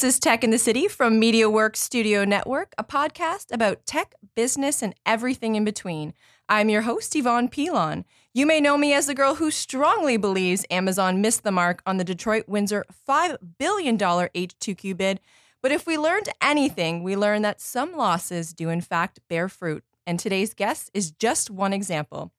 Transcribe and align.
This 0.00 0.14
is 0.14 0.18
Tech 0.18 0.42
in 0.42 0.48
the 0.48 0.56
City 0.56 0.88
from 0.88 1.20
MediaWorks 1.20 1.76
Studio 1.76 2.24
Network, 2.24 2.72
a 2.78 2.84
podcast 2.84 3.52
about 3.52 3.84
tech, 3.84 4.14
business, 4.34 4.80
and 4.80 4.94
everything 5.04 5.56
in 5.56 5.64
between. 5.66 6.14
I'm 6.48 6.70
your 6.70 6.80
host, 6.80 7.14
Yvonne 7.14 7.50
Pilon. 7.50 8.06
You 8.32 8.46
may 8.46 8.62
know 8.62 8.78
me 8.78 8.94
as 8.94 9.08
the 9.08 9.14
girl 9.14 9.34
who 9.34 9.50
strongly 9.50 10.16
believes 10.16 10.64
Amazon 10.70 11.20
missed 11.20 11.42
the 11.42 11.52
mark 11.52 11.82
on 11.84 11.98
the 11.98 12.04
Detroit 12.04 12.44
Windsor 12.48 12.86
$5 13.06 13.36
billion 13.58 13.98
HQ2 13.98 14.96
bid. 14.96 15.20
But 15.60 15.70
if 15.70 15.86
we 15.86 15.98
learned 15.98 16.30
anything, 16.40 17.02
we 17.02 17.14
learned 17.14 17.44
that 17.44 17.60
some 17.60 17.94
losses 17.94 18.54
do, 18.54 18.70
in 18.70 18.80
fact, 18.80 19.20
bear 19.28 19.50
fruit. 19.50 19.84
And 20.06 20.18
today's 20.18 20.54
guest 20.54 20.90
is 20.94 21.10
just 21.10 21.50
one 21.50 21.74
example. 21.74 22.32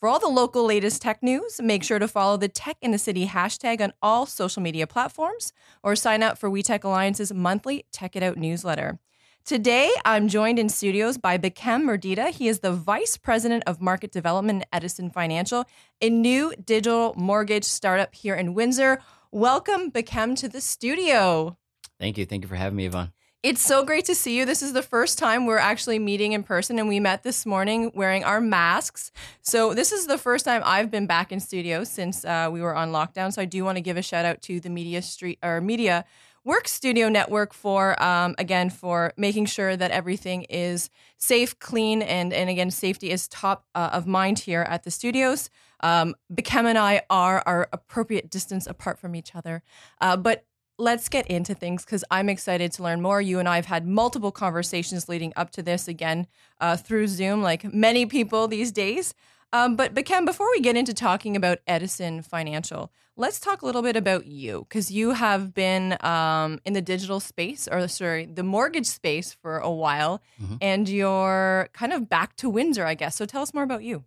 For 0.00 0.08
all 0.08 0.18
the 0.18 0.28
local 0.28 0.64
latest 0.64 1.00
tech 1.00 1.22
news, 1.22 1.60
make 1.62 1.82
sure 1.82 1.98
to 1.98 2.08
follow 2.08 2.36
the 2.36 2.48
Tech 2.48 2.76
in 2.82 2.90
the 2.90 2.98
City 2.98 3.26
hashtag 3.26 3.80
on 3.80 3.92
all 4.02 4.26
social 4.26 4.60
media 4.60 4.86
platforms 4.86 5.52
or 5.82 5.96
sign 5.96 6.22
up 6.22 6.36
for 6.36 6.50
WeTech 6.50 6.84
Alliance's 6.84 7.32
monthly 7.32 7.86
Tech 7.90 8.14
It 8.14 8.22
Out 8.22 8.36
newsletter. 8.36 8.98
Today, 9.46 9.90
I'm 10.04 10.28
joined 10.28 10.58
in 10.58 10.68
studios 10.68 11.16
by 11.16 11.38
Bekem 11.38 11.84
Merdita. 11.84 12.30
He 12.30 12.48
is 12.48 12.60
the 12.60 12.72
Vice 12.72 13.16
President 13.16 13.62
of 13.66 13.80
Market 13.80 14.10
Development 14.10 14.62
at 14.62 14.68
Edison 14.72 15.10
Financial, 15.10 15.64
a 16.02 16.10
new 16.10 16.52
digital 16.62 17.14
mortgage 17.16 17.64
startup 17.64 18.14
here 18.14 18.34
in 18.34 18.54
Windsor. 18.54 19.00
Welcome, 19.30 19.90
Bekem, 19.90 20.36
to 20.36 20.48
the 20.48 20.60
studio. 20.60 21.56
Thank 21.98 22.18
you. 22.18 22.26
Thank 22.26 22.42
you 22.42 22.48
for 22.48 22.56
having 22.56 22.76
me, 22.76 22.86
Yvonne. 22.86 23.12
It's 23.44 23.60
so 23.60 23.84
great 23.84 24.06
to 24.06 24.14
see 24.14 24.38
you. 24.38 24.46
This 24.46 24.62
is 24.62 24.72
the 24.72 24.80
first 24.80 25.18
time 25.18 25.44
we're 25.44 25.58
actually 25.58 25.98
meeting 25.98 26.32
in 26.32 26.44
person, 26.44 26.78
and 26.78 26.88
we 26.88 26.98
met 26.98 27.24
this 27.24 27.44
morning 27.44 27.92
wearing 27.94 28.24
our 28.24 28.40
masks. 28.40 29.12
So, 29.42 29.74
this 29.74 29.92
is 29.92 30.06
the 30.06 30.16
first 30.16 30.46
time 30.46 30.62
I've 30.64 30.90
been 30.90 31.06
back 31.06 31.30
in 31.30 31.40
studio 31.40 31.84
since 31.84 32.24
uh, 32.24 32.48
we 32.50 32.62
were 32.62 32.74
on 32.74 32.90
lockdown. 32.90 33.34
So, 33.34 33.42
I 33.42 33.44
do 33.44 33.62
want 33.62 33.76
to 33.76 33.82
give 33.82 33.98
a 33.98 34.02
shout 34.02 34.24
out 34.24 34.40
to 34.44 34.60
the 34.60 34.70
Media 34.70 35.02
Street 35.02 35.38
or 35.42 35.60
Media 35.60 36.06
Work 36.42 36.68
Studio 36.68 37.10
Network 37.10 37.52
for, 37.52 38.02
um, 38.02 38.34
again, 38.38 38.70
for 38.70 39.12
making 39.18 39.44
sure 39.44 39.76
that 39.76 39.90
everything 39.90 40.44
is 40.44 40.88
safe, 41.18 41.58
clean, 41.58 42.00
and, 42.00 42.32
and 42.32 42.48
again, 42.48 42.70
safety 42.70 43.10
is 43.10 43.28
top 43.28 43.66
uh, 43.74 43.90
of 43.92 44.06
mind 44.06 44.38
here 44.38 44.62
at 44.62 44.84
the 44.84 44.90
studios. 44.90 45.50
Um, 45.80 46.14
Bekem 46.32 46.64
and 46.64 46.78
I 46.78 47.02
are 47.10 47.42
our 47.44 47.68
appropriate 47.74 48.30
distance 48.30 48.66
apart 48.66 48.98
from 48.98 49.14
each 49.14 49.34
other. 49.34 49.62
Uh, 50.00 50.16
but 50.16 50.46
let's 50.78 51.08
get 51.08 51.26
into 51.28 51.54
things 51.54 51.84
because 51.84 52.04
I'm 52.10 52.28
excited 52.28 52.72
to 52.72 52.82
learn 52.82 53.00
more. 53.00 53.20
You 53.20 53.38
and 53.38 53.48
I 53.48 53.56
have 53.56 53.66
had 53.66 53.86
multiple 53.86 54.32
conversations 54.32 55.08
leading 55.08 55.32
up 55.36 55.50
to 55.50 55.62
this 55.62 55.88
again 55.88 56.26
uh, 56.60 56.76
through 56.76 57.08
Zoom, 57.08 57.42
like 57.42 57.72
many 57.72 58.06
people 58.06 58.48
these 58.48 58.72
days. 58.72 59.14
Um, 59.52 59.76
but 59.76 59.94
Ken, 60.04 60.24
before 60.24 60.50
we 60.50 60.60
get 60.60 60.76
into 60.76 60.92
talking 60.92 61.36
about 61.36 61.58
Edison 61.68 62.22
Financial, 62.22 62.90
let's 63.16 63.38
talk 63.38 63.62
a 63.62 63.66
little 63.66 63.82
bit 63.82 63.94
about 63.94 64.26
you 64.26 64.66
because 64.68 64.90
you 64.90 65.10
have 65.10 65.54
been 65.54 65.96
um, 66.00 66.58
in 66.64 66.72
the 66.72 66.82
digital 66.82 67.20
space, 67.20 67.68
or 67.70 67.86
sorry, 67.86 68.26
the 68.26 68.42
mortgage 68.42 68.86
space 68.86 69.32
for 69.32 69.58
a 69.58 69.70
while, 69.70 70.20
mm-hmm. 70.42 70.56
and 70.60 70.88
you're 70.88 71.68
kind 71.72 71.92
of 71.92 72.08
back 72.08 72.34
to 72.36 72.50
Windsor, 72.50 72.84
I 72.84 72.94
guess. 72.94 73.14
So 73.14 73.26
tell 73.26 73.42
us 73.42 73.54
more 73.54 73.62
about 73.62 73.84
you. 73.84 74.02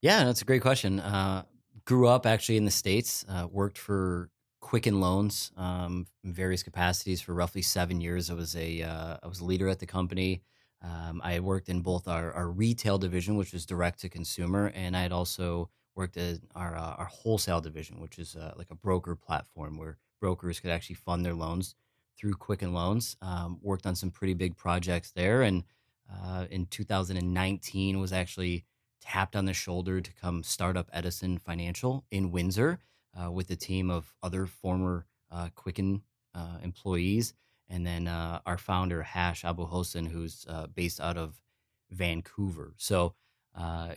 Yeah, 0.00 0.24
that's 0.24 0.40
a 0.40 0.46
great 0.46 0.62
question. 0.62 1.00
Uh, 1.00 1.42
grew 1.84 2.08
up 2.08 2.24
actually 2.24 2.56
in 2.56 2.64
the 2.64 2.70
states. 2.70 3.26
Uh, 3.28 3.46
worked 3.50 3.76
for 3.76 4.30
Quicken 4.66 5.00
Loans 5.00 5.52
um, 5.56 6.08
in 6.24 6.32
various 6.32 6.64
capacities 6.64 7.20
for 7.20 7.32
roughly 7.32 7.62
seven 7.62 8.00
years. 8.00 8.32
I 8.32 8.34
was 8.34 8.56
a 8.56 8.82
uh, 8.82 9.16
I 9.22 9.28
was 9.28 9.38
a 9.38 9.44
leader 9.44 9.68
at 9.68 9.78
the 9.78 9.86
company. 9.86 10.42
Um, 10.82 11.20
I 11.22 11.38
worked 11.38 11.68
in 11.68 11.82
both 11.82 12.08
our, 12.08 12.32
our 12.32 12.48
retail 12.48 12.98
division, 12.98 13.36
which 13.36 13.52
was 13.52 13.64
direct 13.64 14.00
to 14.00 14.08
consumer, 14.08 14.72
and 14.74 14.96
I 14.96 15.02
had 15.02 15.12
also 15.12 15.70
worked 15.94 16.16
at 16.16 16.40
our 16.56 16.76
uh, 16.76 16.96
our 16.98 17.04
wholesale 17.04 17.60
division, 17.60 18.00
which 18.00 18.18
is 18.18 18.34
uh, 18.34 18.54
like 18.56 18.72
a 18.72 18.74
broker 18.74 19.14
platform 19.14 19.78
where 19.78 19.98
brokers 20.20 20.58
could 20.58 20.72
actually 20.72 20.96
fund 20.96 21.24
their 21.24 21.34
loans 21.34 21.76
through 22.18 22.34
Quicken 22.34 22.74
Loans. 22.74 23.16
Um, 23.22 23.60
worked 23.62 23.86
on 23.86 23.94
some 23.94 24.10
pretty 24.10 24.34
big 24.34 24.56
projects 24.56 25.12
there, 25.12 25.42
and 25.42 25.62
uh, 26.12 26.46
in 26.50 26.66
2019 26.66 28.00
was 28.00 28.12
actually 28.12 28.64
tapped 29.00 29.36
on 29.36 29.44
the 29.44 29.54
shoulder 29.54 30.00
to 30.00 30.12
come 30.14 30.42
start 30.42 30.76
up 30.76 30.90
Edison 30.92 31.38
Financial 31.38 32.04
in 32.10 32.32
Windsor 32.32 32.80
uh, 33.16 33.30
with 33.30 33.50
a 33.50 33.56
team 33.56 33.90
of 33.90 34.12
other 34.22 34.46
former 34.46 35.06
uh, 35.30 35.48
Quicken 35.54 36.02
uh, 36.34 36.58
employees, 36.62 37.34
and 37.68 37.86
then 37.86 38.08
uh, 38.08 38.40
our 38.46 38.58
founder 38.58 39.02
Hash 39.02 39.44
Abu 39.44 39.66
Hossein, 39.66 40.06
who's 40.06 40.46
based 40.74 41.00
out 41.00 41.16
of 41.16 41.40
Vancouver. 41.90 42.74
So 42.76 43.14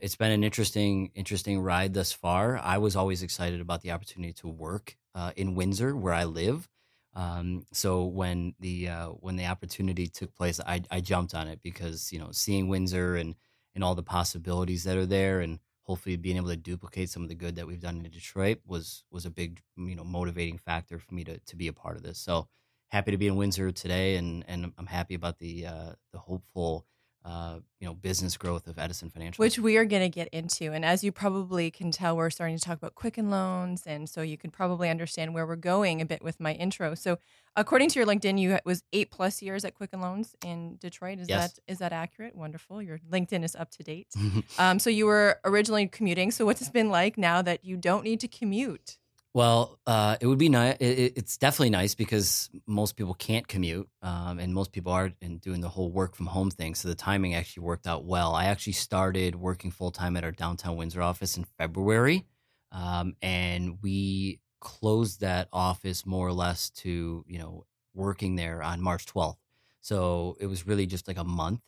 it's 0.01 0.15
been 0.15 0.31
an 0.31 0.43
interesting, 0.43 1.11
interesting 1.15 1.59
ride 1.59 1.93
thus 1.93 2.11
far. 2.11 2.57
I 2.57 2.77
was 2.77 2.95
always 2.95 3.23
excited 3.23 3.61
about 3.61 3.81
the 3.81 3.91
opportunity 3.91 4.33
to 4.33 4.47
work 4.47 4.95
in 5.35 5.55
Windsor, 5.55 5.95
where 5.95 6.13
I 6.13 6.23
live. 6.23 6.67
Um, 7.15 7.65
so 7.73 8.05
when 8.05 8.53
the 8.59 8.87
when 9.19 9.35
the 9.35 9.47
opportunity 9.47 10.07
took 10.07 10.33
place, 10.35 10.59
I, 10.59 10.81
I 10.89 11.01
jumped 11.01 11.33
on 11.35 11.47
it 11.47 11.59
because 11.61 12.11
you 12.11 12.19
know 12.19 12.29
seeing 12.31 12.69
Windsor 12.69 13.15
and 13.15 13.35
and 13.75 13.83
all 13.83 13.95
the 13.95 14.03
possibilities 14.03 14.83
that 14.83 14.97
are 14.97 15.05
there 15.05 15.41
and 15.41 15.59
hopefully 15.89 16.15
being 16.15 16.37
able 16.37 16.49
to 16.49 16.55
duplicate 16.55 17.09
some 17.09 17.23
of 17.23 17.29
the 17.29 17.33
good 17.33 17.55
that 17.55 17.65
we've 17.65 17.79
done 17.79 17.97
in 17.97 18.11
Detroit 18.11 18.59
was 18.67 19.03
was 19.09 19.25
a 19.25 19.31
big 19.31 19.59
you 19.75 19.95
know 19.95 20.03
motivating 20.03 20.59
factor 20.59 20.99
for 20.99 21.15
me 21.15 21.23
to 21.23 21.39
to 21.39 21.55
be 21.55 21.67
a 21.67 21.73
part 21.73 21.97
of 21.97 22.03
this. 22.03 22.19
So 22.19 22.47
happy 22.89 23.09
to 23.09 23.17
be 23.17 23.25
in 23.25 23.35
Windsor 23.35 23.71
today, 23.71 24.17
and 24.17 24.45
and 24.47 24.71
I'm 24.77 24.85
happy 24.85 25.15
about 25.15 25.39
the 25.39 25.65
uh, 25.65 25.91
the 26.11 26.19
hopeful 26.19 26.85
uh, 27.29 27.59
you 27.79 27.87
know 27.87 27.93
business 27.93 28.37
growth 28.37 28.67
of 28.67 28.79
Edison 28.79 29.09
Financial, 29.09 29.41
which 29.41 29.59
we 29.59 29.77
are 29.77 29.85
going 29.85 30.01
to 30.01 30.09
get 30.09 30.29
into. 30.29 30.73
And 30.73 30.83
as 30.83 31.03
you 31.03 31.11
probably 31.11 31.69
can 31.69 31.91
tell, 31.91 32.17
we're 32.17 32.31
starting 32.31 32.57
to 32.57 32.63
talk 32.63 32.77
about 32.77 32.95
Quicken 32.95 33.29
Loans, 33.29 33.83
and 33.85 34.09
so 34.09 34.21
you 34.21 34.37
can 34.37 34.49
probably 34.49 34.89
understand 34.89 35.33
where 35.33 35.45
we're 35.45 35.55
going 35.55 36.01
a 36.01 36.05
bit 36.05 36.23
with 36.23 36.39
my 36.39 36.53
intro. 36.53 36.95
So, 36.95 37.19
according 37.55 37.89
to 37.89 37.99
your 37.99 38.07
LinkedIn, 38.07 38.39
you 38.39 38.57
was 38.65 38.83
eight 38.93 39.11
plus 39.11 39.41
years 39.43 39.63
at 39.63 39.75
Quicken 39.75 40.01
Loans 40.01 40.35
in 40.43 40.77
Detroit. 40.77 41.19
Is 41.19 41.29
yes. 41.29 41.53
that 41.53 41.71
is 41.71 41.77
that 41.79 41.93
accurate? 41.93 42.35
Wonderful. 42.35 42.81
Your 42.81 42.99
LinkedIn 43.11 43.43
is 43.43 43.55
up 43.55 43.69
to 43.71 43.83
date. 43.83 44.07
um, 44.57 44.79
so 44.79 44.89
you 44.89 45.05
were 45.05 45.39
originally 45.45 45.87
commuting. 45.87 46.31
So 46.31 46.45
what's 46.45 46.61
it 46.61 46.73
been 46.73 46.89
like 46.89 47.17
now 47.17 47.41
that 47.43 47.63
you 47.63 47.77
don't 47.77 48.03
need 48.03 48.19
to 48.21 48.27
commute? 48.27 48.98
Well, 49.33 49.79
uh, 49.85 50.17
it 50.19 50.25
would 50.25 50.39
be 50.39 50.49
nice. 50.49 50.77
It, 50.79 51.13
it's 51.15 51.37
definitely 51.37 51.69
nice 51.69 51.93
because 51.93 52.49
most 52.65 52.95
people 52.95 53.13
can't 53.13 53.47
commute, 53.47 53.87
um, 54.01 54.39
and 54.39 54.53
most 54.53 54.71
people 54.71 54.91
are 54.91 55.11
in 55.21 55.37
doing 55.37 55.61
the 55.61 55.69
whole 55.69 55.91
work 55.91 56.15
from 56.15 56.25
home 56.25 56.49
thing. 56.49 56.73
So 56.73 56.87
the 56.87 56.95
timing 56.95 57.35
actually 57.35 57.63
worked 57.63 57.85
out 57.85 58.05
well. 58.05 58.33
I 58.33 58.45
actually 58.45 58.73
started 58.73 59.35
working 59.35 59.69
full 59.69 59.91
time 59.91 60.17
at 60.17 60.23
our 60.23 60.31
downtown 60.31 60.77
Windsor 60.77 61.01
office 61.01 61.37
in 61.37 61.45
February, 61.59 62.25
um, 62.71 63.15
and 63.21 63.77
we 63.83 64.39
closed 64.59 65.21
that 65.21 65.47
office 65.53 66.05
more 66.05 66.27
or 66.27 66.33
less 66.33 66.69
to 66.71 67.23
you 67.27 67.37
know 67.37 67.65
working 67.93 68.35
there 68.35 68.63
on 68.63 68.81
March 68.81 69.05
twelfth. 69.05 69.39
So 69.81 70.37
it 70.39 70.47
was 70.47 70.65
really 70.65 70.87
just 70.87 71.07
like 71.07 71.19
a 71.19 71.23
month. 71.23 71.61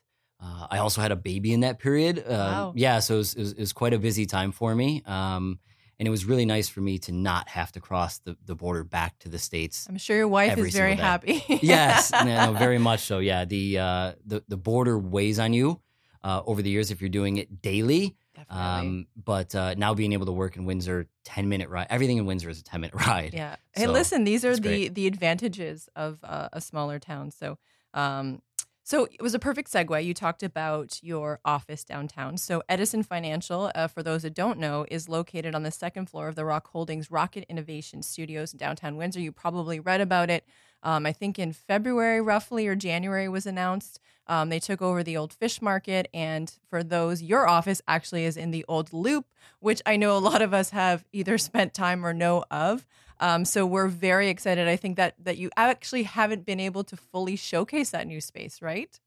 Uh, 0.44 0.66
I 0.72 0.80
also 0.80 1.02
had 1.02 1.12
a 1.12 1.16
baby 1.16 1.54
in 1.54 1.60
that 1.60 1.78
period. 1.78 2.18
Uh, 2.18 2.32
wow. 2.32 2.74
Yeah, 2.76 3.00
so 3.00 3.16
it 3.16 3.18
was, 3.18 3.34
it 3.36 3.40
was, 3.40 3.52
it 3.54 3.60
was, 3.60 3.74
quite 3.74 3.94
a 3.94 4.00
busy 4.00 4.26
time 4.26 4.52
for 4.52 4.74
me. 4.74 5.04
Um, 5.06 5.60
and 6.02 6.08
it 6.08 6.10
was 6.10 6.26
really 6.26 6.48
nice 6.48 6.68
for 6.68 6.82
me 6.82 6.98
to 6.98 7.12
not 7.12 7.48
have 7.48 7.72
to 7.74 7.80
cross 7.80 8.18
the, 8.18 8.36
the 8.48 8.56
border 8.56 8.84
back 8.84 9.20
to 9.20 9.30
the 9.30 9.38
states. 9.38 9.86
I'm 9.88 10.00
sure 10.00 10.18
your 10.18 10.28
wife 10.28 10.58
is 10.58 10.74
very 10.74 10.96
happy. 10.96 11.44
yes, 11.62 12.12
no, 12.26 12.54
very 12.58 12.80
much 12.80 13.02
so. 13.02 13.20
Yeah, 13.20 13.46
the 13.46 13.78
uh, 13.78 14.12
the 14.26 14.44
the 14.48 14.58
border 14.58 14.98
weighs 14.98 15.38
on 15.38 15.54
you 15.54 15.80
uh, 16.24 16.42
over 16.48 16.64
the 16.64 16.72
years 16.72 16.90
if 16.90 17.02
you're 17.02 17.10
doing 17.12 17.38
it 17.38 17.62
daily. 17.62 18.16
Um, 18.50 19.06
but 19.16 19.54
uh, 19.54 19.76
now 19.78 19.94
being 19.94 20.14
able 20.14 20.26
to 20.26 20.32
work 20.32 20.58
in 20.58 20.66
Windsor, 20.66 21.08
ten 21.24 21.48
minute 21.48 21.70
ride. 21.70 21.86
Everything 21.92 22.18
in 22.18 22.26
Windsor 22.26 22.50
is 22.50 22.60
a 22.60 22.64
ten 22.64 22.82
minute 22.82 22.96
ride. 23.08 23.36
Yeah. 23.36 23.58
Hey, 23.74 23.84
so, 23.84 23.92
listen, 23.92 24.24
these 24.24 24.44
are 24.44 24.56
the 24.56 24.62
great. 24.62 24.96
the 24.96 25.06
advantages 25.06 25.88
of 25.96 26.18
uh, 26.24 26.50
a 26.52 26.62
smaller 26.62 26.98
town. 26.98 27.30
So 27.30 27.60
um, 27.94 28.42
so 28.92 29.06
it 29.06 29.22
was 29.22 29.34
a 29.34 29.40
perfect 29.40 29.72
segue. 29.72 30.04
You 30.04 30.14
talked 30.14 30.44
about 30.44 31.00
your 31.02 31.40
office 31.46 31.86
downtown. 31.86 32.36
So 32.36 32.62
Edison 32.68 33.04
Financial, 33.04 33.72
uh, 33.74 33.88
for 33.88 34.04
those 34.04 34.24
that 34.24 34.34
don't 34.34 34.60
know, 34.60 34.86
is 34.92 35.08
located 35.08 35.56
on 35.56 35.64
the 35.64 35.72
second 35.72 36.10
floor 36.10 36.28
of 36.28 36.36
the 36.36 36.44
Rock 36.44 36.68
Holdings 36.68 37.10
Rocket 37.10 37.46
Innovation 37.48 38.04
Studios 38.04 38.52
in 38.52 38.58
downtown 38.58 38.98
Windsor. 38.98 39.22
You 39.22 39.32
probably 39.32 39.80
read 39.80 40.02
about 40.02 40.30
it. 40.30 40.44
Um, 40.84 41.06
I 41.06 41.14
think 41.14 41.40
in 41.40 41.54
February, 41.54 42.20
roughly, 42.20 42.68
or 42.68 42.76
January 42.76 43.30
was 43.30 43.46
announced. 43.46 44.02
Um, 44.28 44.50
they 44.50 44.60
took 44.60 44.82
over 44.82 45.04
the 45.04 45.16
old 45.16 45.32
fish 45.32 45.62
market. 45.62 46.10
And 46.14 46.54
for 46.70 46.84
those, 46.84 47.22
your 47.22 47.48
office 47.48 47.82
actually 47.88 48.26
is 48.26 48.36
in 48.36 48.52
the 48.52 48.66
old 48.68 48.92
loop, 48.92 49.26
which 49.62 49.82
I 49.86 49.96
know 49.96 50.18
a 50.18 50.20
lot 50.20 50.42
of 50.42 50.54
us 50.54 50.72
have 50.72 51.06
either 51.14 51.38
spent 51.38 51.74
time 51.74 52.06
or 52.06 52.14
know 52.14 52.44
of. 52.52 52.86
Um, 53.22 53.46
so 53.46 53.66
we're 53.66 53.88
very 53.88 54.30
excited. 54.30 54.68
I 54.68 54.76
think 54.76 54.98
that 54.98 55.16
that 55.24 55.38
you 55.38 55.52
actually 55.56 56.04
haven't 56.04 56.46
been 56.46 56.60
able 56.60 56.84
to 56.86 56.98
fully 56.98 57.36
showcase 57.36 57.92
that 57.92 58.08
new 58.08 58.20
space, 58.20 58.62
right? 58.62 59.00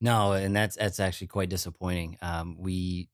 No, 0.00 0.32
and 0.32 0.56
that's 0.56 0.76
that's 0.76 0.98
actually 0.98 1.28
quite 1.28 1.50
disappointing. 1.50 2.16
Um, 2.22 2.56
we 2.58 3.08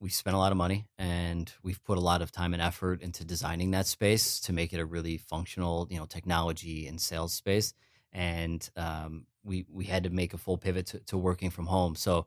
we 0.00 0.10
spent 0.10 0.36
a 0.36 0.38
lot 0.38 0.52
of 0.52 0.58
money 0.58 0.86
and 0.98 1.52
we've 1.62 1.82
put 1.82 1.98
a 1.98 2.00
lot 2.00 2.22
of 2.22 2.30
time 2.30 2.52
and 2.54 2.62
effort 2.62 3.02
into 3.02 3.24
designing 3.24 3.72
that 3.72 3.86
space 3.86 4.38
to 4.40 4.52
make 4.52 4.72
it 4.72 4.78
a 4.78 4.84
really 4.84 5.16
functional, 5.16 5.88
you 5.90 5.98
know, 5.98 6.06
technology 6.06 6.86
and 6.86 7.00
sales 7.00 7.32
space. 7.32 7.72
And 8.12 8.68
um, 8.76 9.26
we 9.44 9.64
we 9.68 9.84
had 9.84 10.04
to 10.04 10.10
make 10.10 10.34
a 10.34 10.38
full 10.38 10.58
pivot 10.58 10.86
to, 10.86 10.98
to 11.00 11.18
working 11.18 11.50
from 11.50 11.66
home. 11.66 11.94
So 11.94 12.26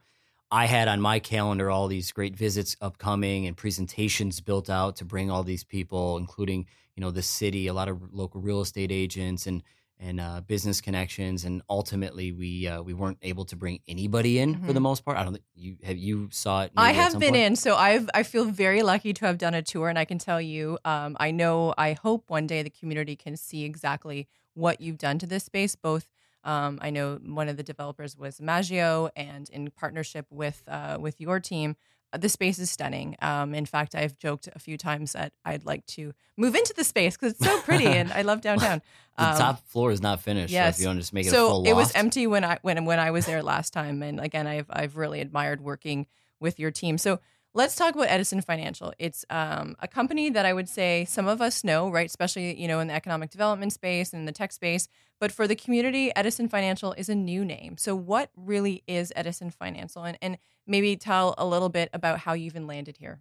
I 0.49 0.65
had 0.65 0.89
on 0.89 0.99
my 0.99 1.19
calendar 1.19 1.69
all 1.69 1.87
these 1.87 2.11
great 2.11 2.35
visits 2.35 2.75
upcoming 2.81 3.47
and 3.47 3.55
presentations 3.55 4.41
built 4.41 4.69
out 4.69 4.97
to 4.97 5.05
bring 5.05 5.31
all 5.31 5.43
these 5.43 5.63
people, 5.63 6.17
including 6.17 6.65
you 7.01 7.07
know 7.07 7.11
the 7.11 7.23
city, 7.23 7.65
a 7.65 7.73
lot 7.73 7.89
of 7.89 8.13
local 8.13 8.41
real 8.41 8.61
estate 8.61 8.91
agents, 8.91 9.47
and 9.47 9.63
and 9.99 10.19
uh, 10.19 10.41
business 10.41 10.81
connections, 10.81 11.45
and 11.45 11.63
ultimately 11.67 12.31
we 12.31 12.67
uh, 12.67 12.83
we 12.83 12.93
weren't 12.93 13.17
able 13.23 13.43
to 13.45 13.55
bring 13.55 13.79
anybody 13.87 14.37
in 14.37 14.53
for 14.63 14.71
the 14.73 14.79
Mhm. 14.79 14.83
most 14.83 15.03
part. 15.05 15.17
I 15.17 15.23
don't 15.23 15.33
think 15.33 15.45
you 15.55 15.77
have 15.83 15.97
you 15.97 16.29
saw 16.31 16.61
it. 16.63 16.71
I 16.77 16.91
have 16.93 17.13
been 17.13 17.33
point? 17.33 17.45
in, 17.47 17.55
so 17.55 17.75
I've 17.75 18.07
I 18.13 18.21
feel 18.21 18.45
very 18.45 18.83
lucky 18.83 19.13
to 19.13 19.25
have 19.25 19.39
done 19.39 19.55
a 19.55 19.63
tour, 19.63 19.89
and 19.89 19.97
I 19.97 20.05
can 20.05 20.19
tell 20.19 20.39
you, 20.39 20.77
um, 20.85 21.17
I 21.19 21.31
know, 21.31 21.73
I 21.75 21.93
hope 21.93 22.29
one 22.29 22.45
day 22.45 22.61
the 22.61 22.69
community 22.79 23.15
can 23.15 23.35
see 23.35 23.63
exactly 23.63 24.27
what 24.53 24.79
you've 24.79 24.99
done 24.99 25.17
to 25.19 25.25
this 25.25 25.43
space. 25.45 25.75
Both, 25.75 26.05
um, 26.43 26.79
I 26.81 26.89
know 26.89 27.19
one 27.23 27.49
of 27.49 27.57
the 27.57 27.63
developers 27.63 28.17
was 28.17 28.41
Maggio, 28.41 29.09
and 29.15 29.49
in 29.49 29.69
partnership 29.71 30.25
with 30.29 30.63
uh, 30.67 30.97
with 30.99 31.19
your 31.21 31.39
team, 31.39 31.75
uh, 32.13 32.17
the 32.17 32.29
space 32.29 32.59
is 32.59 32.69
stunning. 32.71 33.15
Um, 33.21 33.53
in 33.53 33.65
fact, 33.65 33.95
I've 33.95 34.17
joked 34.17 34.49
a 34.55 34.59
few 34.59 34.77
times 34.77 35.13
that 35.13 35.33
I'd 35.45 35.65
like 35.65 35.85
to 35.87 36.13
move 36.37 36.55
into 36.55 36.73
the 36.75 36.83
space 36.83 37.15
because 37.17 37.33
it's 37.33 37.45
so 37.45 37.61
pretty, 37.61 37.85
and 37.87 38.11
I 38.11 38.23
love 38.23 38.41
downtown. 38.47 38.81
The 39.17 39.29
Um, 39.29 39.37
top 39.37 39.67
floor 39.67 39.91
is 39.91 40.01
not 40.01 40.21
finished. 40.21 40.51
yes. 40.53 40.75
So 40.75 40.79
if 40.79 40.81
you 40.81 40.87
want 40.87 40.97
to 40.97 41.01
just 41.01 41.13
make 41.13 41.25
it 41.25 41.29
a 41.29 41.31
so 41.31 41.63
it 41.65 41.73
was 41.73 41.93
empty 41.95 42.27
when 42.27 42.43
I 42.43 42.57
when 42.63 42.83
when 42.85 42.99
I 42.99 43.11
was 43.11 43.25
there 43.25 43.43
last 43.43 43.71
time, 43.73 44.01
and 44.03 44.19
again, 44.19 44.47
I've 44.47 44.67
I've 44.69 44.95
really 44.97 45.21
admired 45.21 45.61
working 45.61 46.07
with 46.39 46.59
your 46.59 46.71
team. 46.71 46.97
So 46.97 47.19
let's 47.53 47.75
talk 47.75 47.95
about 47.95 48.09
Edison 48.09 48.41
Financial. 48.41 48.93
It's 48.99 49.25
um, 49.29 49.75
a 49.79 49.87
company 49.87 50.29
that 50.29 50.45
I 50.45 50.53
would 50.53 50.69
say 50.69 51.05
some 51.05 51.27
of 51.27 51.41
us 51.41 51.63
know, 51.63 51.89
right? 51.89 52.05
Especially 52.05 52.59
you 52.59 52.67
know 52.67 52.79
in 52.79 52.87
the 52.87 52.93
economic 52.93 53.29
development 53.29 53.73
space 53.73 54.13
and 54.13 54.27
the 54.27 54.31
tech 54.31 54.51
space. 54.51 54.87
But 55.19 55.31
for 55.31 55.47
the 55.47 55.55
community, 55.55 56.11
Edison 56.15 56.49
Financial 56.49 56.93
is 56.93 57.09
a 57.09 57.15
new 57.15 57.45
name. 57.45 57.77
So 57.77 57.95
what 57.95 58.31
really 58.35 58.83
is 58.87 59.13
Edison 59.15 59.51
Financial, 59.51 60.03
and 60.03 60.17
and 60.21 60.37
maybe 60.65 60.95
tell 60.95 61.35
a 61.37 61.45
little 61.45 61.69
bit 61.69 61.89
about 61.93 62.19
how 62.19 62.33
you 62.33 62.45
even 62.45 62.67
landed 62.67 62.97
here. 62.97 63.19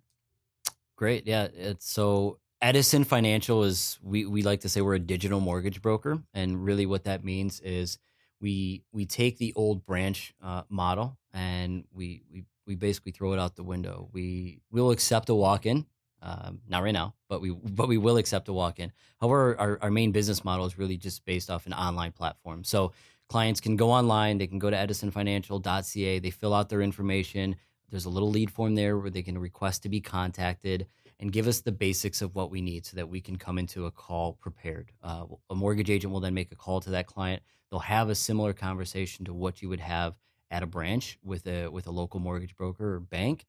Great. 0.97 1.27
Yeah. 1.27 1.49
It's 1.55 1.91
so 1.91 2.39
Edison 2.61 3.05
Financial 3.05 3.65
is 3.65 3.99
we 4.03 4.27
we 4.27 4.43
like 4.43 4.61
to 4.61 4.69
say 4.69 4.81
we're 4.81 4.95
a 4.95 5.01
digital 5.01 5.41
mortgage 5.41 5.83
broker, 5.83 6.23
and 6.35 6.65
really 6.65 6.87
what 6.87 7.05
that 7.05 7.25
means 7.25 7.61
is 7.61 7.99
we 8.41 8.83
we 8.93 9.07
take 9.07 9.39
the 9.39 9.53
old 9.55 9.85
branch 9.85 10.35
uh, 10.43 10.63
model 10.69 11.19
and 11.33 11.85
we 11.93 12.23
we 12.33 12.45
we 12.71 12.77
basically 12.77 13.11
throw 13.11 13.33
it 13.33 13.41
out 13.41 13.57
the 13.57 13.65
window. 13.65 14.09
We 14.13 14.61
will 14.71 14.93
accept 14.93 15.29
a 15.29 15.35
walk 15.35 15.67
in. 15.67 15.87
Um, 16.23 16.61
not 16.69 16.85
right 16.85 16.93
now, 16.93 17.15
but 17.29 17.41
we 17.41 17.51
but 17.51 17.89
we 17.89 17.99
will 17.99 18.17
accept 18.17 18.49
a 18.49 18.53
walk 18.53 18.79
in. 18.79 18.93
However, 19.21 19.59
our, 19.59 19.79
our 19.83 19.91
main 19.91 20.13
business 20.13 20.45
model 20.45 20.67
is 20.67 20.79
really 20.79 20.97
just 20.97 21.25
based 21.25 21.51
off 21.51 21.67
an 21.67 21.73
online 21.73 22.13
platform. 22.13 22.63
So 22.63 22.93
clients 23.29 23.61
can 23.61 23.75
go 23.75 23.91
online, 23.91 24.39
they 24.39 24.47
can 24.47 24.61
go 24.61 24.71
to 24.71 24.77
edisonfinancial.ca, 24.77 26.19
they 26.21 26.31
fill 26.31 26.55
out 26.55 26.69
their 26.69 26.83
information. 26.83 27.57
There's 27.89 28.05
a 28.05 28.11
little 28.11 28.31
lead 28.31 28.53
form 28.53 28.77
there 28.77 28.99
where 28.99 29.11
they 29.11 29.23
can 29.23 29.37
request 29.37 29.83
to 29.83 29.89
be 29.89 30.01
contacted 30.01 30.87
and 31.19 31.33
give 31.33 31.49
us 31.49 31.61
the 31.61 31.73
basics 31.73 32.23
of 32.23 32.37
what 32.37 32.53
we 32.53 32.61
need 32.61 32.87
so 32.87 32.97
that 32.97 33.09
we 33.09 33.21
can 33.21 33.37
come 33.37 33.59
into 33.59 33.87
a 33.87 33.91
call 33.91 34.35
prepared. 34.35 34.93
Uh, 35.03 35.25
a 35.49 35.57
mortgage 35.57 35.91
agent 35.91 36.13
will 36.13 36.21
then 36.21 36.35
make 36.35 36.53
a 36.53 36.57
call 36.57 36.81
to 36.83 36.91
that 36.91 37.07
client. 37.07 37.43
They'll 37.71 37.81
have 37.81 38.11
a 38.11 38.15
similar 38.15 38.53
conversation 38.53 39.25
to 39.25 39.35
what 39.35 39.61
you 39.61 39.69
would 39.71 39.81
have 39.81 40.15
at 40.51 40.63
a 40.63 40.67
branch 40.67 41.19
with 41.23 41.47
a 41.47 41.69
with 41.69 41.87
a 41.87 41.91
local 41.91 42.21
mortgage 42.21 42.57
broker 42.57 42.97
or 42.97 43.01
bank, 43.01 43.47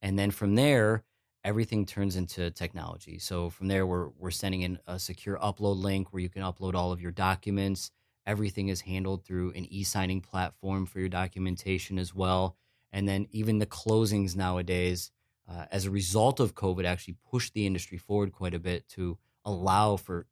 and 0.00 0.18
then 0.18 0.30
from 0.30 0.54
there, 0.54 1.04
everything 1.44 1.86
turns 1.86 2.16
into 2.16 2.50
technology. 2.50 3.18
So 3.18 3.50
from 3.50 3.68
there, 3.68 3.86
we're 3.86 4.08
we're 4.18 4.30
sending 4.30 4.62
in 4.62 4.78
a 4.86 4.98
secure 4.98 5.38
upload 5.38 5.80
link 5.82 6.12
where 6.12 6.22
you 6.22 6.28
can 6.28 6.42
upload 6.42 6.74
all 6.74 6.92
of 6.92 7.00
your 7.00 7.12
documents. 7.12 7.90
Everything 8.24 8.68
is 8.68 8.82
handled 8.82 9.24
through 9.24 9.50
an 9.52 9.66
e-signing 9.70 10.20
platform 10.20 10.86
for 10.86 11.00
your 11.00 11.08
documentation 11.08 11.98
as 11.98 12.14
well. 12.14 12.56
And 12.92 13.08
then 13.08 13.26
even 13.32 13.58
the 13.58 13.66
closings 13.66 14.36
nowadays, 14.36 15.10
uh, 15.50 15.64
as 15.72 15.86
a 15.86 15.90
result 15.90 16.38
of 16.38 16.54
COVID, 16.54 16.84
actually 16.84 17.16
pushed 17.30 17.52
the 17.54 17.66
industry 17.66 17.98
forward 17.98 18.32
quite 18.32 18.54
a 18.54 18.60
bit 18.60 18.88
to 18.90 19.18
allow 19.44 19.96
for 19.96 20.26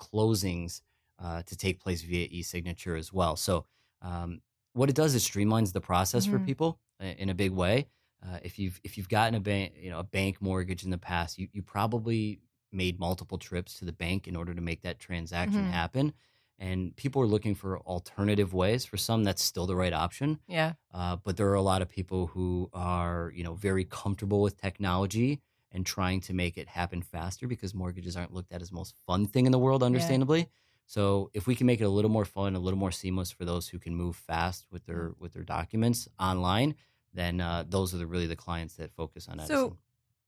closings 0.00 0.80
uh, 1.22 1.42
to 1.42 1.56
take 1.56 1.78
place 1.78 2.02
via 2.02 2.26
e-signature 2.30 2.96
as 2.96 3.12
well. 3.12 3.36
So 3.36 3.66
um, 4.02 4.40
what 4.76 4.88
it 4.90 4.96
does 4.96 5.14
is 5.14 5.24
streamlines 5.28 5.72
the 5.72 5.80
process 5.80 6.26
for 6.26 6.38
Mhm. 6.38 6.46
people 6.46 6.78
in 7.00 7.28
a 7.30 7.34
big 7.34 7.52
way. 7.52 7.86
Uh, 8.22 8.38
if 8.42 8.58
you've 8.58 8.80
if 8.84 8.96
you've 8.96 9.08
gotten 9.08 9.34
a 9.34 9.40
bank 9.40 9.74
you 9.76 9.90
know 9.90 9.98
a 9.98 10.04
bank 10.04 10.40
mortgage 10.40 10.84
in 10.84 10.90
the 10.90 10.98
past, 10.98 11.38
you 11.38 11.48
you 11.52 11.62
probably 11.62 12.40
made 12.72 12.98
multiple 12.98 13.38
trips 13.38 13.78
to 13.78 13.84
the 13.84 13.92
bank 13.92 14.26
in 14.28 14.36
order 14.36 14.54
to 14.54 14.60
make 14.60 14.82
that 14.82 14.98
transaction 14.98 15.64
Mhm. 15.64 15.70
happen. 15.70 16.12
And 16.58 16.96
people 16.96 17.20
are 17.22 17.26
looking 17.26 17.54
for 17.54 17.78
alternative 17.80 18.54
ways. 18.54 18.84
For 18.86 18.96
some, 18.96 19.24
that's 19.24 19.42
still 19.42 19.66
the 19.66 19.76
right 19.76 19.92
option. 19.92 20.40
Yeah. 20.48 20.74
Uh, 20.92 21.16
but 21.16 21.36
there 21.36 21.48
are 21.48 21.54
a 21.54 21.62
lot 21.62 21.82
of 21.82 21.88
people 21.88 22.28
who 22.28 22.70
are, 22.72 23.30
you 23.34 23.44
know, 23.44 23.54
very 23.54 23.84
comfortable 23.84 24.40
with 24.42 24.56
technology 24.56 25.40
and 25.70 25.84
trying 25.84 26.20
to 26.22 26.32
make 26.34 26.56
it 26.56 26.68
happen 26.68 27.02
faster 27.02 27.46
because 27.46 27.74
mortgages 27.74 28.16
aren't 28.16 28.32
looked 28.32 28.52
at 28.52 28.62
as 28.62 28.70
the 28.70 28.74
most 28.74 28.94
fun 29.06 29.26
thing 29.26 29.44
in 29.46 29.52
the 29.52 29.58
world, 29.58 29.82
understandably. 29.82 30.48
So 30.86 31.30
if 31.34 31.46
we 31.46 31.54
can 31.54 31.66
make 31.66 31.80
it 31.80 31.84
a 31.84 31.88
little 31.88 32.10
more 32.10 32.24
fun, 32.24 32.54
a 32.54 32.60
little 32.60 32.78
more 32.78 32.92
seamless 32.92 33.30
for 33.30 33.44
those 33.44 33.68
who 33.68 33.78
can 33.78 33.94
move 33.94 34.16
fast 34.16 34.66
with 34.70 34.86
their 34.86 35.12
with 35.18 35.32
their 35.32 35.42
documents 35.42 36.08
online, 36.18 36.76
then 37.12 37.40
uh, 37.40 37.64
those 37.68 37.92
are 37.92 37.98
the, 37.98 38.06
really 38.06 38.26
the 38.26 38.36
clients 38.36 38.74
that 38.76 38.92
focus 38.92 39.28
on 39.28 39.40
Edison. 39.40 39.56
So 39.56 39.76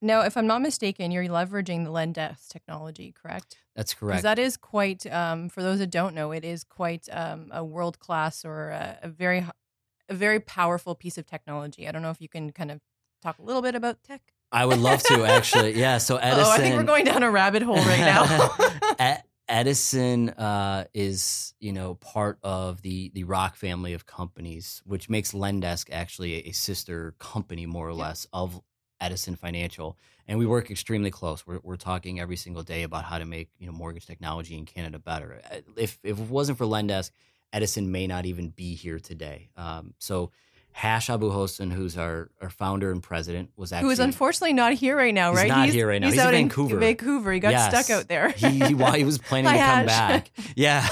now, 0.01 0.23
if 0.23 0.37
I'm 0.37 0.47
not 0.47 0.63
mistaken, 0.63 1.11
you're 1.11 1.25
leveraging 1.25 1.85
the 1.85 1.91
Lendesk 1.91 2.49
technology, 2.49 3.13
correct? 3.21 3.57
That's 3.75 3.95
correct. 3.95 4.23
that 4.23 4.39
is 4.39 4.57
quite, 4.57 5.07
um, 5.07 5.49
for 5.49 5.63
those 5.63 5.81
that 5.81 5.91
don't 5.91 6.15
know, 6.15 6.31
it 6.31 6.45
is 6.45 6.63
quite 6.63 7.09
um, 7.11 7.49
a 7.53 7.65
world 7.65 7.99
class 7.99 8.45
or 8.45 8.71
a, 8.71 8.99
a 9.03 9.09
very, 9.09 9.45
a 10.09 10.15
very 10.15 10.39
powerful 10.39 10.95
piece 10.95 11.19
of 11.19 11.27
technology. 11.27 11.89
I 11.89 11.93
don't 11.93 12.03
know 12.03 12.11
if 12.11 12.21
you 12.21 12.29
can 12.29 12.53
kind 12.53 12.71
of 12.71 12.81
talk 13.23 13.39
a 13.39 13.43
little 13.43 13.63
bit 13.63 13.75
about 13.75 14.03
tech. 14.05 14.23
I 14.53 14.65
would 14.65 14.79
love 14.79 15.03
to 15.05 15.25
actually. 15.25 15.79
Yeah. 15.79 15.99
So 15.99 16.17
Edison. 16.17 16.45
Oh, 16.47 16.51
I 16.51 16.59
think 16.59 16.77
we're 16.77 16.85
going 16.85 17.05
down 17.05 17.23
a 17.23 17.31
rabbit 17.31 17.63
hole 17.63 17.77
right 17.77 18.01
now. 18.01 18.55
Edison 19.49 20.31
uh, 20.31 20.85
is, 20.93 21.55
you 21.59 21.73
know, 21.73 21.95
part 21.95 22.39
of 22.43 22.83
the 22.83 23.11
the 23.15 23.25
Rock 23.25 23.57
family 23.57 23.95
of 23.95 24.07
companies, 24.07 24.83
which 24.85 25.09
makes 25.09 25.33
Lendesk 25.33 25.89
actually 25.91 26.35
a, 26.47 26.49
a 26.51 26.53
sister 26.53 27.15
company, 27.19 27.67
more 27.67 27.89
or 27.89 27.95
Yep. 27.95 28.09
less, 28.09 28.27
of 28.33 28.61
Edison 29.01 29.37
Financial. 29.37 29.97
And 30.27 30.39
we 30.39 30.45
work 30.47 30.71
extremely 30.71 31.11
close. 31.11 31.47
We're, 31.47 31.61
we're 31.63 31.77
talking 31.77 32.21
every 32.21 32.37
single 32.37 32.63
day 32.63 32.83
about 32.83 33.05
how 33.05 33.19
to 33.19 33.25
make 33.25 33.49
you 33.59 33.67
know 33.67 33.73
mortgage 33.73 34.07
technology 34.07 34.57
in 34.57 34.67
Canada 34.67 34.99
better. 34.99 35.41
If 35.77 35.99
if 36.03 36.19
it 36.19 36.29
wasn't 36.29 36.59
for 36.59 36.67
Lendesk, 36.67 37.11
Edison 37.53 37.91
may 37.91 38.07
not 38.07 38.27
even 38.27 38.51
be 38.51 38.75
here 38.75 38.99
today. 38.99 39.51
Um, 39.57 39.95
so. 39.99 40.31
Hash 40.73 41.11
Abu 41.11 41.31
Hossein, 41.31 41.71
who's 41.71 41.97
our, 41.99 42.31
our 42.41 42.51
founder 42.51 42.93
and 42.93 43.03
president, 43.03 43.51
was 43.57 43.73
actually 43.73 43.87
Who 43.87 43.91
is 43.93 43.99
unfortunately 43.99 44.53
not 44.53 44.75
here 44.75 44.97
right 44.97 45.13
now, 45.15 45.33
Right, 45.33 45.43
He's 45.47 45.49
not 45.49 45.69
here 45.71 45.89
right 45.89 46.01
now. 46.01 46.07
He's 46.07 46.15
in 46.15 46.21
out 46.21 46.31
Vancouver. 46.33 46.79
Vancouver. 46.79 47.33
He 47.33 47.41
got 47.41 47.51
Yes. 47.51 47.69
stuck 47.87 47.97
out 47.99 48.07
there. 48.09 48.29
he, 48.31 48.49
he, 48.51 48.67
he 48.67 48.75
was 49.05 49.19
planning 49.29 49.51
to 49.53 49.59
come 49.59 49.87
back. 49.87 50.31
Yeah, 50.57 50.87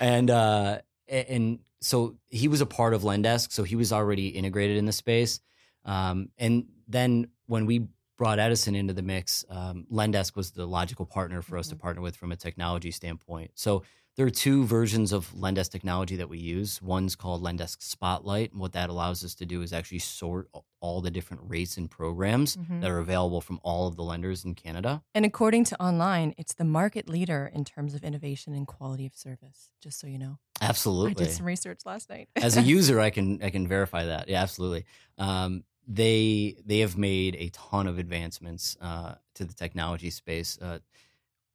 and 0.00 0.28
uh, 0.30 0.78
and 1.08 1.60
so 1.80 2.16
he 2.28 2.48
was 2.48 2.60
a 2.60 2.66
part 2.66 2.94
of 2.94 3.02
Lendesk, 3.02 3.52
so 3.52 3.62
he 3.62 3.76
was 3.76 3.92
already 3.92 4.28
integrated 4.28 4.76
in 4.76 4.86
the 4.86 4.92
space. 4.92 5.40
Um, 5.84 6.30
and 6.38 6.66
then 6.88 7.28
when 7.46 7.66
we 7.66 7.86
brought 8.16 8.40
Edison 8.40 8.74
into 8.74 8.92
the 8.92 9.02
mix, 9.02 9.44
um, 9.48 9.86
Lendesk 9.92 10.34
was 10.34 10.50
the 10.50 10.66
logical 10.66 11.06
partner 11.06 11.40
for 11.40 11.56
us 11.56 11.68
to 11.68 11.76
Mhm. 11.76 11.80
partner 11.80 12.02
with 12.02 12.16
from 12.16 12.32
a 12.32 12.36
technology 12.36 12.90
standpoint. 12.90 13.52
So 13.54 13.84
there 14.18 14.26
are 14.26 14.30
two 14.30 14.64
versions 14.64 15.12
of 15.12 15.30
Lendesk 15.32 15.70
technology 15.70 16.16
that 16.16 16.28
we 16.28 16.38
use. 16.38 16.82
One's 16.82 17.14
called 17.14 17.40
Lendesk 17.40 17.80
Spotlight, 17.80 18.50
and 18.50 18.60
what 18.60 18.72
that 18.72 18.90
allows 18.90 19.24
us 19.24 19.32
to 19.36 19.46
do 19.46 19.62
is 19.62 19.72
actually 19.72 20.00
sort 20.00 20.50
all 20.80 21.00
the 21.00 21.10
different 21.12 21.40
rates 21.46 21.76
and 21.76 21.88
programs 21.88 22.56
Mhm. 22.56 22.80
that 22.80 22.90
are 22.90 22.98
available 22.98 23.40
from 23.40 23.60
all 23.62 23.86
of 23.86 23.94
the 23.94 24.02
lenders 24.02 24.44
in 24.44 24.56
Canada. 24.56 25.04
And 25.14 25.24
according 25.24 25.64
to 25.66 25.80
online, 25.80 26.34
it's 26.36 26.52
the 26.54 26.64
market 26.64 27.08
leader 27.08 27.48
in 27.54 27.64
terms 27.64 27.94
of 27.94 28.02
innovation 28.02 28.54
and 28.54 28.66
quality 28.66 29.06
of 29.06 29.14
service. 29.14 29.70
Just 29.80 30.00
so 30.00 30.08
you 30.08 30.18
know, 30.18 30.40
Absolutely. 30.60 31.24
I 31.24 31.28
did 31.28 31.36
some 31.36 31.46
research 31.46 31.86
last 31.86 32.10
night. 32.10 32.28
as 32.36 32.56
a 32.56 32.62
user, 32.76 32.98
I 32.98 33.10
can 33.10 33.40
I 33.40 33.50
can 33.50 33.68
verify 33.68 34.04
that. 34.06 34.28
Yeah, 34.28 34.42
absolutely. 34.42 34.84
Um, 35.16 35.62
they 35.86 36.56
they 36.66 36.80
have 36.80 36.98
made 36.98 37.36
a 37.36 37.50
ton 37.50 37.86
of 37.86 37.98
advancements 38.00 38.76
uh, 38.80 39.14
to 39.34 39.44
the 39.44 39.54
technology 39.54 40.10
space. 40.10 40.58
Uh, 40.60 40.80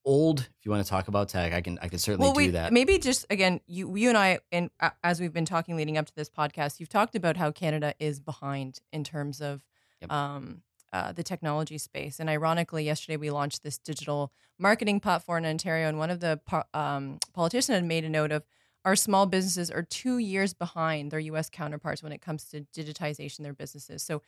old, 0.06 0.40
if 0.40 0.66
you 0.66 0.72
want 0.72 0.84
to 0.84 0.90
talk 0.90 1.08
about 1.08 1.30
tech, 1.30 1.54
I 1.54 1.62
can 1.62 1.80
I 1.82 1.88
can 1.88 2.00
certainly 2.00 2.26
well, 2.26 2.34
do 2.34 2.38
we 2.38 2.48
that. 2.50 2.74
maybe 2.74 2.98
just 3.00 3.26
again, 3.30 3.62
you 3.68 3.96
you 3.96 4.10
and 4.10 4.18
I, 4.18 4.40
and 4.52 4.70
uh, 4.80 4.90
as 5.04 5.20
we've 5.22 5.34
been 5.34 5.46
talking 5.46 5.76
leading 5.76 5.98
up 5.98 6.06
to 6.08 6.16
this 6.16 6.30
podcast, 6.30 6.80
you've 6.80 6.90
talked 6.90 7.16
about 7.16 7.38
how 7.38 7.52
Canada 7.52 7.94
is 8.00 8.20
behind 8.20 8.80
in 8.92 9.04
terms 9.04 9.42
of 9.42 9.64
Yep. 10.02 10.12
um, 10.12 10.62
uh, 10.92 11.12
the 11.14 11.24
technology 11.24 11.78
space. 11.78 12.20
And 12.20 12.30
ironically, 12.30 12.84
yesterday 12.84 13.16
we 13.18 13.30
launched 13.32 13.64
this 13.64 13.78
digital 13.78 14.32
marketing 14.60 15.00
platform 15.00 15.46
in 15.46 15.52
Ontario, 15.52 15.88
and 15.88 15.98
one 15.98 16.10
of 16.10 16.20
the 16.20 16.40
po- 16.46 16.64
um, 16.74 17.20
politicians 17.34 17.76
had 17.76 17.86
made 17.86 18.04
a 18.04 18.10
note 18.10 18.32
of 18.32 18.44
our 18.86 18.96
small 18.98 19.26
businesses 19.26 19.72
are 19.72 19.82
two 19.84 20.18
years 20.18 20.54
behind 20.54 21.10
their 21.10 21.20
U.S. 21.22 21.50
counterparts 21.50 22.04
when 22.04 22.12
it 22.12 22.22
comes 22.22 22.44
to 22.50 22.66
digitization 22.76 23.40
of 23.40 23.44
their 23.46 23.54
businesses. 23.54 24.04
So. 24.04 24.22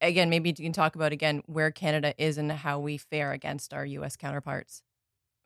Again, 0.00 0.28
maybe 0.28 0.50
you 0.50 0.54
can 0.56 0.72
talk 0.72 0.96
about 0.96 1.12
again 1.12 1.42
where 1.46 1.70
Canada 1.70 2.12
is 2.18 2.36
and 2.36 2.50
how 2.50 2.78
we 2.78 2.98
fare 2.98 3.32
against 3.32 3.72
our 3.72 3.86
U.S. 3.86 4.16
counterparts, 4.16 4.82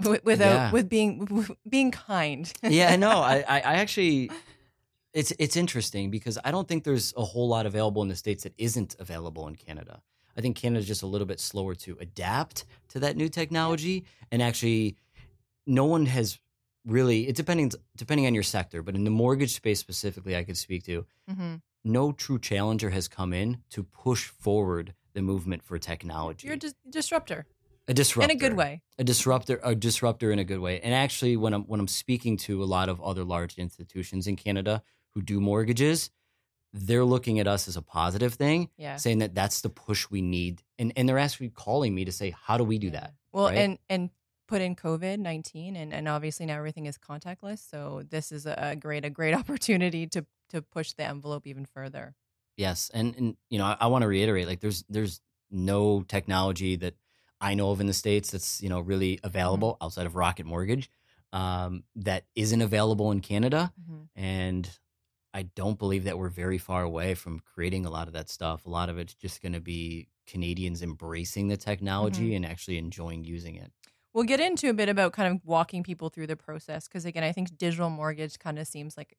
Wi- 0.01 0.21
without 0.25 0.51
Yeah. 0.55 0.71
with 0.73 0.89
being 0.89 1.47
being 1.69 1.91
kind. 1.91 2.53
yeah, 2.63 2.97
no, 2.97 3.11
I, 3.11 3.45
I 3.49 3.57
I 3.61 3.75
actually 3.75 4.31
it's 5.13 5.33
it's 5.39 5.57
interesting 5.57 6.11
because 6.11 6.39
I 6.45 6.51
don't 6.51 6.69
think 6.69 6.85
there's 6.85 7.13
a 7.17 7.25
whole 7.25 7.49
lot 7.49 7.67
available 7.67 8.03
in 8.03 8.09
the 8.09 8.17
states 8.17 8.43
that 8.45 8.55
isn't 8.59 8.95
available 8.99 9.49
in 9.49 9.57
Canada. 9.57 10.03
I 10.37 10.41
think 10.41 10.57
Canada's 10.57 10.87
just 10.87 11.03
a 11.03 11.07
little 11.07 11.27
bit 11.27 11.41
slower 11.41 11.75
to 11.77 11.97
adapt 12.01 12.65
to 12.91 13.01
that 13.01 13.17
new 13.17 13.29
technology, 13.29 14.05
and 14.31 14.41
actually, 14.41 14.97
no 15.67 15.85
one 15.85 16.07
has 16.07 16.39
really 16.87 17.29
it 17.29 17.35
depending 17.37 17.73
depending 17.97 18.27
on 18.27 18.35
your 18.35 18.45
sector, 18.45 18.83
but 18.83 18.95
in 18.95 19.05
the 19.05 19.11
mortgage 19.11 19.55
space 19.55 19.81
specifically, 19.81 20.37
I 20.37 20.45
could 20.45 20.57
speak 20.57 20.85
to 20.85 21.07
hmm 21.29 21.57
no 21.85 22.13
true 22.13 22.39
challenger 22.39 22.91
has 22.91 23.09
come 23.09 23.33
in 23.33 23.59
to 23.71 23.83
push 23.83 24.27
forward 24.27 24.95
the 25.15 25.23
movement 25.23 25.63
for 25.63 25.79
technology. 25.79 26.47
You're 26.47 26.57
a 26.57 26.59
dis- 26.59 26.75
disruptor 26.91 27.47
a 27.89 27.95
disruptor 27.95 28.31
in 28.33 28.37
a 28.37 28.41
good 28.41 28.57
way. 28.57 28.83
a 28.99 29.05
disruptor 29.05 29.59
a 29.63 29.75
disruptor 29.75 30.31
in 30.31 30.39
a 30.39 30.45
good 30.45 30.61
way 30.61 30.81
and 30.81 30.95
actually 30.95 31.37
when 31.37 31.53
i'm 31.55 31.63
when 31.65 31.81
i'm 31.81 31.89
speaking 31.89 32.37
to 32.37 32.63
a 32.63 32.67
lot 32.67 32.89
of 32.89 33.01
other 33.01 33.25
large 33.25 33.57
institutions 33.59 34.27
in 34.27 34.37
canada 34.37 34.83
who 35.15 35.23
do 35.23 35.41
mortgages 35.41 36.11
they're 36.75 37.05
looking 37.05 37.39
at 37.41 37.47
us 37.47 37.67
as 37.67 37.77
a 37.77 37.83
positive 37.83 38.35
thing 38.35 38.69
Yeah. 38.77 38.97
saying 38.97 39.19
that 39.21 39.35
that's 39.35 39.63
the 39.63 39.71
push 39.71 40.09
we 40.11 40.21
need 40.21 40.63
and 40.79 40.93
and 40.97 41.09
they're 41.09 41.19
actually 41.19 41.49
calling 41.51 41.95
me 41.95 42.05
to 42.05 42.13
say 42.13 42.35
how 42.47 42.59
do 42.59 42.65
we 42.65 42.79
do 42.79 42.91
that 42.91 43.15
Well, 43.33 43.47
right? 43.49 43.59
and 43.59 43.79
and 43.89 44.11
put 44.47 44.63
in 44.63 44.75
COVID 44.77 45.19
nineteen, 45.19 45.77
and 45.77 45.93
and 45.93 46.09
obviously 46.09 46.47
now 46.47 46.57
everything 46.57 46.87
is 46.87 46.97
contactless. 46.97 47.59
So 47.69 48.03
this 48.09 48.33
is 48.33 48.47
a, 48.47 48.55
a 48.73 48.77
great 48.77 49.05
a 49.05 49.11
great 49.11 49.35
opportunity 49.41 50.07
to 50.09 50.25
to 50.51 50.63
push 50.63 50.93
the 50.95 51.05
envelope 51.05 51.47
even 51.47 51.67
further. 51.67 52.15
yes 52.57 52.91
and 52.95 53.15
and 53.17 53.37
you 53.51 53.59
know 53.59 53.67
i, 53.67 53.77
I 53.81 53.87
want 53.89 54.03
to 54.03 54.09
reiterate 54.09 54.47
like 54.49 54.61
there's 54.61 54.85
there's 54.89 55.21
no 55.51 56.03
technology 56.03 56.77
that 56.77 56.95
i 57.41 57.55
know 57.55 57.71
of 57.71 57.81
in 57.81 57.87
the 57.87 57.93
states 57.93 58.31
that's 58.31 58.61
you 58.63 58.69
know 58.69 58.81
really 58.81 59.19
available 59.23 59.77
outside 59.81 60.07
of 60.07 60.17
rocket 60.17 60.47
mortgage 60.47 60.91
um, 61.33 61.85
that 61.95 62.25
isn't 62.35 62.63
available 62.63 63.11
in 63.11 63.21
canada 63.21 63.73
and 64.17 64.71
I 65.35 65.43
don't 65.43 65.79
believe 65.79 66.05
that 66.05 66.19
we're 66.19 66.31
very 66.31 66.59
far 66.59 66.83
away 66.83 67.15
from 67.15 67.41
creating 67.41 67.85
a 67.87 67.91
lot 67.91 68.09
of 68.09 68.15
that 68.15 68.31
stuff. 68.31 68.67
A 68.67 68.71
lot 68.71 68.89
of 68.89 68.99
it's 68.99 69.15
just 69.15 69.43
going 69.43 69.53
to 69.53 69.61
be 69.61 70.09
Canadians 70.27 70.83
embracing 70.83 71.49
the 71.49 71.57
technology 71.57 72.35
and 72.35 72.45
actually 72.45 72.79
enjoying 72.79 73.25
using 73.25 73.57
it. 73.57 73.71
We'll 74.13 74.25
get 74.25 74.41
into 74.41 74.69
a 74.69 74.73
bit 74.73 74.89
about 74.89 75.13
kind 75.13 75.33
of 75.33 75.41
walking 75.45 75.83
people 75.83 76.09
through 76.09 76.27
the 76.27 76.37
process 76.37 76.89
because 76.89 77.05
again, 77.05 77.23
I 77.23 77.33
think 77.33 77.57
digital 77.57 77.91
mortgage 77.91 78.39
kind 78.39 78.59
of 78.59 78.67
seems 78.67 78.97
like, 78.97 79.17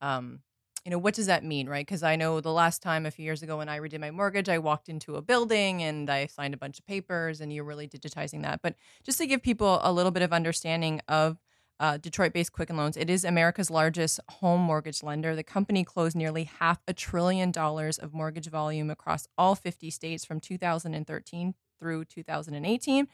um, 0.00 0.40
you 0.84 0.90
know, 0.90 0.98
what 0.98 1.14
does 1.14 1.26
that 1.26 1.44
mean, 1.44 1.68
right? 1.68 1.86
Because 1.86 2.02
I 2.02 2.16
know 2.16 2.40
the 2.40 2.52
last 2.52 2.82
time 2.82 3.04
a 3.04 3.10
few 3.10 3.24
years 3.24 3.42
ago 3.42 3.58
when 3.58 3.68
I 3.68 3.78
redid 3.78 4.00
my 4.00 4.10
mortgage, 4.10 4.48
I 4.48 4.58
walked 4.58 4.88
into 4.88 5.16
a 5.16 5.22
building 5.22 5.82
and 5.82 6.08
I 6.08 6.26
signed 6.26 6.54
a 6.54 6.56
bunch 6.56 6.78
of 6.78 6.86
papers, 6.86 7.40
and 7.40 7.52
you're 7.52 7.64
really 7.64 7.86
digitizing 7.86 8.42
that. 8.42 8.60
But 8.62 8.76
just 9.04 9.18
to 9.18 9.26
give 9.26 9.42
people 9.42 9.80
a 9.82 9.92
little 9.92 10.10
bit 10.10 10.22
of 10.22 10.32
understanding 10.32 11.00
of 11.06 11.38
uh, 11.80 11.96
Detroit-based 11.98 12.52
Quicken 12.52 12.76
Loans, 12.76 12.96
it 12.96 13.10
is 13.10 13.24
America's 13.24 13.70
largest 13.70 14.20
home 14.28 14.60
mortgage 14.60 15.02
lender. 15.02 15.36
The 15.36 15.42
company 15.42 15.84
closed 15.84 16.16
nearly 16.16 16.44
half 16.44 16.78
a 16.88 16.94
trillion 16.94 17.50
dollars 17.50 17.98
of 17.98 18.14
mortgage 18.14 18.48
volume 18.48 18.90
across 18.90 19.26
all 19.36 19.54
50 19.54 19.90
states 19.90 20.24
from 20.24 20.40
2013 20.40 21.54
through 21.78 22.04
2018. 22.06 23.08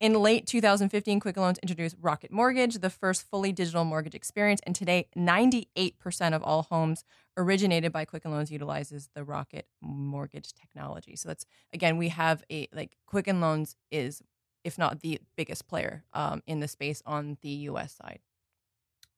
In 0.00 0.14
late 0.14 0.46
2015, 0.46 1.18
Quicken 1.18 1.42
Loans 1.42 1.58
introduced 1.58 1.96
Rocket 2.00 2.30
Mortgage, 2.30 2.76
the 2.76 2.90
first 2.90 3.28
fully 3.28 3.50
digital 3.50 3.84
mortgage 3.84 4.14
experience, 4.14 4.60
and 4.64 4.72
today 4.72 5.08
98% 5.16 6.34
of 6.34 6.42
all 6.44 6.62
homes 6.62 7.02
originated 7.36 7.90
by 7.90 8.04
Quicken 8.04 8.30
Loans 8.30 8.52
utilizes 8.52 9.08
the 9.16 9.24
Rocket 9.24 9.66
Mortgage 9.80 10.52
technology. 10.52 11.16
So 11.16 11.28
that's 11.28 11.46
again, 11.72 11.96
we 11.96 12.10
have 12.10 12.44
a 12.50 12.68
like 12.72 12.96
Quicken 13.06 13.40
Loans 13.40 13.74
is 13.90 14.22
if 14.62 14.78
not 14.78 15.00
the 15.00 15.20
biggest 15.36 15.66
player 15.66 16.04
um, 16.12 16.42
in 16.46 16.60
the 16.60 16.68
space 16.68 17.02
on 17.04 17.36
the 17.42 17.48
U.S. 17.48 17.94
side. 17.94 18.20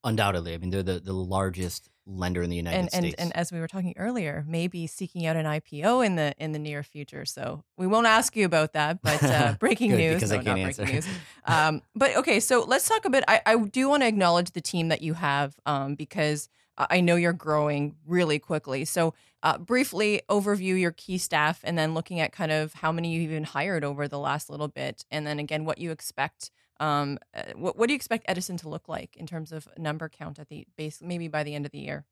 Undoubtedly, 0.03 0.53
I 0.53 0.57
mean 0.57 0.69
they're 0.71 0.83
the, 0.83 0.99
the 0.99 1.13
largest 1.13 1.89
lender 2.07 2.41
in 2.41 2.49
the 2.49 2.55
United 2.55 2.77
and, 2.77 2.89
and 2.93 3.03
States. 3.05 3.15
and 3.19 3.35
as 3.35 3.51
we 3.51 3.59
were 3.59 3.67
talking 3.67 3.93
earlier, 3.97 4.43
maybe 4.47 4.87
seeking 4.87 5.25
out 5.25 5.35
an 5.35 5.45
IPO 5.45 6.05
in 6.05 6.15
the 6.15 6.33
in 6.37 6.51
the 6.51 6.59
near 6.59 6.83
future. 6.83 7.25
So 7.25 7.63
we 7.77 7.87
won't 7.87 8.07
ask 8.07 8.35
you 8.35 8.45
about 8.45 8.73
that, 8.73 9.01
but 9.03 9.23
uh, 9.23 9.53
breaking 9.59 9.91
Good, 9.91 9.97
news. 9.97 10.15
because 10.15 10.31
no, 10.31 10.39
I 10.39 10.43
can't 10.43 10.59
not 10.59 10.67
answer. 10.67 10.83
breaking 10.83 10.95
news. 10.95 11.07
Um, 11.45 11.81
but 11.95 12.15
okay, 12.17 12.39
so 12.39 12.63
let's 12.63 12.87
talk 12.87 13.03
a 13.05 13.09
bit. 13.09 13.23
I, 13.27 13.41
I 13.45 13.57
do 13.57 13.89
want 13.89 14.03
to 14.03 14.07
acknowledge 14.07 14.51
the 14.51 14.61
team 14.61 14.89
that 14.89 15.01
you 15.01 15.15
have 15.15 15.55
um, 15.65 15.95
because 15.95 16.49
I 16.77 16.87
I 16.89 17.01
know 17.01 17.15
you're 17.15 17.33
growing 17.33 17.95
really 18.05 18.39
quickly. 18.39 18.85
So 18.85 19.13
uh, 19.43 19.57
briefly 19.57 20.21
overview 20.29 20.79
your 20.79 20.91
key 20.91 21.17
staff, 21.17 21.59
and 21.63 21.77
then 21.77 21.93
looking 21.93 22.19
at 22.19 22.31
kind 22.31 22.51
of 22.51 22.73
how 22.73 22.91
many 22.91 23.13
you've 23.13 23.31
even 23.31 23.43
hired 23.43 23.83
over 23.83 24.07
the 24.07 24.19
last 24.19 24.49
little 24.49 24.67
bit, 24.67 25.05
and 25.11 25.25
then 25.27 25.39
again 25.39 25.65
what 25.65 25.77
you 25.77 25.91
expect. 25.91 26.51
Um, 26.81 27.19
uh, 27.35 27.43
what, 27.55 27.77
what 27.77 27.87
do 27.87 27.93
you 27.93 27.95
expect 27.95 28.25
Edison 28.27 28.57
to 28.57 28.69
look 28.69 28.89
like 28.89 29.15
in 29.15 29.27
terms 29.27 29.51
of 29.51 29.67
number 29.77 30.09
count 30.09 30.39
at 30.39 30.49
the 30.49 30.65
base, 30.75 30.99
maybe 31.01 31.27
by 31.27 31.43
the 31.43 31.53
end 31.53 31.65
of 31.67 31.71
the 31.71 31.77
year? 31.77 32.05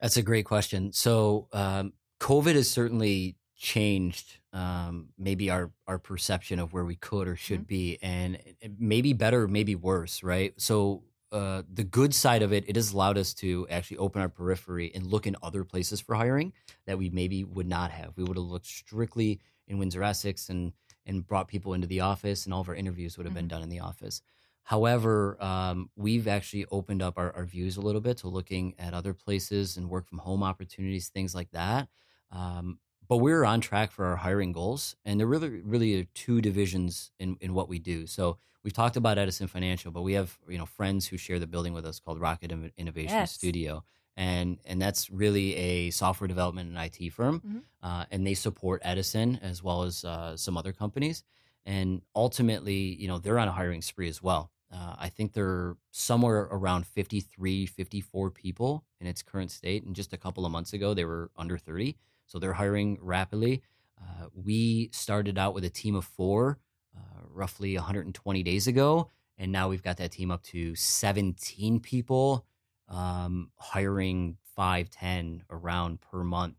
That's 0.00 0.16
a 0.16 0.22
great 0.22 0.46
question. 0.46 0.92
So, 0.92 1.48
um, 1.52 1.92
COVID 2.18 2.54
has 2.54 2.70
certainly 2.70 3.36
changed 3.54 4.38
um, 4.52 5.10
maybe 5.18 5.50
our 5.50 5.70
our 5.86 5.98
perception 5.98 6.58
of 6.58 6.72
where 6.72 6.84
we 6.84 6.96
could 6.96 7.28
or 7.28 7.36
should 7.36 7.66
be, 7.66 7.98
and 8.00 8.38
maybe 8.78 9.12
better, 9.12 9.46
maybe 9.46 9.74
worse, 9.74 10.22
right? 10.22 10.54
So, 10.56 11.02
uh, 11.30 11.62
the 11.70 11.84
good 11.84 12.14
side 12.14 12.42
of 12.42 12.54
it, 12.54 12.64
it 12.66 12.76
has 12.76 12.92
allowed 12.92 13.18
us 13.18 13.34
to 13.34 13.66
actually 13.68 13.98
open 13.98 14.22
our 14.22 14.28
periphery 14.30 14.90
and 14.94 15.06
look 15.06 15.26
in 15.26 15.36
other 15.42 15.64
places 15.64 16.00
for 16.00 16.14
hiring 16.14 16.54
that 16.86 16.96
we 16.96 17.10
maybe 17.10 17.44
would 17.44 17.68
not 17.68 17.90
have. 17.90 18.12
We 18.16 18.24
would 18.24 18.38
have 18.38 18.46
looked 18.46 18.66
strictly 18.66 19.40
in 19.68 19.78
Windsor, 19.78 20.02
Essex, 20.02 20.48
and 20.48 20.72
and 21.06 21.26
brought 21.26 21.48
people 21.48 21.72
into 21.74 21.86
the 21.86 22.00
office, 22.00 22.44
and 22.44 22.52
all 22.54 22.60
of 22.60 22.68
our 22.68 22.74
interviews 22.74 23.16
would 23.16 23.26
have 23.26 23.34
been 23.34 23.48
done 23.48 23.62
in 23.62 23.68
the 23.68 23.80
office. 23.80 24.22
However, 24.64 25.36
um, 25.40 25.90
we've 25.94 26.26
actually 26.26 26.66
opened 26.72 27.00
up 27.00 27.16
our, 27.18 27.32
our 27.36 27.44
views 27.44 27.76
a 27.76 27.80
little 27.80 28.00
bit 28.00 28.16
to 28.18 28.28
looking 28.28 28.74
at 28.78 28.94
other 28.94 29.14
places 29.14 29.76
and 29.76 29.88
work 29.88 30.08
from 30.08 30.18
home 30.18 30.42
opportunities, 30.42 31.08
things 31.08 31.34
like 31.36 31.50
that. 31.52 31.88
Um, 32.32 32.80
but 33.08 33.18
we're 33.18 33.44
on 33.44 33.60
track 33.60 33.92
for 33.92 34.06
our 34.06 34.16
hiring 34.16 34.50
goals, 34.50 34.96
and 35.04 35.20
there 35.20 35.26
really, 35.28 35.60
really 35.60 36.00
are 36.00 36.04
two 36.14 36.40
divisions 36.40 37.12
in, 37.20 37.36
in 37.40 37.54
what 37.54 37.68
we 37.68 37.78
do. 37.78 38.08
So 38.08 38.38
we've 38.64 38.72
talked 38.72 38.96
about 38.96 39.18
Edison 39.18 39.46
Financial, 39.46 39.92
but 39.92 40.02
we 40.02 40.14
have 40.14 40.36
you 40.48 40.58
know 40.58 40.66
friends 40.66 41.06
who 41.06 41.16
share 41.16 41.38
the 41.38 41.46
building 41.46 41.72
with 41.72 41.86
us 41.86 42.00
called 42.00 42.20
Rocket 42.20 42.50
Innovation 42.76 43.14
Yes. 43.16 43.32
Studio, 43.32 43.84
and 44.16 44.58
and 44.64 44.80
that's 44.80 45.10
really 45.10 45.54
a 45.56 45.90
software 45.90 46.28
development 46.28 46.70
and 46.70 46.78
IT 46.78 47.10
firm, 47.12 47.40
Mhm. 47.40 47.62
uh, 47.82 48.04
and 48.10 48.26
they 48.26 48.34
support 48.34 48.80
Edison 48.84 49.36
as 49.42 49.62
well 49.62 49.82
as 49.82 50.04
uh, 50.04 50.36
some 50.36 50.56
other 50.56 50.72
companies. 50.72 51.22
And 51.64 52.02
ultimately, 52.14 52.94
you 52.94 53.08
know, 53.08 53.18
they're 53.18 53.38
on 53.38 53.48
a 53.48 53.52
hiring 53.52 53.82
spree 53.82 54.08
as 54.08 54.22
well. 54.22 54.50
Uh, 54.70 54.94
I 54.98 55.08
think 55.08 55.32
they're 55.32 55.76
somewhere 55.90 56.42
around 56.50 56.86
53, 56.86 57.66
54 57.66 58.30
people 58.30 58.84
in 59.00 59.06
its 59.06 59.22
current 59.22 59.50
state. 59.50 59.84
And 59.84 59.94
just 59.94 60.12
a 60.12 60.16
couple 60.16 60.44
of 60.46 60.52
months 60.52 60.72
ago, 60.72 60.94
they 60.94 61.04
were 61.04 61.30
under 61.36 61.58
30. 61.58 61.96
So 62.26 62.38
they're 62.38 62.52
hiring 62.54 62.98
rapidly. 63.00 63.62
Uh, 64.00 64.26
we 64.34 64.90
started 64.92 65.38
out 65.38 65.54
with 65.54 65.64
a 65.64 65.70
team 65.70 65.94
of 65.94 66.04
four 66.04 66.58
uh, 66.96 67.22
roughly 67.28 67.74
120 67.76 68.42
days 68.42 68.66
ago. 68.66 69.10
And 69.38 69.52
now 69.52 69.68
we've 69.68 69.82
got 69.82 69.96
that 69.98 70.12
team 70.12 70.30
up 70.30 70.42
to 70.44 70.74
17 70.74 71.80
people, 71.80 72.44
um, 72.88 73.50
hiring 73.56 74.36
five, 74.54 74.90
10 74.90 75.42
around 75.50 76.00
per 76.00 76.24
month, 76.24 76.56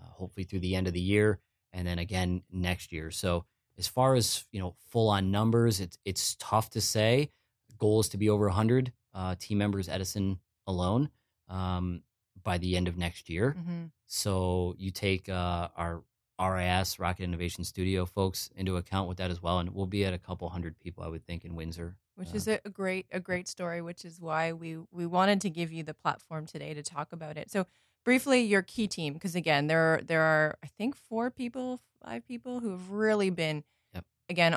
uh, 0.00 0.10
hopefully 0.10 0.44
through 0.44 0.60
the 0.60 0.76
end 0.76 0.86
of 0.86 0.92
the 0.92 1.00
year. 1.00 1.40
And 1.72 1.86
then 1.86 1.98
again 1.98 2.42
next 2.50 2.92
year. 2.92 3.10
So 3.10 3.44
as 3.78 3.86
far 3.86 4.14
as 4.14 4.44
you 4.52 4.60
know, 4.60 4.74
full 4.90 5.08
on 5.08 5.30
numbers, 5.30 5.80
it's 5.80 5.98
it's 6.04 6.36
tough 6.38 6.70
to 6.70 6.80
say. 6.80 7.30
Goal 7.78 8.00
is 8.00 8.08
to 8.10 8.18
be 8.18 8.28
over 8.28 8.46
100 8.46 8.92
uh, 9.14 9.34
team 9.38 9.58
members, 9.58 9.88
Edison 9.88 10.38
alone, 10.66 11.10
um, 11.48 12.02
by 12.42 12.58
the 12.58 12.76
end 12.76 12.88
of 12.88 12.98
next 12.98 13.30
year. 13.30 13.56
Mm-hmm. 13.58 13.84
So 14.06 14.74
you 14.78 14.90
take 14.90 15.28
uh, 15.28 15.68
our 15.76 16.02
RIS 16.40 16.98
Rocket 16.98 17.24
Innovation 17.24 17.64
Studio 17.64 18.06
folks 18.06 18.50
into 18.56 18.76
account 18.76 19.08
with 19.08 19.18
that 19.18 19.30
as 19.30 19.42
well, 19.42 19.58
and 19.58 19.70
we'll 19.74 19.86
be 19.86 20.04
at 20.04 20.14
a 20.14 20.18
couple 20.18 20.48
hundred 20.48 20.78
people, 20.80 21.02
I 21.04 21.08
would 21.08 21.26
think, 21.26 21.44
in 21.44 21.54
Windsor. 21.54 21.96
which 22.14 22.30
Uh, 22.30 22.36
is 22.36 22.48
a, 22.48 22.60
great 22.72 23.06
a 23.12 23.20
great 23.20 23.48
story 23.48 23.80
which 23.82 24.04
is 24.04 24.20
why 24.20 24.52
we 24.52 24.78
we 24.90 25.06
wanted 25.06 25.40
to 25.42 25.50
give 25.50 25.70
you 25.72 25.82
the 25.82 25.94
platform 25.94 26.46
today 26.46 26.72
to 26.74 26.82
talk 26.82 27.12
about 27.12 27.36
it 27.36 27.50
so 27.50 27.66
briefly 28.04 28.40
your 28.40 28.62
key 28.62 28.86
team 28.88 29.12
because 29.14 29.34
again 29.34 29.66
there 29.66 29.80
are 29.94 30.00
there 30.02 30.22
are 30.22 30.56
i 30.62 30.66
think 30.66 30.94
four 30.96 31.30
people 31.30 31.80
five 32.04 32.26
people 32.26 32.60
who 32.60 32.70
have 32.70 32.90
really 32.90 33.30
been 33.30 33.62
Yep. 33.94 34.04
again 34.28 34.54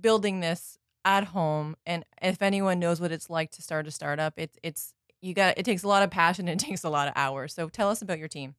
building 0.00 0.40
this 0.40 0.78
at 1.04 1.24
home 1.24 1.76
and 1.84 2.04
if 2.22 2.40
anyone 2.40 2.78
knows 2.78 3.00
what 3.00 3.12
it's 3.12 3.28
like 3.28 3.50
to 3.50 3.60
start 3.62 3.86
a 3.86 3.90
startup 3.90 4.34
it's 4.38 4.58
it's 4.62 4.94
you 5.20 5.34
got 5.34 5.58
it 5.58 5.64
takes 5.64 5.82
a 5.82 5.88
lot 5.88 6.02
of 6.02 6.10
passion 6.10 6.48
and 6.48 6.60
it 6.60 6.64
takes 6.66 6.82
a 6.84 6.88
lot 6.88 7.06
of 7.08 7.12
hours 7.16 7.52
so 7.52 7.68
tell 7.68 7.90
us 7.90 8.00
about 8.00 8.18
your 8.18 8.28
team 8.28 8.54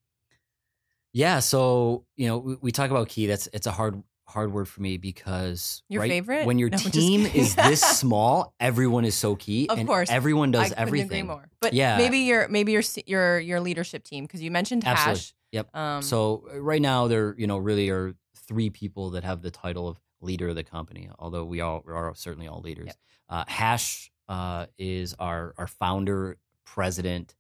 Yeah, 1.16 1.40
so 1.40 2.06
you 2.18 2.28
know, 2.28 2.38
we, 2.40 2.56
we 2.62 2.72
talk 2.74 2.92
about 2.92 3.08
key. 3.08 3.26
That's 3.26 3.48
it's 3.54 3.68
a 3.68 3.72
hard 3.72 4.04
hard 4.28 4.52
word 4.52 4.68
for 4.68 4.82
me 4.82 4.98
because 4.98 5.82
Your 5.88 6.02
right, 6.02 6.10
favorite? 6.12 6.46
when 6.46 6.60
your 6.60 6.70
No, 6.72 6.78
team 6.78 7.26
is 7.26 7.56
this 7.56 7.80
small, 8.00 8.54
everyone 8.60 9.06
is 9.06 9.16
so 9.16 9.36
key. 9.38 9.70
Of 9.70 9.78
and 9.80 9.88
course. 9.88 10.10
everyone 10.12 10.52
does 10.52 10.74
I 10.74 10.76
everything. 10.76 11.28
more 11.28 11.48
but 11.62 11.74
Yeah. 11.74 11.98
maybe 11.98 12.20
your 12.20 12.50
maybe 12.50 12.74
your 12.74 12.84
your 13.06 13.40
your 13.40 13.60
leadership 13.62 14.04
team 14.04 14.26
because 14.26 14.42
you 14.42 14.52
mentioned 14.52 14.84
hash 14.84 14.98
Absolutely. 15.08 15.32
Yep. 15.54 15.76
um 15.76 16.02
so 16.02 16.48
uh, 16.54 16.60
right 16.60 16.82
now, 16.82 17.08
there 17.08 17.34
you 17.38 17.48
know 17.48 17.60
really 17.60 17.90
are 17.90 18.14
three 18.48 18.70
people 18.70 19.12
that 19.12 19.24
have 19.24 19.42
the 19.42 19.52
title 19.52 19.88
of 19.88 19.98
leader 20.20 20.50
of 20.50 20.56
the 20.56 20.64
company. 20.66 21.10
Although 21.18 21.46
we 21.46 21.62
all 21.62 21.82
we 21.88 21.94
are 21.94 22.14
certainly 22.14 22.48
all 22.50 22.60
leaders. 22.60 22.88
Yep. 22.88 22.96
Uh, 23.30 23.44
Hash 23.48 24.12
uh, 24.28 24.66
is 24.78 25.16
our 25.18 25.54
our 25.58 25.68
founder, 25.68 26.38
president, 26.66 27.36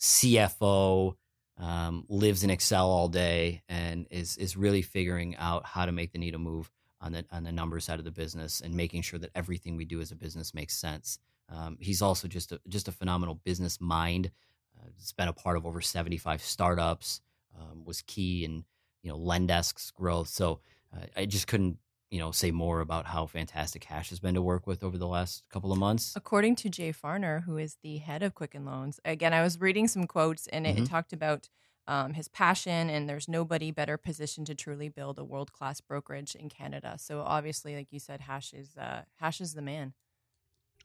CFO. 0.00 1.14
Um, 1.60 2.06
lives 2.08 2.42
in 2.42 2.48
Excel 2.48 2.88
all 2.88 3.08
day 3.08 3.62
and 3.68 4.06
is 4.10 4.38
is 4.38 4.56
really 4.56 4.80
figuring 4.80 5.36
out 5.36 5.66
how 5.66 5.84
to 5.84 5.92
make 5.92 6.12
the 6.12 6.18
needle 6.18 6.40
move 6.40 6.70
on 7.02 7.12
the 7.12 7.26
on 7.30 7.44
the 7.44 7.52
number 7.52 7.78
side 7.80 7.98
of 7.98 8.06
the 8.06 8.10
business 8.10 8.62
and 8.62 8.74
making 8.74 9.02
sure 9.02 9.18
that 9.18 9.30
everything 9.34 9.76
we 9.76 9.84
do 9.84 10.00
as 10.00 10.10
a 10.10 10.16
business 10.16 10.54
makes 10.54 10.74
sense. 10.74 11.18
Um, 11.50 11.76
he's 11.78 12.00
also 12.00 12.28
just 12.28 12.52
a 12.52 12.60
just 12.68 12.88
a 12.88 12.92
phenomenal 12.92 13.34
business 13.44 13.78
mind. 13.78 14.30
Uh, 14.78 14.86
has 14.96 15.12
been 15.12 15.28
a 15.28 15.34
part 15.34 15.58
of 15.58 15.66
over 15.66 15.82
75 15.82 16.40
startups. 16.42 17.20
Um, 17.58 17.84
was 17.84 18.00
key 18.02 18.44
in 18.44 18.64
you 19.02 19.10
know 19.10 19.18
Lendesk's 19.18 19.90
growth. 19.90 20.28
So 20.28 20.60
uh, 20.96 21.06
I 21.14 21.26
just 21.26 21.46
couldn't 21.46 21.76
you 22.10 22.18
know 22.18 22.32
say 22.32 22.50
more 22.50 22.80
about 22.80 23.06
how 23.06 23.26
fantastic 23.26 23.84
Hash 23.84 24.10
has 24.10 24.20
been 24.20 24.34
to 24.34 24.42
work 24.42 24.66
with 24.66 24.82
over 24.82 24.98
the 24.98 25.06
last 25.06 25.44
couple 25.50 25.72
of 25.72 25.78
months. 25.78 26.12
According 26.16 26.56
to 26.56 26.68
Jay 26.68 26.92
Farner, 26.92 27.44
who 27.44 27.56
is 27.56 27.76
the 27.82 27.98
head 27.98 28.22
of 28.22 28.34
Quicken 28.34 28.64
Loans, 28.64 29.00
again, 29.04 29.32
I 29.32 29.42
was 29.42 29.60
reading 29.60 29.88
some 29.88 30.06
quotes 30.06 30.46
and 30.48 30.66
it, 30.66 30.76
Mhm. 30.76 30.82
it 30.82 30.86
talked 30.86 31.12
about 31.12 31.48
um, 31.86 32.14
his 32.14 32.28
passion, 32.28 32.88
and 32.88 33.08
there's 33.08 33.26
nobody 33.26 33.72
better 33.72 33.96
positioned 33.96 34.46
to 34.46 34.54
truly 34.54 34.88
build 34.88 35.18
a 35.18 35.24
world 35.24 35.50
class 35.52 35.80
brokerage 35.80 36.36
in 36.36 36.48
Canada. 36.48 36.96
So 36.98 37.22
obviously, 37.22 37.74
like 37.74 37.88
you 37.90 37.98
said, 37.98 38.20
Hash 38.20 38.52
is 38.52 38.76
uh, 38.76 39.02
Hash 39.16 39.40
is 39.40 39.54
the 39.54 39.62
man. 39.62 39.94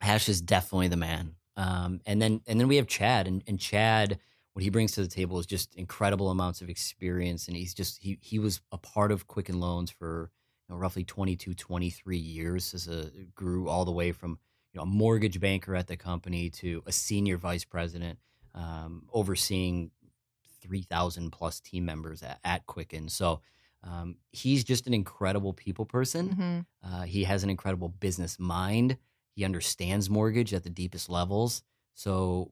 Hash 0.01 0.27
is 0.29 0.41
definitely 0.41 0.87
the 0.87 0.97
man. 0.97 1.35
Um, 1.57 2.01
and 2.05 2.21
then 2.21 2.41
and 2.47 2.59
then 2.59 2.67
we 2.67 2.75
have 2.77 2.87
Chad, 2.87 3.27
and, 3.27 3.43
and 3.47 3.59
Chad, 3.59 4.19
what 4.53 4.63
he 4.63 4.69
brings 4.69 4.91
to 4.93 5.01
the 5.01 5.07
table 5.07 5.39
is 5.39 5.45
just 5.45 5.75
incredible 5.75 6.29
amounts 6.29 6.61
of 6.61 6.69
experience, 6.69 7.47
and 7.47 7.55
he's 7.55 7.73
just 7.73 7.99
he 7.99 8.17
he 8.21 8.39
was 8.39 8.61
a 8.71 8.77
part 8.77 9.11
of 9.11 9.27
Quicken 9.27 9.59
Loans 9.59 9.91
for 9.91 10.31
know, 10.73 10.75
roughly 10.79 11.03
22, 11.03 11.53
23 11.53 12.17
years 12.17 12.73
as 12.73 12.87
a 12.87 13.11
grew 13.33 13.69
all 13.69 13.85
the 13.85 13.91
way 13.91 14.11
from 14.11 14.39
you 14.73 14.77
know 14.79 14.83
a 14.83 14.87
mortgage 14.87 15.39
banker 15.39 15.75
at 15.75 15.87
the 15.87 15.97
company 15.97 16.49
to 16.49 16.83
a 16.85 16.91
senior 16.91 17.37
vice 17.37 17.63
president, 17.63 18.19
um, 18.53 19.07
overseeing 19.13 19.91
three 20.61 20.81
thousand 20.81 21.31
plus 21.31 21.59
team 21.59 21.85
members 21.85 22.23
at, 22.23 22.39
at 22.43 22.65
Quicken. 22.65 23.09
So. 23.09 23.41
Um, 23.87 24.15
he's 24.31 24.63
just 24.63 24.87
an 24.87 24.95
incredible 24.95 25.53
people 25.53 25.85
person. 25.85 26.29
Mhm. 26.35 26.65
Uh, 26.83 27.03
he 27.03 27.25
has 27.25 27.43
an 27.43 27.51
incredible 27.51 27.87
business 27.87 28.39
mind. 28.39 28.97
He 29.35 29.45
understands 29.45 30.09
mortgage 30.09 30.55
at 30.55 30.63
the 30.63 30.71
deepest 30.71 31.07
levels. 31.07 31.61
So 31.93 32.51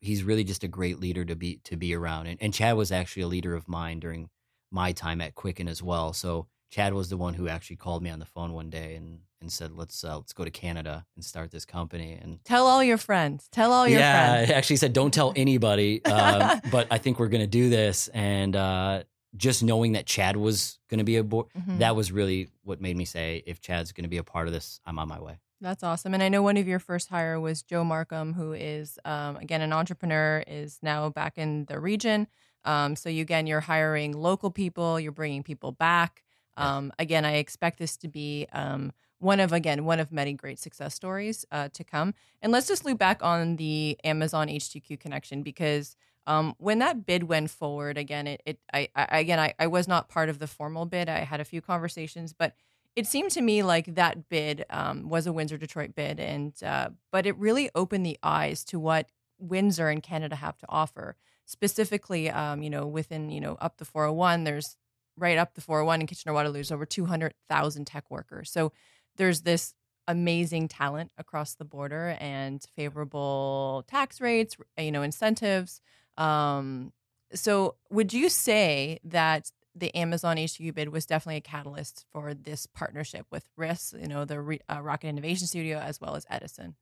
he's 0.00 0.22
really 0.22 0.44
just 0.44 0.64
a 0.64 0.68
great 0.68 1.00
leader 1.00 1.24
to 1.24 1.34
be 1.34 1.60
to 1.64 1.78
be 1.78 1.94
around. 1.94 2.26
And, 2.26 2.42
and 2.42 2.52
Chad 2.52 2.76
was 2.76 2.92
actually 2.92 3.22
a 3.22 3.26
leader 3.26 3.54
of 3.54 3.68
mine 3.68 4.00
during 4.00 4.28
my 4.70 4.92
time 4.92 5.22
at 5.22 5.34
Quicken 5.34 5.66
as 5.66 5.82
well. 5.82 6.12
So 6.12 6.46
Chad 6.70 6.94
was 6.94 7.08
the 7.08 7.16
one 7.16 7.34
who 7.34 7.48
actually 7.48 7.76
called 7.76 8.02
me 8.02 8.10
on 8.10 8.18
the 8.18 8.26
phone 8.26 8.52
one 8.52 8.70
day 8.70 8.96
and, 8.96 9.20
and 9.40 9.52
said, 9.52 9.72
"Let's 9.72 10.02
uh, 10.04 10.16
let's 10.16 10.32
go 10.32 10.44
to 10.44 10.50
Canada 10.50 11.06
and 11.14 11.24
start 11.24 11.50
this 11.50 11.64
company." 11.64 12.18
And 12.20 12.44
Tell 12.44 12.66
all 12.66 12.82
your 12.82 12.98
friends. 12.98 13.48
Tell 13.52 13.72
all 13.72 13.86
your 13.86 14.00
yeah, 14.00 14.34
friends. 14.34 14.50
I 14.50 14.54
actually 14.54 14.76
said, 14.76 14.92
"Don't 14.92 15.12
tell 15.14 15.32
anybody," 15.36 16.04
um, 16.04 16.60
but 16.70 16.88
I 16.90 16.98
think 16.98 17.18
we're 17.18 17.28
going 17.28 17.42
to 17.42 17.46
do 17.46 17.68
this. 17.70 18.08
And 18.08 18.56
uh, 18.56 19.04
just 19.36 19.62
knowing 19.62 19.92
that 19.92 20.06
Chad 20.06 20.36
was 20.36 20.78
going 20.88 20.98
to 20.98 21.04
be 21.04 21.16
aboard, 21.16 21.46
Mhm. 21.58 21.78
that 21.78 21.94
was 21.94 22.10
really 22.10 22.48
what 22.64 22.80
made 22.80 22.96
me 22.96 23.04
say, 23.04 23.42
"If 23.46 23.60
Chad's 23.60 23.92
going 23.92 24.04
to 24.04 24.08
be 24.10 24.16
a 24.18 24.24
part 24.24 24.46
of 24.48 24.52
this, 24.52 24.80
I'm 24.86 24.98
on 24.98 25.08
my 25.08 25.20
way." 25.20 25.38
That's 25.60 25.82
awesome. 25.82 26.12
And 26.12 26.22
I 26.22 26.28
know 26.28 26.42
one 26.42 26.58
of 26.58 26.68
your 26.68 26.78
first 26.78 27.08
hire 27.08 27.40
was 27.40 27.62
Joe 27.62 27.82
Markham, 27.82 28.34
who 28.34 28.52
is, 28.52 28.98
um, 29.06 29.36
again, 29.36 29.62
an 29.62 29.72
entrepreneur, 29.72 30.44
is 30.46 30.78
now 30.82 31.08
back 31.08 31.38
in 31.38 31.64
the 31.64 31.80
region. 31.80 32.26
Um, 32.66 32.94
so, 32.94 33.08
you, 33.08 33.22
again, 33.22 33.46
you're 33.46 33.60
hiring 33.60 34.12
local 34.12 34.50
people, 34.50 35.00
you're 35.00 35.12
bringing 35.12 35.42
people 35.42 35.72
back. 35.72 36.24
Um, 36.56 36.92
again, 36.98 37.24
I 37.24 37.36
expect 37.36 37.78
this 37.78 37.96
to 37.98 38.08
be 38.08 38.46
um, 38.52 38.92
one 39.18 39.40
of, 39.40 39.52
again, 39.52 39.84
one 39.84 40.00
of 40.00 40.12
many 40.12 40.32
great 40.32 40.58
success 40.58 40.94
stories 40.94 41.44
uh, 41.50 41.68
to 41.72 41.84
come. 41.84 42.14
And 42.42 42.52
let's 42.52 42.68
just 42.68 42.84
loop 42.84 42.98
back 42.98 43.22
on 43.22 43.56
the 43.56 43.98
Amazon 44.04 44.48
HQ2 44.48 44.98
connection 44.98 45.42
because 45.42 45.96
um, 46.26 46.54
when 46.58 46.80
that 46.80 47.06
bid 47.06 47.24
went 47.24 47.50
forward, 47.50 47.96
again, 47.96 48.26
it, 48.26 48.42
it 48.44 48.58
I, 48.72 48.88
I, 48.94 49.20
again, 49.20 49.38
I, 49.38 49.54
I 49.58 49.68
was 49.68 49.86
not 49.86 50.08
part 50.08 50.28
of 50.28 50.38
the 50.38 50.46
formal 50.46 50.84
bid. 50.84 51.08
I 51.08 51.20
had 51.20 51.40
a 51.40 51.44
few 51.44 51.60
conversations, 51.60 52.32
but 52.32 52.54
it 52.96 53.06
seemed 53.06 53.30
to 53.32 53.42
me 53.42 53.62
like 53.62 53.94
that 53.94 54.28
bid 54.28 54.64
um, 54.70 55.08
was 55.08 55.26
a 55.26 55.32
Windsor 55.32 55.58
Detroit 55.58 55.94
bid, 55.94 56.18
and 56.18 56.54
uh, 56.64 56.88
but 57.12 57.26
it 57.26 57.36
really 57.36 57.70
opened 57.74 58.06
the 58.06 58.18
eyes 58.22 58.64
to 58.64 58.80
what 58.80 59.10
Windsor 59.38 59.88
and 59.88 60.02
Canada 60.02 60.34
have 60.36 60.56
to 60.58 60.66
offer. 60.68 61.14
Specifically, 61.44 62.28
um, 62.28 62.62
you 62.62 62.70
know, 62.70 62.86
within 62.86 63.30
you 63.30 63.40
know 63.40 63.56
up 63.60 63.76
the 63.76 63.84
401, 63.84 64.44
there's 64.44 64.76
right 65.16 65.38
up 65.38 65.54
the 65.54 65.60
401 65.60 66.00
in 66.00 66.06
Kitchener 66.06 66.32
Waterloo, 66.32 66.54
there's 66.54 66.72
over 66.72 66.86
200,000 66.86 67.84
tech 67.86 68.04
workers. 68.10 68.50
So 68.50 68.72
there's 69.16 69.42
this 69.42 69.74
amazing 70.08 70.68
talent 70.68 71.10
across 71.18 71.54
the 71.54 71.64
border 71.64 72.16
and 72.20 72.64
favorable 72.76 73.84
tax 73.88 74.20
rates, 74.20 74.56
you 74.78 74.92
know, 74.92 75.02
incentives. 75.02 75.80
Um, 76.16 76.92
so 77.34 77.76
would 77.90 78.12
you 78.12 78.28
say 78.28 79.00
that 79.04 79.50
the 79.74 79.94
Amazon 79.94 80.38
HQ 80.38 80.74
bid 80.74 80.88
was 80.88 81.04
definitely 81.04 81.36
a 81.36 81.40
catalyst 81.40 82.06
for 82.10 82.32
this 82.32 82.66
partnership 82.66 83.26
with 83.30 83.48
RIS, 83.56 83.94
you 84.00 84.08
know, 84.08 84.24
the 84.24 84.58
uh, 84.70 84.80
Rocket 84.80 85.08
Innovation 85.08 85.46
Studio, 85.46 85.78
as 85.78 86.00
well 86.00 86.14
as 86.14 86.24
Edison? 86.30 86.76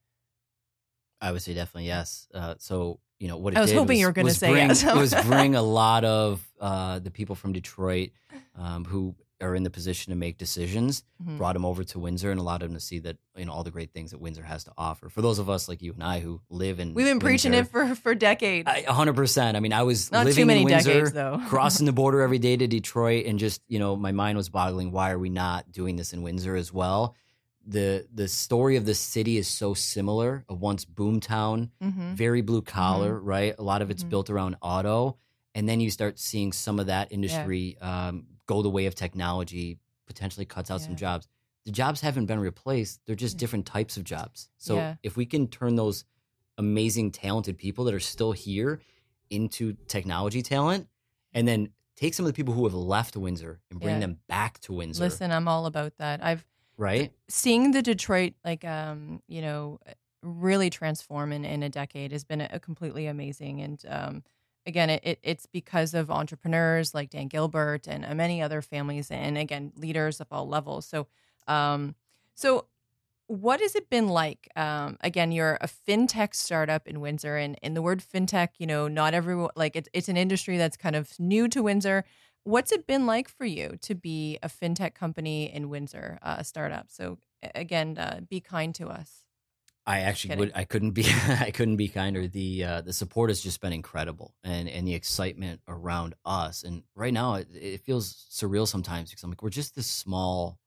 I 1.21 1.33
would 1.33 1.43
say 1.43 1.55
definitely 1.55 1.87
yes. 1.87 2.29
Uh, 2.35 2.55
so 2.59 3.01
you 3.19 3.29
know 3.29 3.37
what 3.37 3.55
it 3.55 3.59
I 3.59 3.61
was 3.63 3.73
hoping 3.73 3.99
you 3.99 4.07
were 4.07 4.13
gonna 4.13 4.31
say 4.31 4.51
bring, 4.51 4.69
yes. 4.69 4.83
it 4.83 4.95
was 4.95 5.15
bring 5.25 5.55
a 5.55 5.63
lot 5.81 6.05
of 6.05 6.47
uh, 6.61 6.99
the 6.99 7.11
people 7.11 7.35
from 7.35 7.53
Detroit 7.53 8.11
um, 8.57 8.85
who 8.85 9.15
are 9.41 9.55
in 9.55 9.63
the 9.63 9.71
position 9.71 10.11
to 10.11 10.17
make 10.17 10.39
decisions. 10.39 11.03
Mhm. 11.23 11.39
Brought 11.39 11.55
them 11.55 11.65
over 11.65 11.85
to 11.85 11.99
Windsor 11.99 12.31
and 12.31 12.41
allowed 12.41 12.61
them 12.63 12.73
to 12.75 12.81
see 12.81 12.99
that 13.01 13.17
you 13.37 13.45
know 13.45 13.53
all 13.53 13.63
the 13.65 13.71
great 13.71 13.93
things 13.93 14.11
that 14.13 14.21
Windsor 14.21 14.43
has 14.43 14.65
to 14.65 14.73
offer. 14.79 15.09
For 15.09 15.23
those 15.23 15.39
of 15.39 15.51
us 15.51 15.69
like 15.69 15.83
you 15.83 15.93
and 15.93 16.03
I 16.03 16.21
who 16.21 16.41
live 16.51 16.81
in, 16.81 16.95
We've 16.95 17.07
been 17.07 17.21
preaching 17.21 17.55
it 17.55 17.69
for 17.69 17.95
for 17.95 18.15
decades. 18.15 18.69
Hundred 18.87 19.15
percent. 19.17 19.57
I 19.57 19.61
mean, 19.61 19.73
I 19.73 19.83
was 19.83 20.11
Not 20.13 20.27
living 20.27 20.43
too 20.43 20.47
many 20.47 20.61
in 20.61 20.67
Windsor, 20.67 20.91
decades, 20.93 21.13
though. 21.13 21.41
crossing 21.49 21.87
the 21.87 21.93
border 21.93 22.21
every 22.23 22.39
day 22.39 22.57
to 22.57 22.67
Detroit, 22.67 23.27
and 23.27 23.39
just 23.39 23.61
you 23.69 23.79
know, 23.79 23.97
my 23.97 24.13
mind 24.13 24.37
was 24.37 24.49
boggling. 24.49 24.93
Why 24.93 25.11
are 25.11 25.19
we 25.19 25.31
not 25.31 25.71
doing 25.71 25.97
this 25.97 26.13
in 26.13 26.23
Windsor 26.23 26.57
as 26.57 26.73
well? 26.73 27.15
The 27.67 28.07
The 28.13 28.29
story 28.29 28.77
of 28.77 28.85
the 28.87 28.95
city 28.95 29.37
is 29.39 29.49
so 29.49 29.75
similar. 29.75 30.45
A 30.49 30.55
once 30.55 30.85
boomtown, 30.85 31.71
Mhm. 31.83 32.15
very 32.15 32.43
blue 32.43 32.63
collar, 32.63 33.19
right? 33.21 33.55
A 33.59 33.63
lot 33.63 33.83
of 33.83 33.91
it's 33.91 34.05
Mhm. 34.05 34.09
built 34.11 34.31
around 34.31 34.57
auto, 34.63 35.17
and 35.55 35.69
then 35.69 35.81
you 35.81 35.91
start 35.91 36.19
seeing 36.19 36.53
some 36.53 36.79
of 36.79 36.87
that 36.87 37.11
industry 37.13 37.79
um, 37.81 38.27
go 38.47 38.63
the 38.63 38.71
way 38.71 38.87
of 38.87 38.95
technology, 38.95 39.79
potentially 40.07 40.45
cuts 40.47 40.71
out 40.71 40.83
some 40.83 40.97
jobs. 40.97 41.27
The 41.65 41.73
jobs 41.73 42.01
haven't 42.03 42.27
been 42.27 42.41
replaced; 42.41 43.01
they're 43.07 43.17
just 43.17 43.37
Yeah. 43.37 43.41
different 43.41 43.67
types 43.67 43.97
of 43.97 44.05
jobs. 44.05 44.51
So 44.59 44.77
Yeah. 44.77 44.97
if 45.03 45.17
we 45.17 45.25
can 45.27 45.49
turn 45.49 45.77
those 45.77 46.05
amazing, 46.59 47.11
talented 47.11 47.57
people 47.59 47.85
that 47.87 47.95
are 47.95 48.01
still 48.01 48.33
here 48.33 48.81
into 49.31 49.73
technology 49.89 50.43
talent, 50.43 50.89
and 51.33 51.49
then 51.49 51.73
take 51.97 52.13
some 52.15 52.27
of 52.27 52.29
the 52.33 52.37
people 52.37 52.53
who 52.55 52.65
have 52.65 52.75
left 52.75 53.17
Windsor 53.17 53.61
and 53.71 53.81
bring 53.81 53.95
Yeah. 53.95 54.01
them 54.01 54.19
back 54.29 54.61
to 54.61 54.73
Windsor, 54.75 55.03
Listen, 55.03 55.31
I'm 55.33 55.49
all 55.49 55.67
about 55.67 55.97
that. 55.99 56.23
I've 56.23 56.45
right? 56.77 57.13
seeing 57.29 57.73
the 57.73 57.83
Detroit 57.83 58.35
like 58.45 58.65
um 58.65 59.23
you 59.29 59.41
know 59.43 59.79
really 60.23 60.71
transform 60.71 61.33
in, 61.33 61.45
in 61.45 61.63
a 61.63 61.69
decade 61.69 62.13
has 62.13 62.25
been 62.25 62.41
a, 62.41 62.59
completely 62.59 63.07
amazing 63.07 63.61
and 63.61 63.85
um 63.89 64.23
again 64.67 64.89
it, 64.91 65.01
it 65.05 65.19
it's 65.23 65.47
because 65.47 65.95
of 65.95 66.11
entrepreneurs 66.11 66.95
like 66.95 67.11
Dan 67.11 67.29
Gilbert 67.29 67.87
and 67.87 68.05
uh, 68.05 68.15
many 68.15 68.43
other 68.43 68.63
families 68.63 69.11
and 69.11 69.37
again 69.37 69.73
leaders 69.77 70.21
of 70.21 70.29
all 70.31 70.49
levels. 70.49 70.87
So 70.87 71.07
um 71.47 71.95
so 72.35 72.67
what 73.27 73.61
has 73.61 73.75
it 73.75 73.89
been 73.89 74.09
like? 74.09 74.49
Um 74.57 74.97
again 75.01 75.33
you're 75.33 75.59
a 75.61 75.69
fintech 75.69 76.35
startup 76.35 76.87
in 76.87 77.01
Windsor 77.01 77.37
and 77.37 77.59
in 77.63 77.75
the 77.75 77.83
word 77.83 78.03
fintech 78.03 78.51
you 78.59 78.67
know 78.67 78.89
not 78.89 79.15
everyone 79.15 79.51
like 79.57 79.77
it's 79.77 79.89
it's 79.93 80.09
an 80.09 80.17
industry 80.17 80.57
that's 80.57 80.77
kind 80.77 80.97
of 80.97 81.19
new 81.19 81.49
to 81.49 81.63
Windsor 81.63 82.05
What's 82.45 82.73
it 82.73 82.87
been 82.87 83.07
like 83.07 83.29
for 83.29 83.47
you 83.47 83.79
to 83.83 83.95
be 83.95 84.39
a 84.43 84.49
fintech 84.49 84.95
company 84.95 85.51
in 85.53 85.71
Windsor, 85.71 86.19
uh, 86.23 86.37
a 86.39 86.45
startup? 86.45 86.91
So 86.91 87.19
again, 87.55 87.97
uh, 87.99 88.21
be 88.29 88.41
kind 88.41 88.75
to 88.77 88.89
us. 88.89 89.25
I 89.87 90.01
actually 90.01 90.31
would. 90.37 90.53
I 90.55 90.65
couldn't 90.65 90.93
be. 90.93 91.05
I 91.29 91.51
couldn't 91.51 91.77
be 91.77 91.89
kinder. 91.89 92.27
The 92.27 92.65
uh, 92.65 92.81
the 92.81 92.93
support 92.93 93.29
has 93.31 93.41
just 93.43 93.61
been 93.61 93.73
incredible, 93.73 94.35
and 94.43 94.69
and 94.69 94.89
the 94.89 94.95
excitement 94.95 95.61
around 95.69 96.15
us. 96.25 96.63
And 96.63 96.85
right 96.95 97.13
now, 97.13 97.35
it, 97.35 97.49
it 97.53 97.81
feels 97.83 98.27
surreal 98.31 98.67
sometimes 98.67 99.11
because 99.11 99.23
I'm 99.23 99.31
like, 99.31 99.43
we're 99.43 99.51
just 99.51 99.75
this 99.75 99.87
small 99.87 100.59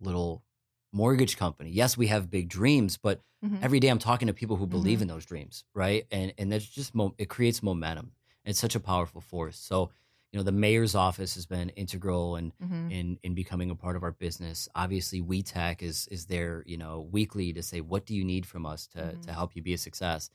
little 0.00 0.42
mortgage 0.90 1.36
company. 1.36 1.70
Yes, 1.70 1.96
we 1.98 2.06
have 2.06 2.30
big 2.30 2.48
dreams, 2.48 2.96
but 2.96 3.20
Mhm. 3.42 3.62
every 3.62 3.78
day 3.78 3.88
I'm 3.88 3.98
talking 3.98 4.28
to 4.28 4.34
people 4.34 4.56
who 4.56 4.66
believe 4.66 5.00
Mhm. 5.00 5.02
in 5.02 5.08
those 5.08 5.26
dreams, 5.26 5.64
right? 5.74 6.06
And 6.10 6.32
and 6.38 6.50
that's 6.50 6.66
just 6.68 6.94
mo- 6.94 7.14
it 7.18 7.28
creates 7.28 7.62
momentum. 7.62 8.12
It's 8.44 8.58
such 8.58 8.74
a 8.74 8.80
powerful 8.80 9.20
force. 9.20 9.58
So 9.58 9.90
you 10.32 10.38
know, 10.38 10.42
the 10.42 10.52
mayor's 10.52 10.94
office 10.94 11.34
has 11.34 11.44
been 11.46 11.68
integral 11.70 12.36
and 12.36 12.52
Mhm. 12.58 12.90
in 12.90 13.18
in 13.22 13.34
becoming 13.34 13.70
a 13.70 13.74
part 13.76 13.96
of 13.96 14.02
our 14.02 14.12
business. 14.12 14.68
Obviously, 14.74 15.20
WeTech 15.20 15.82
is 15.82 16.08
is 16.08 16.26
there, 16.26 16.64
you 16.66 16.78
know, 16.78 17.02
weekly 17.12 17.52
to 17.52 17.62
say 17.62 17.80
what 17.82 18.06
do 18.06 18.14
you 18.14 18.24
need 18.24 18.46
from 18.46 18.64
us 18.66 18.86
to 18.88 18.98
Mhm. 18.98 19.22
to 19.26 19.32
help 19.32 19.54
you 19.54 19.62
be 19.62 19.74
a 19.74 19.78
success. 19.78 20.30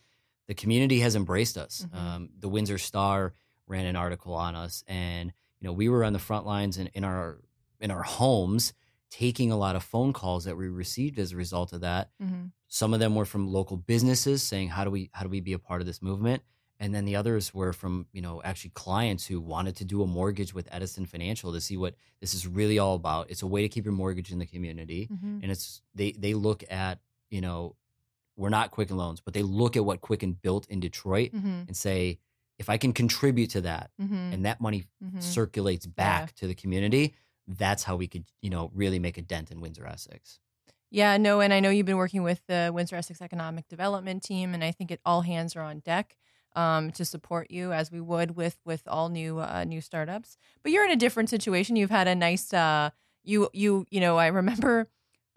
The 0.48 0.54
community 0.54 1.00
has 1.00 1.16
embraced 1.16 1.58
us. 1.58 1.86
Mhm. 1.92 1.96
Um, 1.98 2.30
the 2.40 2.48
Windsor 2.48 2.78
Star 2.78 3.34
ran 3.66 3.86
an 3.88 3.96
article 3.96 4.34
on 4.34 4.56
us, 4.56 4.84
and 4.88 5.34
you 5.60 5.66
know 5.68 5.74
we 5.74 5.90
were 5.90 6.04
on 6.06 6.14
the 6.14 6.20
front 6.20 6.46
lines 6.46 6.78
in, 6.78 6.88
in 6.88 7.04
our 7.04 7.42
in 7.80 7.90
our 7.92 8.04
homes, 8.04 8.74
taking 9.10 9.52
a 9.52 9.58
lot 9.58 9.76
of 9.76 9.84
phone 9.84 10.14
calls 10.14 10.44
that 10.46 10.58
we 10.58 10.68
received 10.68 11.18
as 11.20 11.32
a 11.32 11.36
result 11.36 11.74
of 11.74 11.82
that. 11.82 12.12
Mhm. 12.22 12.52
Some 12.68 12.94
of 12.94 13.00
them 13.00 13.16
were 13.16 13.26
from 13.26 13.48
local 13.52 13.78
businesses 13.78 14.44
saying, 14.44 14.70
"How 14.70 14.84
do 14.84 14.92
we 14.92 15.10
how 15.14 15.24
do 15.24 15.30
we 15.30 15.40
be 15.42 15.54
a 15.54 15.60
part 15.60 15.82
of 15.82 15.88
this 15.88 16.02
movement?" 16.04 16.44
And 16.80 16.94
then 16.94 17.06
the 17.06 17.16
others 17.16 17.54
were 17.54 17.74
from 17.74 18.06
you 18.14 18.22
know 18.22 18.42
actually 18.44 18.72
clients 18.72 19.26
who 19.26 19.40
wanted 19.42 19.76
to 19.78 19.86
do 19.86 20.04
a 20.04 20.08
mortgage 20.08 20.54
with 20.54 20.68
Edison 20.72 21.06
Financial 21.06 21.52
to 21.54 21.60
see 21.62 21.78
what 21.78 21.96
this 22.22 22.34
is 22.34 22.46
really 22.46 22.78
all 22.80 22.96
about. 22.96 23.30
It's 23.32 23.42
a 23.42 23.48
way 23.48 23.62
to 23.64 23.70
keep 23.70 23.84
your 23.86 23.94
mortgage 23.94 24.32
in 24.32 24.40
the 24.40 24.46
community, 24.46 25.08
Mhm. 25.12 25.42
and 25.42 25.52
it's 25.52 25.82
they 25.96 26.12
they 26.12 26.34
look 26.34 26.64
at 26.70 27.00
you 27.30 27.42
know 27.42 27.76
we're 28.36 28.50
not 28.50 28.70
Quicken 28.70 28.98
Loans, 28.98 29.20
but 29.20 29.34
they 29.34 29.42
look 29.42 29.76
at 29.76 29.84
what 29.84 30.02
Quicken 30.02 30.34
built 30.34 30.68
in 30.70 30.80
Detroit 30.80 31.32
Mm-hmm. 31.32 31.64
and 31.68 31.76
say, 31.76 32.20
if 32.60 32.70
I 32.70 32.78
can 32.78 32.94
contribute 32.94 33.50
to 33.52 33.62
that 33.62 33.90
Mm-hmm. 34.00 34.34
and 34.34 34.46
that 34.46 34.62
money 34.62 34.86
mm-hmm. 35.04 35.20
circulates 35.20 35.88
back 35.88 36.36
to 36.36 36.46
the 36.48 36.54
community, 36.54 37.16
that's 37.48 37.84
how 37.84 37.96
we 37.96 38.08
could, 38.08 38.26
you 38.44 38.52
know, 38.52 38.70
really 38.76 39.00
make 39.00 39.18
a 39.18 39.24
dent 39.24 39.50
in 39.50 39.60
Windsor 39.62 39.88
Essex. 39.88 40.40
Yeah, 40.92 41.18
no, 41.18 41.40
and 41.42 41.52
I 41.52 41.60
know 41.60 41.70
you've 41.72 41.86
been 41.88 41.98
working 41.98 42.22
with 42.24 42.46
the 42.48 42.70
Windsor 42.74 42.96
Essex 42.96 43.22
Economic 43.22 43.68
Development 43.68 44.22
Team, 44.24 44.54
and 44.54 44.64
I 44.64 44.72
think 44.72 44.92
it 44.92 45.02
all 45.04 45.22
hands 45.22 45.56
are 45.56 45.62
on 45.64 45.80
deck 45.80 46.16
um, 46.58 46.92
to 46.92 47.06
support 47.06 47.52
you 47.52 47.72
as 47.72 47.92
we 47.92 48.02
would 48.02 48.36
with 48.36 48.58
with 48.66 48.82
all 48.88 49.10
new 49.10 49.40
uh, 49.40 49.64
new 49.64 49.80
startups. 49.80 50.38
But 50.64 50.72
you're 50.72 50.84
in 50.84 50.92
a 50.92 50.98
different 50.98 51.30
situation. 51.30 51.76
You've 51.76 51.92
had 51.92 52.08
a 52.08 52.16
nice 52.16 52.52
uh, 52.52 52.90
you 53.24 53.50
you 53.54 53.86
you 53.90 54.02
know 54.02 54.18
I 54.18 54.28
remember 54.28 54.90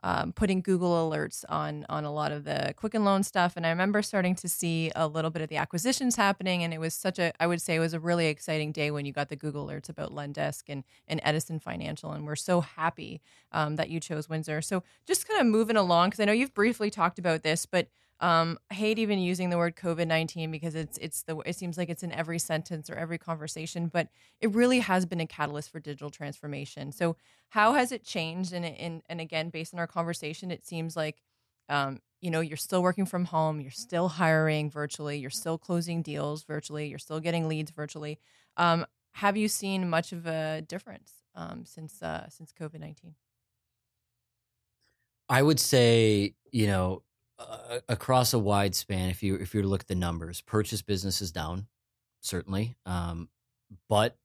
um, 0.03 0.33
putting 0.33 0.63
Google 0.63 1.11
alerts 1.11 1.45
on 1.51 1.85
on 1.91 2.07
a 2.07 2.11
lot 2.13 2.33
of 2.33 2.45
the 2.45 2.73
Quicken 2.75 3.05
Loan 3.05 3.23
stuff, 3.23 3.53
and 3.55 3.67
I 3.67 3.69
remember 3.69 4.01
starting 4.01 4.35
to 4.37 4.49
see 4.49 4.91
a 4.97 5.07
little 5.07 5.31
bit 5.31 5.43
of 5.43 5.51
the 5.51 5.59
acquisitions 5.59 6.17
happening, 6.17 6.65
and 6.65 6.73
it 6.73 6.79
was 6.79 6.95
such 6.95 7.19
a 7.19 7.35
I 7.39 7.47
would 7.47 7.61
say 7.61 7.75
it 7.75 7.81
was 7.81 7.93
a 7.93 8.01
really 8.01 8.29
exciting 8.29 8.73
day 8.73 8.91
when 8.91 9.05
you 9.05 9.13
got 9.13 9.29
the 9.29 9.37
Google 9.37 9.67
alerts 9.67 9.91
about 9.91 10.15
Lendesk 10.15 10.63
and 10.69 10.85
and 11.07 11.21
Edison 11.23 11.61
Financial, 11.61 12.13
and 12.13 12.27
we're 12.27 12.35
so 12.35 12.63
happy 12.63 13.21
um, 13.53 13.77
that 13.77 13.91
you 13.91 14.01
chose 14.01 14.27
Windsor. 14.27 14.63
So 14.63 14.83
just 15.07 15.29
kind 15.29 15.39
of 15.39 15.47
moving 15.47 15.77
along 15.77 16.09
because 16.09 16.21
I 16.21 16.25
know 16.25 16.33
you've 16.33 16.55
briefly 16.55 16.89
talked 16.89 17.19
about 17.19 17.43
this, 17.43 17.67
but 17.67 17.89
um, 18.21 18.59
I 18.71 18.75
hate 18.75 18.99
even 18.99 19.19
using 19.19 19.49
the 19.49 19.57
word 19.57 19.77
COVID 19.77 20.07
nineteen 20.07 20.51
because 20.51 20.75
it's 20.75 20.99
it's 20.99 21.23
the 21.23 21.39
it 21.39 21.57
seems 21.57 21.79
like 21.79 21.89
it's 21.89 22.03
in 22.03 22.13
every 22.13 22.39
sentence 22.39 22.91
or 22.91 22.95
every 22.95 23.19
conversation, 23.19 23.89
but 23.89 24.09
it 24.41 24.55
really 24.55 24.81
has 24.81 25.07
been 25.07 25.21
a 25.21 25.27
catalyst 25.27 25.71
for 25.71 25.81
digital 25.81 26.11
transformation. 26.11 26.93
So 26.93 27.17
how 27.49 27.73
has 27.73 27.93
it 27.93 28.05
changed? 28.05 28.53
And 28.53 28.65
and 28.65 29.03
and 29.09 29.21
again, 29.21 29.49
based 29.49 29.73
on 29.73 29.81
our 29.81 29.87
conversation, 29.87 30.51
it 30.51 30.67
seems 30.67 30.97
like 30.97 31.23
um, 31.71 32.01
you 32.21 32.31
know 32.31 32.41
you're 32.41 32.59
still 32.59 32.83
working 32.83 33.07
from 33.07 33.25
home, 33.25 33.61
you're 33.61 33.71
still 33.71 34.09
hiring 34.09 34.71
virtually, 34.71 35.19
you're 35.19 35.31
still 35.31 35.57
closing 35.57 36.03
deals 36.03 36.45
virtually, 36.45 36.89
you're 36.89 36.99
still 36.99 37.21
getting 37.21 37.49
leads 37.49 37.71
virtually. 37.71 38.19
Um, 38.59 38.85
have 39.13 39.37
you 39.37 39.49
seen 39.49 39.89
much 39.89 40.13
of 40.13 40.27
a 40.27 40.61
difference 40.61 41.13
um, 41.35 41.65
since 41.65 42.03
uh, 42.03 42.29
since 42.29 42.53
COVID 42.53 42.81
nineteen? 42.81 43.15
I 45.31 45.43
would 45.43 45.61
say, 45.61 46.35
you 46.51 46.67
know, 46.67 47.03
uh, 47.41 47.81
across 47.89 48.33
a 48.33 48.39
wide 48.39 48.75
span, 48.75 49.09
if 49.11 49.23
you 49.23 49.35
if 49.37 49.55
you 49.55 49.63
to 49.63 49.69
look 49.69 49.81
at 49.83 49.89
the 49.89 49.95
numbers, 49.95 50.41
purchase 50.43 50.83
business 50.83 51.21
is 51.23 51.33
down, 51.33 51.67
certainly, 52.21 52.77
um, 52.87 53.29
but 53.89 54.17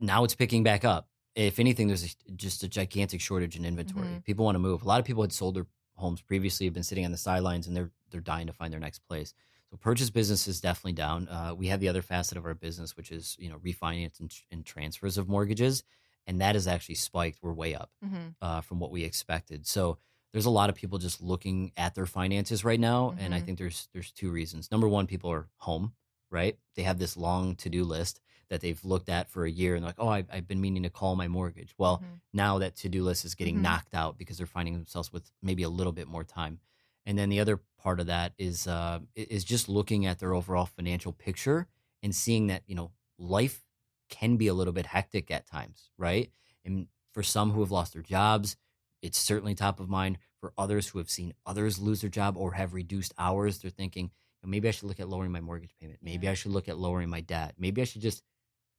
now 0.00 0.24
it's 0.24 0.34
picking 0.34 0.62
back 0.62 0.84
up. 0.84 1.08
If 1.34 1.58
anything, 1.60 1.86
there's 1.86 2.16
a, 2.28 2.32
just 2.32 2.62
a 2.64 2.68
gigantic 2.68 3.20
shortage 3.20 3.54
in 3.56 3.64
inventory. 3.64 4.06
Mhm. 4.08 4.24
People 4.24 4.44
want 4.44 4.56
to 4.56 4.60
move. 4.60 4.82
A 4.82 4.84
lot 4.88 4.98
of 4.98 5.06
people 5.06 5.22
had 5.22 5.32
sold 5.32 5.54
their 5.56 5.66
homes 5.96 6.20
previously, 6.20 6.66
have 6.66 6.74
been 6.74 6.82
sitting 6.82 7.04
on 7.04 7.12
the 7.12 7.18
sidelines, 7.18 7.66
and 7.66 7.76
they're 7.76 7.90
they're 8.10 8.20
dying 8.20 8.46
to 8.48 8.52
find 8.52 8.72
their 8.72 8.80
next 8.80 9.00
place. 9.08 9.34
So 9.70 9.76
purchase 9.76 10.08
business 10.10 10.48
is 10.48 10.60
definitely 10.60 10.94
down. 10.94 11.28
Uh, 11.28 11.54
we 11.54 11.68
have 11.68 11.78
the 11.80 11.88
other 11.88 12.00
facet 12.02 12.38
of 12.38 12.46
our 12.46 12.54
business, 12.54 12.96
which 12.96 13.12
is 13.12 13.36
you 13.38 13.50
know 13.50 13.58
refinance 13.58 14.18
and, 14.18 14.32
and 14.50 14.64
transfers 14.64 15.18
of 15.18 15.28
mortgages, 15.28 15.84
and 16.26 16.40
that 16.40 16.54
has 16.56 16.66
actually 16.66 16.94
spiked. 16.96 17.38
We're 17.42 17.52
way 17.52 17.74
up 17.74 17.90
Mm-hmm. 18.04 18.28
uh, 18.42 18.60
from 18.62 18.80
what 18.80 18.90
we 18.90 19.04
expected. 19.04 19.66
So 19.66 19.98
there's 20.32 20.46
a 20.46 20.50
lot 20.50 20.68
of 20.70 20.76
people 20.76 20.98
just 20.98 21.20
looking 21.22 21.72
at 21.76 21.94
their 21.94 22.06
finances 22.06 22.64
right 22.64 22.80
now, 22.80 23.14
and 23.18 23.34
I 23.34 23.40
Mhm. 23.40 23.44
think 23.44 23.58
there's 23.58 23.88
there's 23.92 24.12
two 24.12 24.30
reasons. 24.30 24.70
Number 24.70 24.88
one, 24.88 25.06
people 25.06 25.30
are 25.30 25.48
home, 25.56 25.94
right? 26.30 26.58
They 26.74 26.82
have 26.82 26.98
this 26.98 27.16
long 27.16 27.56
to 27.56 27.68
do 27.70 27.84
list 27.84 28.20
that 28.48 28.60
they've 28.60 28.82
looked 28.84 29.08
at 29.08 29.28
for 29.30 29.44
a 29.44 29.50
year, 29.50 29.74
and 29.74 29.82
they're 29.82 29.90
like, 29.90 29.98
oh, 29.98 30.08
I've, 30.08 30.28
I've 30.30 30.48
been 30.48 30.60
meaning 30.60 30.82
to 30.84 30.90
call 30.90 31.16
my 31.16 31.28
mortgage. 31.28 31.74
Well, 31.78 31.98
Mhm. 32.02 32.20
now 32.32 32.58
that 32.58 32.76
to 32.76 32.88
do 32.88 33.02
list 33.04 33.24
is 33.24 33.34
getting 33.34 33.56
Mhm. 33.58 33.62
knocked 33.62 33.94
out 33.94 34.16
because 34.18 34.38
they're 34.38 34.46
finding 34.46 34.74
themselves 34.74 35.12
with 35.12 35.30
maybe 35.42 35.62
a 35.62 35.68
little 35.70 35.92
bit 35.92 36.08
more 36.08 36.24
time. 36.24 36.60
And 37.06 37.18
then 37.18 37.28
the 37.30 37.40
other 37.40 37.58
part 37.78 38.00
of 38.00 38.06
that 38.06 38.34
is 38.38 38.66
uh, 38.66 39.00
is 39.14 39.44
just 39.44 39.68
looking 39.68 40.04
at 40.06 40.18
their 40.18 40.34
overall 40.34 40.66
financial 40.66 41.12
picture 41.12 41.68
and 42.02 42.14
seeing 42.14 42.46
that 42.48 42.62
you 42.66 42.74
know 42.74 42.92
life 43.18 43.64
can 44.10 44.36
be 44.36 44.46
a 44.46 44.54
little 44.54 44.72
bit 44.72 44.86
hectic 44.86 45.30
at 45.30 45.46
times, 45.46 45.90
right? 45.98 46.30
And 46.64 46.88
for 47.12 47.22
some 47.22 47.50
who 47.52 47.60
have 47.60 47.70
lost 47.70 47.92
their 47.94 48.02
jobs, 48.02 48.56
it's 49.02 49.18
certainly 49.18 49.54
top 49.54 49.80
of 49.80 49.88
mind. 49.88 50.18
For 50.40 50.52
others 50.56 50.88
who 50.88 50.98
have 50.98 51.10
seen 51.10 51.34
others 51.46 51.80
lose 51.80 52.00
their 52.00 52.10
job 52.10 52.36
or 52.36 52.52
have 52.52 52.72
reduced 52.72 53.12
hours, 53.18 53.58
they're 53.58 53.70
thinking 53.72 54.10
maybe 54.44 54.68
I 54.68 54.70
should 54.70 54.88
look 54.88 55.00
at 55.00 55.08
lowering 55.08 55.32
my 55.32 55.40
mortgage 55.40 55.74
payment. 55.80 55.98
Maybe 56.00 56.26
Yeah. 56.26 56.30
I 56.30 56.34
should 56.34 56.52
look 56.52 56.68
at 56.68 56.78
lowering 56.78 57.10
my 57.10 57.20
debt. 57.20 57.54
Maybe 57.58 57.82
I 57.82 57.84
should 57.84 58.02
just 58.02 58.22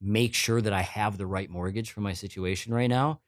make 0.01 0.33
sure 0.33 0.61
that 0.61 0.71
I 0.71 0.81
have 0.81 1.17
the 1.17 1.25
right 1.27 1.49
mortgage 1.49 1.91
for 1.91 1.99
my 1.99 2.13
situation 2.13 2.73
right 2.73 2.87
now. 2.87 3.19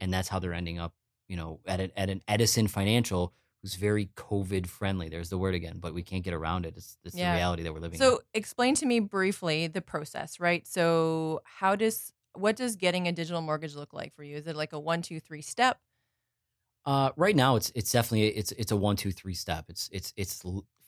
And 0.00 0.12
that's 0.12 0.28
how 0.28 0.38
they're 0.38 0.54
ending 0.54 0.78
up, 0.78 0.94
you 1.28 1.36
know, 1.36 1.60
at 1.66 1.80
an, 1.80 1.92
at 1.94 2.08
an 2.08 2.22
Edison 2.26 2.68
Financial 2.68 3.34
who's 3.62 3.74
very 3.74 4.06
COVID 4.16 4.66
friendly. 4.66 5.08
There's 5.10 5.28
the 5.28 5.38
word 5.38 5.54
again, 5.54 5.76
but 5.78 5.92
we 5.94 6.02
can't 6.02 6.24
get 6.24 6.32
around 6.34 6.64
it. 6.66 6.74
It's, 6.76 6.96
it's 7.04 7.14
Yeah. 7.14 7.32
the 7.32 7.36
reality 7.36 7.62
that 7.64 7.72
we're 7.74 7.80
living 7.80 8.00
in. 8.00 8.06
So 8.06 8.20
explain 8.32 8.74
to 8.76 8.86
me 8.86 9.00
briefly 9.00 9.66
the 9.66 9.82
process, 9.82 10.40
right? 10.40 10.66
So 10.66 11.42
how 11.44 11.76
does 11.76 12.12
what 12.32 12.56
does 12.56 12.74
getting 12.76 13.06
a 13.06 13.12
digital 13.12 13.40
mortgage 13.42 13.74
look 13.76 13.92
like 13.92 14.14
for 14.14 14.24
you? 14.24 14.36
Is 14.36 14.46
it 14.46 14.56
like 14.56 14.72
a 14.72 14.80
one, 14.80 15.02
two, 15.02 15.20
three 15.20 15.42
step? 15.42 15.78
Uh, 16.86 17.10
right 17.16 17.34
now, 17.34 17.56
it's 17.56 17.72
it's 17.74 17.90
definitely 17.90 18.28
it's 18.28 18.52
it's 18.52 18.72
a 18.72 18.76
one 18.76 18.96
two 18.96 19.12
three 19.12 19.34
step. 19.34 19.66
It's 19.68 19.88
it's 19.92 20.12
it's 20.16 20.42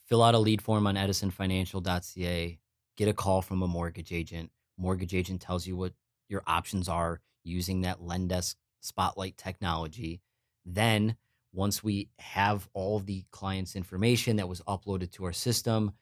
fill 0.05 0.23
out 0.23 0.35
a 0.35 0.39
lead 0.39 0.61
form 0.61 0.87
on 0.87 0.95
EdisonFinancial.ca, 0.95 2.59
get 2.95 3.07
a 3.07 3.13
call 3.13 3.41
from 3.41 3.61
a 3.61 3.67
mortgage 3.67 4.11
agent. 4.11 4.51
Mortgage 4.77 5.13
agent 5.15 5.41
tells 5.41 5.65
you 5.65 5.75
what 5.75 5.93
your 6.29 6.43
options 6.45 6.87
are 6.87 7.19
using 7.43 7.81
that 7.81 7.99
Lendesk 7.99 8.55
Spotlight 8.79 9.37
technology. 9.37 10.21
Then, 10.65 11.15
once 11.51 11.83
we 11.83 12.09
have 12.19 12.69
all 12.73 12.99
the 12.99 13.25
client's 13.31 13.75
information 13.75 14.35
that 14.35 14.47
was 14.47 14.61
uploaded 14.61 15.11
to 15.13 15.25
our 15.25 15.33
system, 15.33 15.93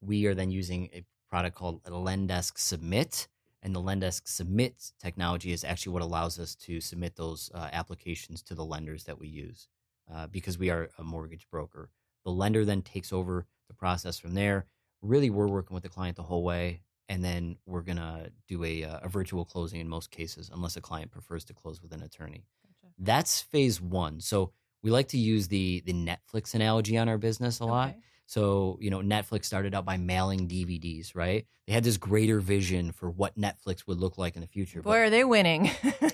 we 0.00 0.26
are 0.26 0.34
then 0.34 0.50
using 0.50 0.90
a 0.92 1.04
product 1.30 1.56
called 1.56 1.82
Lendesk 1.84 2.58
Submit. 2.58 3.28
And 3.62 3.74
the 3.74 3.82
Lendesk 3.82 4.22
Submit 4.26 4.92
technology 5.00 5.52
is 5.52 5.64
actually 5.64 5.92
what 5.92 6.02
allows 6.02 6.38
us 6.38 6.54
to 6.56 6.80
submit 6.80 7.16
those 7.16 7.50
uh, 7.54 7.68
applications 7.72 8.42
to 8.42 8.54
the 8.54 8.64
lenders 8.64 9.04
that 9.04 9.18
we 9.18 9.28
use 9.28 9.68
uh, 10.12 10.26
because 10.28 10.58
we 10.58 10.70
are 10.70 10.90
a 10.98 11.02
mortgage 11.02 11.48
broker. 11.50 11.90
The 12.24 12.30
lender 12.30 12.64
then 12.64 12.82
takes 12.82 13.12
over 13.12 13.46
the 13.68 13.74
process 13.74 14.18
from 14.18 14.34
there. 14.34 14.66
Really, 15.02 15.30
we're 15.30 15.48
working 15.48 15.74
with 15.74 15.82
the 15.82 15.88
client 15.88 16.16
the 16.16 16.22
whole 16.22 16.44
way. 16.44 16.82
And 17.10 17.24
then 17.24 17.56
we're 17.64 17.82
going 17.82 17.96
to 17.96 18.30
do 18.46 18.62
a, 18.64 18.84
uh, 18.84 19.00
a 19.04 19.08
virtual 19.08 19.44
closing 19.44 19.80
in 19.80 19.88
most 19.88 20.10
cases, 20.10 20.50
unless 20.52 20.76
a 20.76 20.80
client 20.82 21.10
prefers 21.10 21.42
to 21.46 21.54
close 21.54 21.82
with 21.82 21.92
an 21.92 22.02
attorney. 22.02 22.44
Gotcha. 22.82 22.92
That's 22.98 23.40
phase 23.40 23.80
one. 23.80 24.20
So 24.20 24.52
we 24.82 24.90
like 24.90 25.08
to 25.08 25.18
use 25.18 25.48
the, 25.48 25.82
the 25.86 25.94
Netflix 25.94 26.54
analogy 26.54 26.98
on 26.98 27.08
our 27.08 27.16
business 27.16 27.60
a 27.60 27.64
lot. 27.64 27.96
So, 28.28 28.76
you 28.78 28.90
know, 28.90 28.98
Netflix 28.98 29.46
started 29.46 29.74
out 29.74 29.86
by 29.86 29.96
mailing 29.96 30.48
DVDs, 30.48 31.14
right? 31.16 31.46
They 31.66 31.72
had 31.72 31.82
this 31.82 31.96
greater 31.96 32.40
vision 32.40 32.92
for 32.92 33.08
what 33.08 33.38
Netflix 33.38 33.86
would 33.86 33.98
look 33.98 34.18
like 34.18 34.36
in 34.36 34.42
the 34.42 34.46
future. 34.46 34.82
Boy, 34.82 34.98
are 34.98 35.08
they 35.10 35.24
winning? 35.24 35.70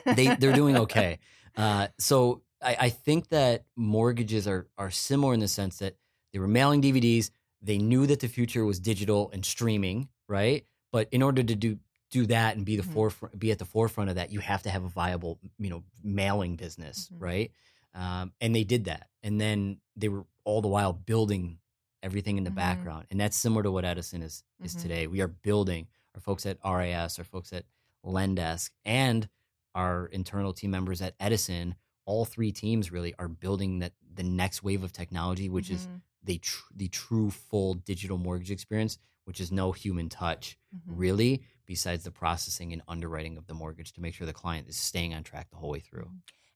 they 0.07 0.37
they're 0.37 0.53
doing 0.53 0.77
okay. 0.79 1.19
Uh, 1.57 1.87
so 2.01 2.43
I, 2.61 2.77
I 2.81 2.89
think 2.89 3.29
that 3.29 3.63
mortgages 3.77 4.49
are 4.49 4.67
are 4.77 4.91
similar 4.91 5.35
in 5.35 5.39
the 5.39 5.47
sense 5.47 5.79
that 5.79 5.95
they 6.33 6.41
were 6.41 6.49
mailing 6.49 6.83
DVDs. 6.83 7.31
They 7.63 7.79
knew 7.79 8.09
that 8.09 8.19
the 8.19 8.27
future 8.27 8.65
was 8.65 8.81
digital 8.81 9.31
and 9.33 9.45
streaming, 9.47 10.09
right? 10.29 10.67
But 10.91 11.07
in 11.13 11.23
order 11.23 11.45
to 11.45 11.55
do 11.55 11.79
do 12.11 12.27
that 12.27 12.57
and 12.57 12.65
be 12.67 12.75
the 12.75 12.83
Mhm. 12.83 12.93
forefront, 12.93 13.39
be 13.39 13.53
at 13.53 13.61
the 13.61 13.65
forefront 13.65 14.11
of 14.11 14.17
that, 14.17 14.33
you 14.33 14.41
have 14.41 14.63
to 14.65 14.71
have 14.71 14.83
a 14.83 14.89
viable, 14.89 15.39
you 15.61 15.71
know, 15.71 15.85
mailing 16.03 16.57
business, 16.57 17.09
Mhm. 17.15 17.23
right? 17.23 17.51
Um, 17.95 18.33
and 18.41 18.53
they 18.53 18.65
did 18.65 18.87
that, 18.87 19.09
and 19.23 19.41
then 19.41 19.81
they 19.95 20.09
were 20.09 20.27
all 20.43 20.61
the 20.61 20.67
while 20.67 20.93
building 20.93 21.59
everything 22.05 22.39
in 22.39 22.45
the 22.45 22.51
Mhm. 22.51 22.55
background, 22.57 23.07
and 23.11 23.19
that's 23.19 23.37
similar 23.37 23.63
to 23.65 23.73
what 23.73 23.85
Edison 23.85 24.23
is 24.23 24.45
is 24.63 24.77
Mhm. 24.77 24.83
today. 24.83 25.07
We 25.09 25.21
are 25.21 25.29
building 25.29 25.89
our 26.15 26.21
folks 26.21 26.47
at 26.47 26.59
RAS, 26.63 27.19
our 27.19 27.25
folks 27.25 27.53
at 27.53 27.65
Lendesk, 28.05 28.71
and 28.85 29.29
our 29.75 30.07
internal 30.07 30.53
team 30.53 30.71
members 30.71 31.01
at 31.03 31.17
Edison. 31.19 31.75
All 32.05 32.25
three 32.25 32.53
teams 32.53 32.93
really 32.93 33.15
are 33.19 33.29
building 33.29 33.81
that 33.81 33.95
the 34.09 34.23
next 34.23 34.63
wave 34.63 34.85
of 34.85 34.93
technology, 34.93 35.49
which 35.49 35.71
is 35.71 35.87
Mhm, 35.89 36.03
the 36.23 36.39
tr- 36.39 36.73
the 36.75 36.89
true 36.89 37.31
full 37.31 37.75
digital 37.75 38.19
mortgage 38.19 38.51
experience, 38.51 38.99
which 39.25 39.41
is 39.41 39.51
no 39.51 39.73
human 39.73 40.09
touch 40.09 40.57
mhm. 40.75 40.83
really, 40.87 41.43
besides 41.67 42.05
the 42.05 42.11
processing 42.13 42.73
and 42.73 42.83
underwriting 42.87 43.37
of 43.39 43.47
the 43.47 43.55
mortgage 43.55 43.93
to 43.95 44.01
make 44.01 44.15
sure 44.15 44.27
the 44.27 44.33
client 44.35 44.69
is 44.69 44.77
staying 44.77 45.15
on 45.15 45.25
track 45.25 45.51
the 45.51 45.57
whole 45.57 45.71
way 45.71 45.81
through. 45.81 46.11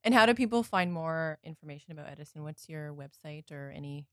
And 0.04 0.14
how 0.14 0.26
do 0.26 0.34
people 0.34 0.62
find 0.62 0.92
more 0.92 1.38
information 1.42 1.92
about 1.92 2.08
Edison? 2.08 2.42
What's 2.44 2.68
your 2.68 2.94
website 2.94 3.50
or 3.50 3.70
any? 3.70 4.06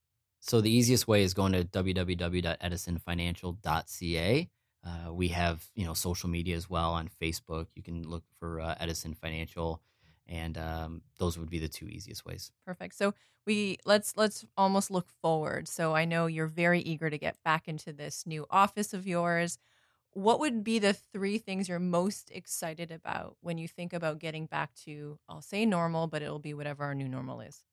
So 0.45 0.61
the 0.61 0.69
easiest 0.69 1.07
way 1.07 1.23
is 1.23 1.33
going 1.33 1.53
to 1.53 1.63
www.edisonfinancial.ca. 1.63 4.49
Uh, 4.85 5.11
we 5.11 5.29
have 5.29 5.65
you 5.73 5.83
know 5.83 5.95
social 5.95 6.29
media 6.29 6.55
as 6.55 6.69
well 6.69 6.93
on 6.93 7.09
Facebook. 7.19 7.65
You 7.73 7.81
can 7.81 8.07
look 8.07 8.23
for 8.39 8.61
uh, 8.61 8.75
Edison 8.79 9.15
Financial, 9.15 9.81
and 10.27 10.55
um, 10.55 11.01
those 11.17 11.39
would 11.39 11.49
be 11.49 11.57
the 11.57 11.67
two 11.67 11.87
easiest 11.87 12.27
ways. 12.27 12.51
Perfect. 12.63 12.93
So 12.93 13.15
we 13.47 13.79
let's 13.85 14.15
let's 14.17 14.45
almost 14.55 14.91
look 14.91 15.07
forward. 15.19 15.67
So 15.67 15.95
I 15.95 16.05
know 16.05 16.27
you're 16.27 16.45
very 16.45 16.81
eager 16.81 17.09
to 17.09 17.17
get 17.17 17.41
back 17.43 17.67
into 17.67 17.91
this 17.91 18.27
new 18.27 18.45
office 18.51 18.93
of 18.93 19.07
yours. 19.07 19.57
What 20.11 20.39
would 20.39 20.63
be 20.63 20.77
the 20.77 20.93
three 20.93 21.39
things 21.39 21.67
you're 21.67 21.79
most 21.79 22.29
excited 22.31 22.91
about 22.91 23.35
when 23.41 23.57
you 23.57 23.67
think 23.67 23.93
about 23.93 24.19
getting 24.19 24.45
back 24.45 24.75
to 24.85 25.17
I'll 25.27 25.41
say 25.41 25.65
normal, 25.65 26.05
but 26.05 26.21
it'll 26.21 26.37
be 26.37 26.53
whatever 26.53 26.83
our 26.83 26.93
new 26.93 27.09
normal 27.09 27.41
is. 27.41 27.63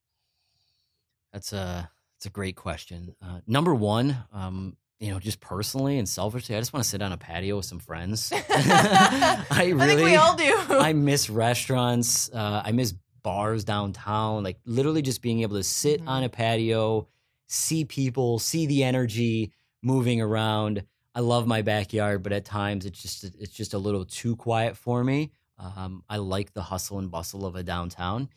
That's 1.34 1.52
a 1.52 1.90
It's 2.22 2.26
a 2.28 2.30
great 2.30 2.54
question. 2.54 3.16
Uh, 3.20 3.40
number 3.48 3.74
one, 3.74 4.16
um, 4.32 4.76
you 5.00 5.10
know, 5.10 5.18
just 5.18 5.40
personally 5.40 5.98
and 5.98 6.08
selfishly, 6.08 6.54
I 6.54 6.60
just 6.60 6.72
want 6.72 6.84
to 6.84 6.88
sit 6.88 7.02
on 7.02 7.10
a 7.10 7.16
patio 7.16 7.56
with 7.56 7.64
some 7.64 7.80
friends. 7.80 8.32
I 8.48 9.72
really, 9.74 9.82
I 9.82 9.86
think 9.88 10.00
we 10.02 10.14
all 10.14 10.36
do. 10.36 10.56
I 10.70 10.92
miss 10.92 11.28
restaurants. 11.28 12.30
Uh, 12.32 12.62
I 12.64 12.70
miss 12.70 12.94
bars 13.24 13.64
downtown. 13.64 14.44
Like 14.44 14.60
literally, 14.64 15.02
just 15.02 15.20
being 15.20 15.40
able 15.42 15.56
to 15.56 15.64
sit 15.64 16.00
Mhm. 16.00 16.06
on 16.06 16.22
a 16.22 16.28
patio, 16.28 17.08
see 17.48 17.84
people, 17.84 18.38
see 18.38 18.66
the 18.66 18.84
energy 18.84 19.50
moving 19.82 20.20
around. 20.20 20.84
I 21.16 21.20
love 21.22 21.48
my 21.48 21.62
backyard, 21.62 22.22
but 22.22 22.32
at 22.32 22.44
times 22.44 22.86
it's 22.86 23.02
just 23.02 23.24
it's 23.24 23.52
just 23.52 23.74
a 23.74 23.78
little 23.78 24.04
too 24.04 24.36
quiet 24.36 24.76
for 24.76 25.02
me. 25.02 25.32
Um, 25.58 26.04
I 26.08 26.18
like 26.18 26.54
the 26.54 26.62
hustle 26.62 27.00
and 27.00 27.10
bustle 27.10 27.44
of 27.46 27.56
a 27.56 27.64
downtown. 27.64 28.28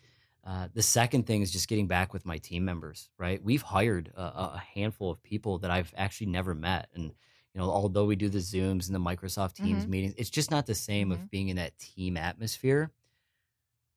Uh, 0.45 0.67
the 0.73 0.84
second 0.84 1.25
thing 1.25 1.41
is 1.41 1.51
just 1.51 1.67
getting 1.67 1.88
back 1.88 2.13
with 2.13 2.25
my 2.25 2.38
team 2.38 2.63
members. 2.65 3.10
Right, 3.17 3.43
we've 3.43 3.63
hired 3.63 4.10
a, 4.15 4.21
a 4.53 4.63
handful 4.75 5.10
of 5.12 5.23
people 5.23 5.60
that 5.60 5.71
I've 5.71 5.93
actually 5.97 6.27
never 6.27 6.53
met, 6.53 6.89
and 6.93 7.05
you 7.05 7.62
know, 7.62 7.69
although 7.69 8.05
we 8.05 8.15
do 8.15 8.29
the 8.29 8.39
Zooms 8.39 8.88
and 8.88 8.95
the 8.95 8.99
Microsoft 8.99 9.55
Teams 9.55 9.88
Mhm. 9.88 9.89
meetings, 9.89 10.13
it's 10.17 10.29
just 10.29 10.51
not 10.51 10.65
the 10.67 10.75
same 10.75 11.12
Mhm. 11.12 11.15
of 11.15 11.29
being 11.31 11.49
in 11.49 11.55
that 11.58 11.77
team 11.79 12.17
atmosphere. 12.17 12.91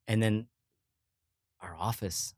And 0.08 0.22
then 0.22 0.48
our 1.60 1.74
office, 1.76 2.34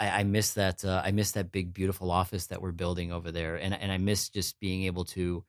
I, 0.00 0.20
I 0.20 0.24
miss 0.24 0.54
that. 0.54 0.84
Uh, 0.84 1.02
I 1.04 1.12
miss 1.12 1.32
that 1.32 1.52
big, 1.52 1.74
beautiful 1.74 2.10
office 2.10 2.48
that 2.48 2.62
we're 2.62 2.72
building 2.72 3.12
over 3.12 3.32
there, 3.32 3.56
and 3.56 3.74
and 3.74 3.92
I 3.92 3.98
miss 3.98 4.28
just 4.30 4.60
being 4.60 4.84
able 4.84 5.04
to, 5.06 5.44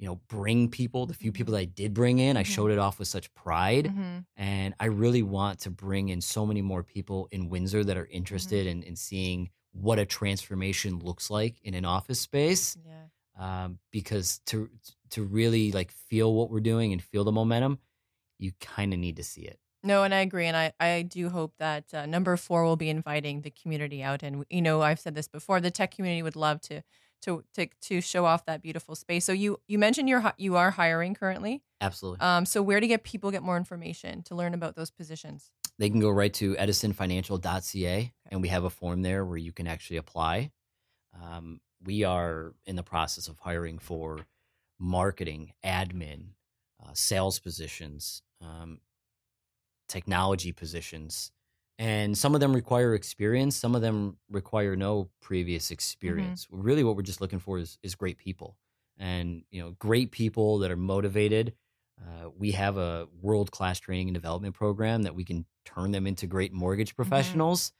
you 0.00 0.06
know, 0.08 0.16
bring 0.28 0.70
people. 0.70 1.06
The 1.06 1.14
few 1.14 1.32
people 1.32 1.52
that 1.54 1.60
I 1.60 1.66
did 1.66 1.94
bring 1.94 2.18
in, 2.20 2.36
I 2.38 2.42
Mhm. 2.42 2.44
showed 2.44 2.72
it 2.72 2.78
off 2.78 2.98
with 2.98 3.08
such 3.08 3.32
pride. 3.34 3.92
Mhm. 3.92 4.24
And 4.36 4.74
I 4.80 4.86
really 4.86 5.22
want 5.22 5.60
to 5.60 5.70
bring 5.70 6.08
in 6.10 6.22
so 6.22 6.46
many 6.46 6.62
more 6.62 6.82
people 6.84 7.28
in 7.32 7.50
Windsor 7.50 7.84
that 7.84 7.98
are 7.98 8.06
Mm-hmm. 8.34 8.56
interested 8.56 8.66
in, 8.66 8.82
in 8.84 8.96
seeing 8.96 9.50
what 9.72 9.98
a 10.00 10.06
transformation 10.06 11.00
looks 11.00 11.30
like 11.30 11.60
in 11.62 11.74
an 11.74 11.84
office 11.86 12.20
space. 12.20 12.78
Yeah. 12.84 13.08
Um, 13.36 13.80
because 13.92 14.40
to 14.46 14.70
to 15.10 15.24
really 15.24 15.72
like 15.72 15.92
feel 15.92 16.34
what 16.34 16.50
we're 16.50 16.60
doing 16.60 16.92
and 16.92 17.02
feel 17.02 17.24
the 17.24 17.32
momentum, 17.32 17.80
you 18.38 18.52
kind 18.60 18.92
of 18.94 19.00
need 19.00 19.16
to 19.16 19.24
see 19.24 19.42
it. 19.42 19.60
No, 19.82 20.04
and 20.04 20.14
I 20.14 20.20
agree, 20.20 20.46
and 20.46 20.56
I 20.56 20.72
I 20.78 21.02
do 21.02 21.30
hope 21.30 21.56
that 21.58 21.94
uh, 21.94 22.04
number 22.06 22.36
four 22.36 22.64
will 22.64 22.76
be 22.76 22.90
inviting 22.90 23.40
the 23.42 23.50
community 23.50 24.02
out, 24.02 24.22
and 24.22 24.44
you 24.50 24.60
know 24.60 24.82
I've 24.82 25.00
said 25.00 25.14
this 25.14 25.28
before, 25.28 25.60
the 25.60 25.70
tech 25.70 25.92
community 25.92 26.22
would 26.22 26.36
love 26.36 26.60
to 26.62 26.82
to 27.22 27.44
to 27.54 27.68
to 27.82 28.00
show 28.00 28.24
off 28.24 28.46
that 28.46 28.62
beautiful 28.62 28.94
space. 28.94 29.24
So 29.24 29.32
you 29.32 29.60
you 29.68 29.78
mentioned 29.78 30.08
you're 30.08 30.32
you 30.36 30.56
are 30.56 30.70
hiring 30.70 31.14
currently. 31.14 31.62
Absolutely. 31.80 32.20
Um, 32.20 32.44
so 32.44 32.62
where 32.62 32.80
to 32.80 32.86
get 32.86 33.04
people 33.04 33.30
get 33.30 33.42
more 33.42 33.56
information 33.56 34.22
to 34.24 34.34
learn 34.34 34.54
about 34.54 34.76
those 34.76 34.90
positions? 34.90 35.50
they 35.80 35.88
can 35.88 35.98
go 35.98 36.10
right 36.10 36.34
to 36.34 36.54
edisonfinancial.ca 36.56 38.12
and 38.30 38.42
we 38.42 38.48
have 38.48 38.64
a 38.64 38.70
form 38.70 39.00
there 39.00 39.24
where 39.24 39.38
you 39.38 39.50
can 39.50 39.66
actually 39.66 39.96
apply. 39.96 40.52
Um, 41.20 41.60
we 41.82 42.04
are 42.04 42.52
in 42.66 42.76
the 42.76 42.82
process 42.82 43.28
of 43.28 43.38
hiring 43.38 43.78
for 43.78 44.26
marketing, 44.78 45.54
admin, 45.64 46.32
uh, 46.84 46.90
sales 46.92 47.38
positions, 47.38 48.22
um, 48.42 48.80
technology 49.88 50.52
positions. 50.52 51.32
And 51.80 52.16
some 52.16 52.34
of 52.34 52.40
them 52.40 52.52
require 52.52 52.94
experience, 52.94 53.56
some 53.56 53.74
of 53.74 53.80
them 53.80 54.18
require 54.30 54.76
no 54.76 55.08
previous 55.20 55.70
experience. 55.70 56.46
Really, 56.50 56.84
what 56.84 56.94
we're 56.94 57.02
just 57.02 57.20
looking 57.20 57.38
for 57.38 57.58
is, 57.58 57.78
is 57.82 57.94
great 57.94 58.18
people 58.18 58.56
and 58.98 59.42
you 59.50 59.62
know 59.62 59.70
great 59.78 60.10
people 60.10 60.58
that 60.58 60.70
are 60.70 60.76
motivated 60.76 61.54
uh, 62.00 62.30
we 62.38 62.52
have 62.52 62.76
a 62.76 63.08
world 63.20 63.50
class 63.50 63.78
training 63.78 64.08
and 64.08 64.14
development 64.14 64.54
program 64.54 65.02
that 65.02 65.14
we 65.14 65.24
can 65.24 65.44
turn 65.64 65.90
them 65.90 66.06
into 66.06 66.26
great 66.26 66.52
mortgage 66.52 66.96
professionals. 66.96 67.72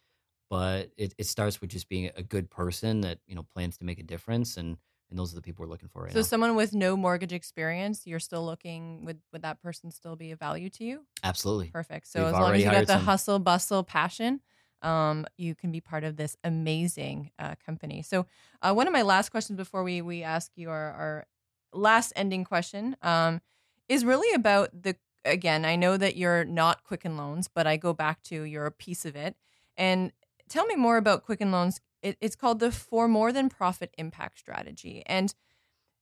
But 0.50 0.90
it, 0.96 1.14
it 1.16 1.26
starts 1.26 1.60
with 1.60 1.70
just 1.70 1.88
being 1.88 2.10
a 2.16 2.22
good 2.22 2.50
person 2.50 3.02
that 3.02 3.18
you 3.26 3.34
know 3.34 3.46
plans 3.54 3.78
to 3.78 3.84
make 3.84 4.00
a 4.00 4.02
difference, 4.04 4.56
and 4.56 4.76
and 5.10 5.18
those 5.18 5.32
are 5.32 5.36
the 5.36 5.42
people 5.42 5.64
we're 5.64 5.70
looking 5.70 5.88
for 5.88 6.04
right 6.04 6.12
so 6.12 6.20
now. 6.20 6.24
someone 6.24 6.54
with 6.54 6.72
no 6.72 6.96
mortgage 6.96 7.32
experience, 7.32 8.06
you're 8.06 8.20
still 8.20 8.44
looking 8.46 9.04
would 9.04 9.18
would 9.32 9.42
that 9.42 9.60
person 9.60 9.90
still 9.90 10.16
be 10.16 10.30
of 10.30 10.38
value 10.38 10.70
to 10.70 10.84
you? 10.84 11.04
Absolutely, 11.24 11.68
Perfect. 11.68 12.06
So 12.06 12.20
We've 12.20 12.28
as 12.28 12.40
long 12.40 12.54
as 12.54 12.64
you 12.64 12.70
got 12.70 12.86
the 12.86 12.94
some. 12.94 13.02
hustle, 13.04 13.38
bustle, 13.38 13.82
passion, 13.82 14.40
um, 14.82 15.26
you 15.36 15.54
can 15.54 15.72
be 15.72 15.80
part 15.80 16.04
of 16.04 16.16
this 16.16 16.36
amazing 16.44 17.30
uh, 17.38 17.56
company. 17.64 18.02
So 18.02 18.26
uh, 18.62 18.72
one 18.72 18.86
of 18.86 18.92
my 18.92 19.02
last 19.02 19.30
questions 19.30 19.56
before 19.56 19.82
we 19.82 20.00
we 20.00 20.22
ask 20.22 20.52
you 20.56 20.70
our, 20.70 20.92
our 20.92 21.26
last 21.72 22.12
ending 22.16 22.44
question 22.44 22.96
um, 23.02 23.40
is 23.88 24.04
really 24.04 24.34
about 24.34 24.82
the. 24.82 24.96
Again, 25.26 25.66
I 25.66 25.76
know 25.76 25.98
that 25.98 26.16
you're 26.16 26.46
not 26.46 26.82
Quicken 26.82 27.18
Loans, 27.18 27.46
but 27.46 27.66
I 27.66 27.76
go 27.76 27.92
back 27.92 28.22
to 28.22 28.44
you're 28.44 28.64
a 28.64 28.72
piece 28.72 29.04
of 29.04 29.16
it. 29.16 29.36
And 29.76 30.12
tell 30.48 30.64
me 30.64 30.76
more 30.76 30.96
about 30.96 31.24
Quicken 31.24 31.52
Loans. 31.52 31.78
It, 32.02 32.16
it's 32.20 32.36
called 32.36 32.60
the 32.60 32.72
For 32.72 33.08
More 33.08 33.32
Than 33.32 33.48
Profit 33.48 33.94
Impact 33.98 34.38
Strategy, 34.38 35.02
and 35.06 35.34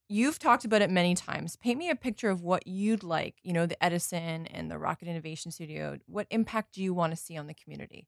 you've 0.09 0.39
talked 0.39 0.65
about 0.65 0.81
it 0.83 0.91
many 0.91 1.15
times. 1.15 1.57
Paint 1.57 1.79
me 1.79 1.91
a 1.91 1.97
picture 1.97 2.31
of 2.31 2.43
what 2.43 2.67
you'd 2.67 3.03
like, 3.03 3.37
you 3.43 3.53
know, 3.53 3.67
the 3.67 3.83
Edison 3.85 4.47
and 4.47 4.71
the 4.71 4.79
Rocket 4.79 5.09
Innovation 5.09 5.51
Studio. 5.51 5.99
What 6.07 6.27
impact 6.31 6.75
do 6.75 6.83
you 6.83 6.95
want 6.95 7.13
to 7.13 7.17
see 7.17 7.37
on 7.37 7.47
the 7.47 7.55
community? 7.55 8.07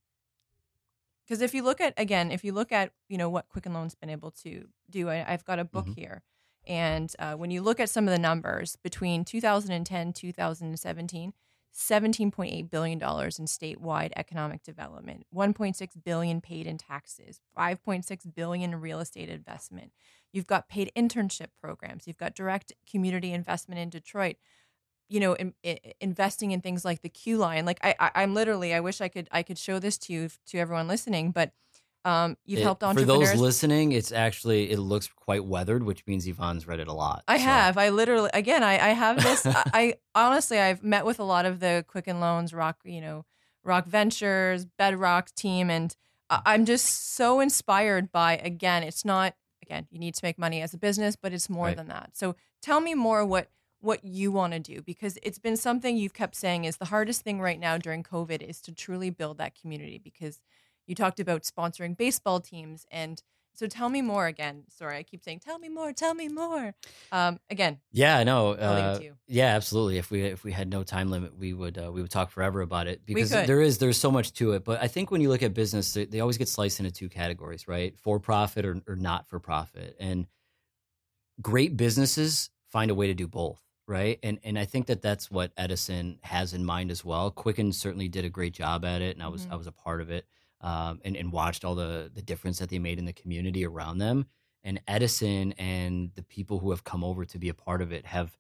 Because 1.27 1.43
if 1.43 1.55
you 1.55 1.63
look 1.63 1.81
at 1.81 1.95
again, 1.97 2.31
if 2.33 2.45
you 2.45 2.53
look 2.53 2.73
at 2.73 2.93
you 3.09 3.17
know 3.19 3.29
what 3.29 3.49
Quicken 3.49 3.73
Loan's 3.73 3.95
been 3.95 4.11
able 4.11 4.31
to 4.43 4.67
do, 4.89 5.09
I, 5.09 5.25
I've 5.33 5.45
got 5.45 5.59
a 5.59 5.65
book 5.65 5.87
Mhm. 5.87 5.95
here, 5.95 6.23
and 6.67 7.13
uh, 7.19 7.35
when 7.35 7.51
you 7.51 7.63
look 7.63 7.79
at 7.79 7.89
some 7.91 8.09
of 8.09 8.13
the 8.13 8.19
numbers 8.19 8.77
between 8.77 9.25
2010 9.25 10.13
2017. 10.13 11.33
$17.8 11.75 12.71
billion 12.71 12.99
in 12.99 13.47
statewide 13.47 14.13
economic 14.17 14.63
development, 14.63 15.25
1.6 15.35 15.89
billion 16.05 16.41
paid 16.41 16.67
in 16.67 16.79
taxes, 16.79 17.41
5.6 17.57 18.35
billion 18.35 18.73
in 18.73 18.81
real 18.81 19.01
estate 19.01 19.29
investment, 19.29 19.93
You've 20.33 20.47
got 20.47 20.69
paid 20.69 20.93
internship 20.97 21.49
programs. 21.61 22.07
You've 22.07 22.19
got 22.19 22.35
direct 22.35 22.73
community 22.89 23.33
investment 23.33 23.81
in 23.81 23.91
Detroit. 23.91 24.37
You 25.09 25.19
know, 25.19 25.33
in, 25.35 25.55
i 25.65 25.81
investing 26.01 26.53
in 26.53 26.61
things 26.61 26.85
like 26.85 27.03
the 27.03 27.09
Q 27.09 27.37
line. 27.37 27.67
Like 27.67 27.81
I, 27.83 27.95
I, 27.99 28.11
I'm 28.17 28.35
literally. 28.35 28.73
I 28.73 28.81
wish 28.81 29.01
I 29.01 29.09
could. 29.09 29.29
I 29.33 29.43
could 29.43 29.59
show 29.59 29.81
this 29.81 29.99
to 29.99 30.13
you 30.13 30.29
to 30.47 30.59
everyone 30.59 30.87
listening. 30.87 31.33
But 31.33 31.53
um, 32.05 32.37
you've 32.45 32.61
It- 32.61 32.63
helped 32.63 32.83
for 32.83 33.03
those 33.03 33.35
listening. 33.35 33.93
It's 33.93 34.11
actually 34.13 34.71
it 34.71 34.79
looks 34.79 35.09
quite 35.09 35.45
weathered, 35.45 35.83
which 35.83 36.07
means 36.07 36.27
Yvonne's 36.27 36.67
read 36.67 36.81
it 36.81 36.89
a 36.89 36.93
lot. 36.93 37.25
I 37.29 37.37
So, 37.37 37.45
have. 37.45 37.77
I 37.79 37.91
literally. 37.91 38.31
Again, 38.33 38.63
I, 38.63 38.73
I 38.75 38.89
have 38.91 39.23
this. 39.23 39.45
I, 39.47 39.63
I 39.75 39.95
honestly, 40.15 40.59
I've 40.59 40.83
met 40.83 41.05
with 41.05 41.19
a 41.21 41.25
lot 41.25 41.45
of 41.47 41.61
the 41.61 41.85
Quicken 41.89 42.21
Loans, 42.21 42.55
Rock, 42.55 42.79
you 42.85 43.01
know, 43.01 43.27
Rock 43.65 43.87
Ventures, 43.87 44.65
Bedrock 44.65 45.35
team, 45.35 45.69
and 45.71 45.95
I'm 46.31 46.65
just 46.65 47.15
so 47.15 47.41
inspired 47.41 48.11
by. 48.13 48.37
Again, 48.39 48.83
it's 48.83 49.05
not. 49.05 49.35
Again, 49.63 49.87
you 49.91 49.99
need 49.99 50.15
to 50.15 50.25
make 50.25 50.39
money 50.39 50.63
as 50.63 50.73
a 50.75 50.79
business, 50.79 51.15
but 51.17 51.33
it's 51.33 51.49
more 51.51 51.67
Right. 51.67 51.77
than 51.77 51.89
that. 51.89 52.11
So 52.17 52.35
tell 52.63 52.81
me 52.81 52.95
more 52.95 53.25
what 53.27 53.51
what 53.83 54.05
you 54.05 54.31
want 54.31 54.53
to 54.53 54.59
do 54.59 54.83
because 54.83 55.17
it's 55.23 55.39
been 55.39 55.57
something 55.57 55.97
you've 55.97 56.13
kept 56.13 56.35
saying 56.37 56.65
is 56.67 56.77
the 56.77 56.85
hardest 56.87 57.23
thing 57.23 57.41
right 57.41 57.59
now 57.59 57.79
during 57.79 58.03
COVID 58.03 58.43
is 58.43 58.61
to 58.63 58.73
truly 58.73 59.09
build 59.09 59.39
that 59.39 59.59
community 59.59 59.97
because 59.97 60.39
you 60.91 60.95
talked 60.95 61.21
about 61.21 61.45
sponsoring 61.45 61.97
baseball 61.97 62.41
teams 62.41 62.85
and 62.91 63.23
so 63.53 63.67
tell 63.67 63.91
me 63.91 64.01
more 64.01 64.27
again. 64.27 64.65
Sorry, 64.71 64.97
I 64.97 65.03
keep 65.03 65.23
saying 65.23 65.41
tell 65.41 65.59
me 65.59 65.69
more, 65.69 65.93
tell 65.93 66.15
me 66.15 66.29
more. 66.29 66.75
Um, 67.13 67.39
again, 67.51 67.81
Yeah, 67.93 68.17
I 68.17 68.25
know. 68.25 68.55
I'll 68.55 68.75
leave 68.75 69.03
it 69.03 69.11
Uh, 69.11 69.15
yeah, 69.27 69.55
absolutely. 69.55 69.99
If 69.99 70.11
we 70.11 70.23
if 70.23 70.45
we 70.45 70.53
had 70.53 70.69
no 70.71 70.83
time 70.83 71.11
limit, 71.11 71.37
we 71.37 71.53
would 71.53 71.77
uh, 71.79 71.91
we 71.93 72.01
would 72.03 72.11
talk 72.11 72.31
forever 72.31 72.61
about 72.63 72.87
it 72.87 73.05
because 73.07 73.31
there 73.31 73.61
is 73.61 73.79
there's 73.79 73.99
so 73.99 74.11
much 74.11 74.33
to 74.35 74.53
it. 74.53 74.65
But 74.65 74.83
I 74.83 74.89
think 74.89 75.11
when 75.11 75.21
you 75.21 75.29
look 75.29 75.43
at 75.43 75.53
business, 75.55 75.93
they, 75.93 76.07
they 76.07 76.21
always 76.21 76.39
get 76.39 76.49
sliced 76.49 76.81
into 76.81 76.91
two 76.93 77.09
categories, 77.09 77.69
right? 77.69 77.97
For 77.99 78.19
profit 78.19 78.65
or, 78.65 78.81
or 78.89 78.97
not 78.97 79.29
for 79.29 79.39
profit. 79.41 79.97
And 80.01 80.27
great 81.41 81.77
businesses 81.77 82.51
find 82.69 82.91
a 82.91 82.95
way 82.95 83.07
to 83.07 83.15
do 83.15 83.27
both, 83.27 83.63
right? 83.87 84.19
And 84.23 84.39
and 84.45 84.59
I 84.59 84.65
think 84.65 84.87
that 84.87 85.03
that's 85.03 85.31
what 85.31 85.53
Edison 85.57 86.19
has 86.23 86.55
in 86.55 86.65
mind 86.65 86.91
as 86.91 87.05
well. 87.05 87.31
Quicken 87.31 87.73
certainly 87.73 88.09
did 88.09 88.25
a 88.25 88.31
great 88.31 88.53
job 88.55 88.85
at 88.85 89.03
it, 89.03 89.17
and 89.17 89.23
I 89.23 89.29
was 89.29 89.47
Mhm. 89.47 89.53
I 89.53 89.57
was 89.57 89.67
a 89.67 89.73
part 89.73 90.01
of 90.01 90.11
it, 90.11 90.27
um, 90.61 91.01
and 91.05 91.17
and 91.17 91.33
watched 91.33 91.65
all 91.65 91.75
the 91.75 92.11
the 92.15 92.23
difference 92.23 92.59
that 92.59 92.69
they 92.69 92.79
made 92.79 92.99
in 92.99 93.05
the 93.07 93.13
community 93.13 93.65
around 93.65 93.99
them. 93.99 94.27
And 94.63 94.81
Edison 94.87 95.53
and 95.53 96.11
the 96.15 96.23
people 96.23 96.59
who 96.59 96.71
have 96.71 96.85
come 96.85 97.03
over 97.03 97.25
to 97.25 97.39
be 97.39 97.49
a 97.49 97.55
part 97.55 97.81
of 97.81 97.93
it 97.93 98.05
have 98.07 98.37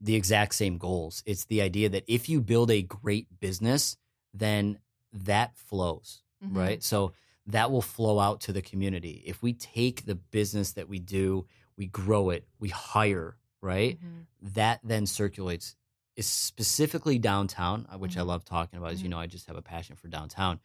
the 0.00 0.14
exact 0.14 0.54
same 0.54 0.76
goals. 0.76 1.22
It's 1.24 1.46
the 1.46 1.62
idea 1.62 1.88
that 1.88 2.04
if 2.06 2.28
you 2.28 2.42
build 2.42 2.70
a 2.70 2.82
great 2.82 3.40
business, 3.40 3.96
then 4.34 4.78
that 5.12 5.56
flows, 5.56 6.22
Mhm. 6.44 6.56
right? 6.56 6.82
So 6.82 7.12
that 7.46 7.70
will 7.70 7.80
flow 7.82 8.18
out 8.18 8.40
to 8.42 8.52
the 8.52 8.60
community. 8.60 9.22
If 9.24 9.42
we 9.42 9.54
take 9.54 10.04
the 10.04 10.14
business 10.16 10.72
that 10.72 10.88
we 10.88 10.98
do, 10.98 11.46
we 11.76 11.86
grow 11.86 12.28
it, 12.30 12.46
we 12.58 12.68
hire, 12.68 13.38
right? 13.62 13.98
Mhm. 13.98 14.26
That 14.42 14.80
then 14.84 15.06
circulates 15.06 15.76
is 16.16 16.26
specifically 16.26 17.18
downtown, 17.18 17.86
uh, 17.90 17.96
which 17.98 18.16
I 18.16 18.20
Mhm. 18.20 18.26
love 18.26 18.44
talking 18.44 18.78
about. 18.78 18.92
As 18.92 19.02
you 19.02 19.08
Mhm. 19.08 19.12
know, 19.12 19.18
I 19.18 19.26
just 19.26 19.46
have 19.46 19.56
a 19.56 19.62
passion 19.62 19.96
for 19.96 20.08
downtown. 20.08 20.60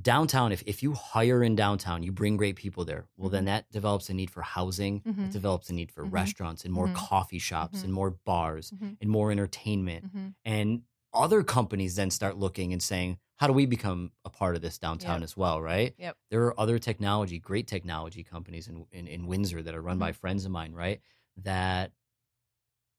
Downtown, 0.00 0.52
if, 0.52 0.62
if 0.66 0.82
you 0.82 0.92
hire 0.92 1.42
in 1.42 1.56
downtown, 1.56 2.02
you 2.02 2.12
bring 2.12 2.36
great 2.36 2.56
people 2.56 2.84
there. 2.84 3.06
Well, 3.16 3.30
then 3.30 3.44
Mhm. 3.44 3.46
that 3.46 3.70
develops 3.72 4.10
a 4.10 4.14
need 4.14 4.30
for 4.30 4.42
housing, 4.42 5.00
Mhm. 5.00 5.26
it 5.26 5.32
develops 5.32 5.70
a 5.70 5.74
need 5.74 5.90
for 5.90 6.04
Mhm. 6.04 6.12
restaurants 6.12 6.64
and 6.66 6.74
more 6.74 6.88
Mhm. 6.88 6.94
coffee 6.94 7.38
shops 7.38 7.78
Mhm. 7.80 7.84
and 7.84 7.92
more 7.94 8.10
bars 8.10 8.70
Mhm. 8.72 8.98
and 9.00 9.10
more 9.10 9.32
entertainment. 9.32 10.04
And 10.44 10.82
other 11.14 11.42
companies 11.42 11.94
then 11.96 12.10
start 12.10 12.36
looking 12.36 12.74
and 12.74 12.82
saying, 12.82 13.18
how 13.36 13.46
do 13.46 13.54
we 13.54 13.64
become 13.64 14.12
a 14.24 14.30
part 14.30 14.54
of 14.54 14.60
this 14.60 14.78
downtown 14.78 15.20
Yep. 15.20 15.24
as 15.24 15.36
well, 15.36 15.62
right? 15.62 15.94
Yep. 15.98 16.16
There 16.30 16.44
are 16.44 16.60
other 16.60 16.78
technology, 16.78 17.38
great 17.38 17.66
technology 17.66 18.22
companies 18.22 18.68
in 18.68 18.86
in, 18.92 19.06
in 19.06 19.26
Windsor 19.26 19.62
that 19.62 19.74
are 19.74 19.80
run 19.80 19.94
Mm-hmm. 19.94 20.00
by 20.00 20.12
friends 20.12 20.44
of 20.44 20.50
mine, 20.50 20.72
right? 20.74 21.00
That 21.38 21.92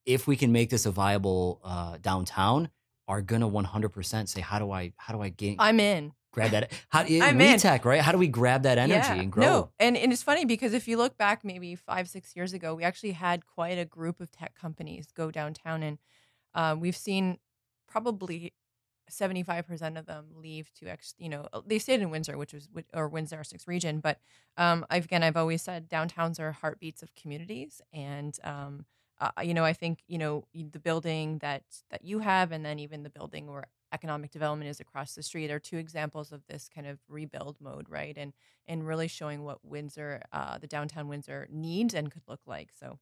if 0.06 0.26
we 0.28 0.36
can 0.36 0.52
make 0.52 0.70
this 0.70 0.86
a 0.86 0.92
viable 0.92 1.60
uh, 1.64 1.98
downtown, 2.00 2.70
are 3.10 3.22
gonna 3.22 3.48
100% 3.48 4.28
say, 4.30 4.42
how 4.42 4.60
do 4.60 4.72
I 4.72 4.94
how 4.98 5.14
do 5.14 5.22
I 5.22 5.30
gain 5.30 5.56
I'm 5.60 5.80
in. 5.80 6.14
Grab 6.38 6.52
that? 6.52 6.72
How 6.90 7.02
I'm 7.02 7.42
in. 7.42 7.60
tech, 7.60 7.84
right? 7.86 8.02
How 8.02 8.12
do 8.12 8.18
we 8.18 8.28
grab 8.28 8.64
that 8.64 8.78
energy 8.78 8.94
Yeah. 9.16 9.22
and 9.22 9.32
grow? 9.32 9.44
No, 9.44 9.72
and, 9.80 9.98
and 9.98 10.14
it's 10.14 10.24
funny 10.24 10.46
because 10.46 10.74
if 10.74 10.88
you 10.88 10.98
look 10.98 11.18
back 11.18 11.44
maybe 11.44 11.76
five, 11.76 12.08
six 12.08 12.36
years 12.36 12.54
ago, 12.54 12.76
we 12.76 12.84
actually 12.84 13.12
had 13.14 13.46
quite 13.46 13.78
a 13.78 13.86
group 13.86 14.22
of 14.22 14.32
tech 14.32 14.54
companies 14.56 15.08
go 15.14 15.32
downtown, 15.32 15.84
and 15.84 15.98
um, 16.54 16.80
we've 16.80 16.98
seen 16.98 17.38
probably 17.88 18.54
75% 19.10 19.98
of 19.98 20.06
them 20.06 20.26
leave 20.36 20.70
to, 20.80 20.88
ex, 20.88 21.16
you 21.18 21.30
know, 21.30 21.48
uh, 21.54 21.62
they 21.66 21.80
stayed 21.80 22.02
in 22.02 22.10
Windsor, 22.10 22.38
which 22.38 22.54
was, 22.54 22.68
or 22.94 23.08
Windsor 23.08 23.40
Essex 23.40 23.68
region. 23.68 24.00
But 24.00 24.20
um, 24.58 24.86
I've, 24.90 25.06
again, 25.06 25.24
I've 25.24 25.38
always 25.38 25.62
said 25.62 25.90
downtowns 25.90 26.40
are 26.40 26.52
heartbeats 26.52 27.02
of 27.04 27.16
communities. 27.16 27.82
And, 27.94 28.38
um, 28.44 28.86
uh, 29.20 29.30
you 29.42 29.54
know, 29.54 29.64
I 29.64 29.74
think, 29.74 30.00
you 30.08 30.18
know, 30.18 30.46
the 30.54 30.80
building 30.80 31.38
that, 31.40 31.64
that 31.90 32.04
you 32.04 32.20
have, 32.20 32.52
and 32.52 32.66
then 32.66 32.80
even 32.80 33.04
the 33.04 33.10
building 33.10 33.48
where 33.48 33.68
economic 33.94 34.32
development 34.32 34.70
is 34.70 34.80
across 34.80 35.16
the 35.16 35.24
street 35.24 35.52
are 35.52 35.60
two 35.60 35.78
examples 35.78 36.32
of 36.32 36.42
this 36.48 36.70
kind 36.74 36.88
of 36.88 37.00
rebuild 37.08 37.58
mode, 37.62 37.88
right? 37.90 38.18
And, 38.18 38.34
and 38.68 38.86
really 38.86 39.08
showing 39.08 39.44
what 39.44 39.64
Windsor, 39.64 40.22
uh, 40.32 40.58
the 40.58 40.68
downtown 40.68 41.08
Windsor 41.08 41.48
needs 41.52 41.94
and 41.94 42.12
could 42.12 42.24
look 42.28 42.42
like. 42.46 42.70
So, 42.78 43.00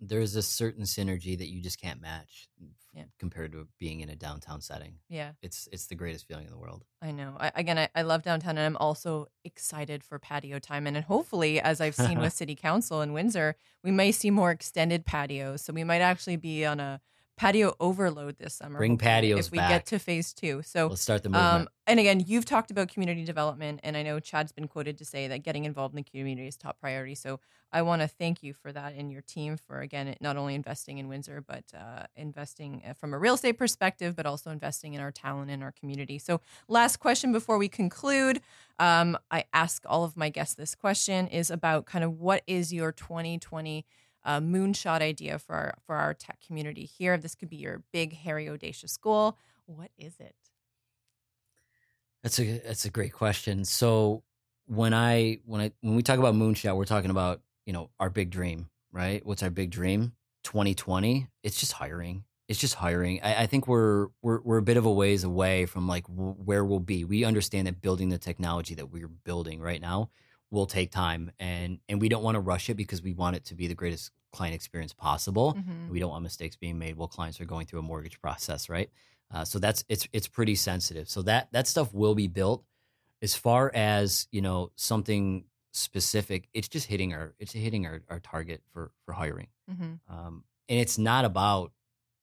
There's 0.00 0.36
a 0.36 0.42
certain 0.42 0.84
synergy 0.84 1.36
that 1.38 1.48
you 1.48 1.60
just 1.62 1.80
can't 1.80 2.00
match 2.00 2.48
Yeah. 2.94 3.04
compared 3.18 3.52
to 3.52 3.66
being 3.78 4.00
in 4.00 4.08
a 4.10 4.16
downtown 4.16 4.60
setting. 4.60 4.98
yeah. 5.08 5.32
It's 5.42 5.68
it's 5.72 5.86
the 5.86 5.94
greatest 5.96 6.26
feeling 6.28 6.44
in 6.46 6.50
the 6.52 6.58
world. 6.58 6.84
I 7.02 7.10
know. 7.10 7.36
I, 7.40 7.50
again, 7.54 7.78
I, 7.78 7.88
I 7.94 8.02
love 8.02 8.22
downtown, 8.22 8.58
and 8.58 8.66
I'm 8.66 8.76
also 8.76 9.26
excited 9.44 10.04
for 10.04 10.18
patio 10.18 10.58
time. 10.58 10.86
And, 10.86 10.96
and 10.96 11.04
hopefully, 11.06 11.60
as 11.60 11.80
I've 11.80 11.94
seen 11.94 12.18
with 12.20 12.32
City 12.42 12.54
Council 12.54 13.00
in 13.02 13.12
Windsor, 13.12 13.56
we 13.82 13.90
may 13.90 14.12
see 14.12 14.30
more 14.30 14.50
extended 14.50 15.04
patios. 15.06 15.62
So 15.62 15.72
we 15.72 15.84
might 15.84 16.00
actually 16.02 16.36
be 16.36 16.64
on 16.66 16.80
a 16.80 17.00
patio 17.38 17.74
overload 17.78 18.36
this 18.38 18.54
summer. 18.54 18.78
Bring 18.78 18.98
patios 18.98 19.46
if 19.46 19.52
we 19.52 19.58
back. 19.58 19.70
get 19.70 19.86
to 19.86 19.98
phase 19.98 20.34
two. 20.34 20.60
So 20.62 20.88
Let's 20.88 21.02
start 21.02 21.22
the 21.22 21.28
movement. 21.28 21.62
um, 21.62 21.68
and 21.86 22.00
again, 22.00 22.22
you've 22.26 22.44
talked 22.44 22.70
about 22.70 22.88
community 22.88 23.24
development, 23.24 23.80
and 23.84 23.96
I 23.96 24.02
know 24.02 24.18
Chad's 24.20 24.52
been 24.52 24.68
quoted 24.68 24.98
to 24.98 25.04
say 25.04 25.28
that 25.28 25.42
getting 25.42 25.64
involved 25.64 25.94
in 25.94 25.96
the 25.96 26.02
community 26.02 26.48
is 26.48 26.56
top 26.56 26.80
priority. 26.80 27.14
So 27.14 27.40
I 27.72 27.82
want 27.82 28.02
to 28.02 28.08
thank 28.08 28.42
you 28.42 28.52
for 28.52 28.72
that 28.72 28.94
and 28.94 29.12
your 29.12 29.22
team 29.22 29.56
for 29.56 29.80
again 29.80 30.14
not 30.20 30.36
only 30.36 30.54
investing 30.54 30.98
in 30.98 31.08
Windsor, 31.08 31.42
but 31.46 31.64
uh, 31.74 32.04
investing 32.16 32.82
uh, 32.88 32.94
from 32.94 33.14
a 33.14 33.18
real 33.18 33.34
estate 33.34 33.58
perspective, 33.58 34.16
but 34.16 34.26
also 34.26 34.50
investing 34.50 34.94
in 34.94 35.00
our 35.00 35.12
talent 35.12 35.50
in 35.50 35.62
our 35.62 35.72
community. 35.72 36.18
So 36.18 36.40
last 36.66 36.96
question 36.96 37.30
before 37.30 37.56
we 37.56 37.68
conclude, 37.68 38.40
um, 38.78 39.16
I 39.30 39.44
ask 39.52 39.84
all 39.86 40.04
of 40.04 40.16
my 40.16 40.28
guests 40.28 40.54
this 40.54 40.74
question 40.74 41.28
is 41.28 41.50
about 41.50 41.86
kind 41.86 42.04
of 42.04 42.18
what 42.18 42.42
is 42.46 42.72
your 42.72 42.90
2020 42.90 43.84
uh, 44.28 44.40
moonshot 44.40 45.00
idea 45.00 45.38
for 45.38 45.54
our, 45.54 45.74
for 45.86 45.96
our 45.96 46.12
tech 46.12 46.38
community 46.46 46.84
here. 46.84 47.16
This 47.16 47.34
could 47.34 47.48
be 47.48 47.56
your 47.56 47.82
big, 47.92 48.12
hairy, 48.12 48.48
audacious 48.48 48.94
goal. 48.98 49.38
What 49.64 49.90
is 49.96 50.16
it? 50.20 50.36
That's 52.22 52.38
a 52.38 52.58
that's 52.58 52.84
a 52.84 52.90
great 52.90 53.12
question. 53.12 53.64
So 53.64 54.22
when 54.66 54.92
I 54.92 55.38
when 55.46 55.62
I 55.62 55.72
when 55.80 55.94
we 55.94 56.02
talk 56.02 56.18
about 56.18 56.34
moonshot, 56.34 56.76
we're 56.76 56.84
talking 56.84 57.10
about 57.10 57.40
you 57.64 57.72
know 57.72 57.90
our 57.98 58.10
big 58.10 58.30
dream, 58.30 58.68
right? 58.92 59.24
What's 59.24 59.42
our 59.42 59.50
big 59.50 59.70
dream? 59.70 60.12
2020. 60.44 61.28
It's 61.42 61.58
just 61.58 61.72
hiring. 61.72 62.24
It's 62.48 62.58
just 62.58 62.74
hiring. 62.74 63.22
I, 63.22 63.42
I 63.42 63.46
think 63.46 63.66
we're 63.66 64.08
we're 64.20 64.40
we're 64.42 64.58
a 64.58 64.62
bit 64.62 64.76
of 64.76 64.84
a 64.84 64.92
ways 64.92 65.24
away 65.24 65.64
from 65.64 65.88
like 65.88 66.06
w- 66.06 66.34
where 66.34 66.64
we'll 66.64 66.80
be. 66.80 67.04
We 67.04 67.24
understand 67.24 67.66
that 67.66 67.80
building 67.80 68.10
the 68.10 68.18
technology 68.18 68.74
that 68.74 68.90
we're 68.90 69.08
building 69.08 69.60
right 69.60 69.80
now 69.80 70.10
will 70.50 70.66
take 70.66 70.90
time, 70.90 71.30
and 71.38 71.78
and 71.88 72.00
we 72.00 72.10
don't 72.10 72.22
want 72.22 72.34
to 72.34 72.40
rush 72.40 72.68
it 72.68 72.74
because 72.74 73.00
we 73.00 73.14
want 73.14 73.36
it 73.36 73.44
to 73.46 73.54
be 73.54 73.68
the 73.68 73.74
greatest 73.74 74.10
client 74.32 74.54
experience 74.54 74.92
possible. 74.92 75.54
Mhm. 75.54 75.88
We 75.90 75.98
don't 75.98 76.10
want 76.10 76.22
mistakes 76.22 76.56
being 76.56 76.78
made 76.78 76.96
while 76.96 77.08
clients 77.08 77.40
are 77.40 77.44
going 77.46 77.66
through 77.66 77.80
a 77.80 77.82
mortgage 77.82 78.20
process, 78.20 78.68
right? 78.68 78.90
Uh, 79.30 79.44
so 79.44 79.58
that's 79.58 79.84
it's 79.88 80.06
it's 80.12 80.28
pretty 80.28 80.54
sensitive. 80.54 81.08
So 81.08 81.22
that 81.22 81.52
that 81.52 81.66
stuff 81.66 81.92
will 81.92 82.14
be 82.14 82.28
built. 82.28 82.64
As 83.20 83.34
far 83.34 83.70
as 83.74 84.28
you 84.30 84.40
know, 84.40 84.70
something 84.76 85.44
specific, 85.72 86.48
it's 86.54 86.68
just 86.68 86.86
hitting 86.86 87.12
our 87.14 87.34
it's 87.38 87.52
hitting 87.52 87.86
our, 87.86 88.02
our 88.08 88.20
target 88.20 88.62
for 88.72 88.92
for 89.04 89.12
hiring. 89.12 89.48
Mhm. 89.70 90.00
Um, 90.08 90.44
and 90.68 90.78
it's 90.80 90.98
not 90.98 91.24
about 91.24 91.72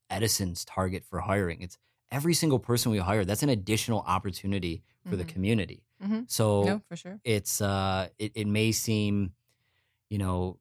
Edison's 0.10 0.66
target 0.66 1.04
for 1.04 1.20
hiring. 1.20 1.62
It's 1.62 1.78
every 2.12 2.34
single 2.34 2.60
person 2.60 2.92
we 2.92 3.00
hire. 3.00 3.26
That's 3.26 3.44
an 3.44 3.50
additional 3.50 4.02
opportunity 4.02 4.84
for 5.10 5.16
the 5.16 5.24
Mhm. 5.26 5.28
community. 5.30 5.84
Mhm. 6.02 6.30
So 6.30 6.64
No, 6.64 6.82
for 6.88 6.96
sure. 6.96 7.20
it's 7.24 7.62
uh 7.62 8.10
it, 8.20 8.32
it 8.36 8.48
may 8.48 8.72
seem 8.72 9.34
you 10.10 10.18
know 10.18 10.60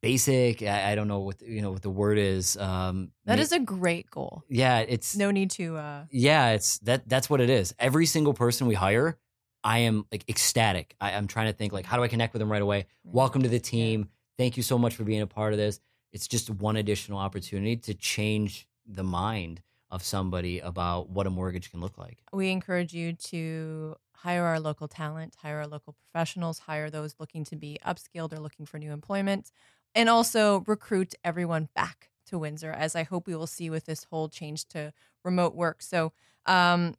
basic 0.00 0.62
I, 0.62 0.92
I 0.92 0.94
don't 0.94 1.08
know 1.08 1.20
what 1.20 1.42
you 1.42 1.60
know 1.62 1.70
what 1.70 1.82
the 1.82 1.90
word 1.90 2.18
is 2.18 2.56
um 2.56 3.10
That 3.24 3.38
is 3.38 3.52
a 3.52 3.58
great 3.58 4.10
goal. 4.10 4.44
yeah 4.48 4.78
it's 4.80 5.16
No 5.16 5.30
need 5.30 5.50
to. 5.52 5.76
Uh, 5.76 6.04
yeah 6.10 6.50
it's 6.50 6.78
that 6.80 7.08
that's 7.08 7.28
what 7.28 7.40
it 7.40 7.50
is. 7.50 7.74
Every 7.78 8.06
single 8.06 8.34
person 8.34 8.66
we 8.66 8.74
hire 8.74 9.18
i 9.62 9.78
am 9.80 10.06
like 10.10 10.24
ecstatic. 10.28 10.94
I, 11.00 11.12
i'm 11.12 11.26
trying 11.26 11.46
to 11.48 11.52
think 11.52 11.72
like 11.72 11.84
how 11.84 11.96
do 11.96 12.02
i 12.02 12.08
connect 12.08 12.32
with 12.32 12.40
them 12.40 12.50
right 12.50 12.62
away? 12.62 12.86
Welcome 13.04 13.42
to 13.42 13.48
the 13.48 13.60
team. 13.60 14.08
Thank 14.38 14.56
you 14.56 14.62
so 14.62 14.78
much 14.78 14.94
for 14.94 15.04
being 15.04 15.20
a 15.20 15.26
part 15.26 15.52
of 15.52 15.58
this. 15.58 15.80
It's 16.12 16.26
just 16.26 16.48
one 16.50 16.76
additional 16.76 17.18
opportunity 17.18 17.76
to 17.76 17.94
change 17.94 18.66
the 18.86 19.04
mind 19.04 19.60
of 19.90 20.02
somebody 20.02 20.60
about 20.60 21.10
what 21.10 21.26
a 21.26 21.30
mortgage 21.30 21.70
can 21.70 21.80
look 21.80 21.98
like. 21.98 22.18
We 22.32 22.50
encourage 22.50 22.94
you 22.94 23.12
to 23.12 23.96
hire 24.14 24.44
our 24.44 24.60
local 24.60 24.88
talent, 24.88 25.34
hire 25.42 25.58
our 25.58 25.66
local 25.66 25.94
professionals, 25.94 26.58
hire 26.60 26.90
those 26.90 27.14
looking 27.18 27.44
to 27.44 27.56
be 27.56 27.78
upskilled 27.86 28.32
or 28.32 28.38
looking 28.38 28.66
for 28.66 28.78
new 28.78 28.92
employment, 28.92 29.50
and 29.94 30.08
also 30.08 30.64
recruit 30.66 31.14
everyone 31.24 31.68
back 31.74 32.10
to 32.26 32.38
Windsor, 32.38 32.70
as 32.70 32.94
I 32.94 33.02
hope 33.02 33.26
we 33.26 33.34
will 33.34 33.46
see 33.46 33.70
with 33.70 33.86
this 33.86 34.04
whole 34.04 34.28
change 34.28 34.66
to 34.68 34.92
remote 35.24 35.54
work. 35.54 35.82
So, 35.82 36.12
um, 36.46 36.94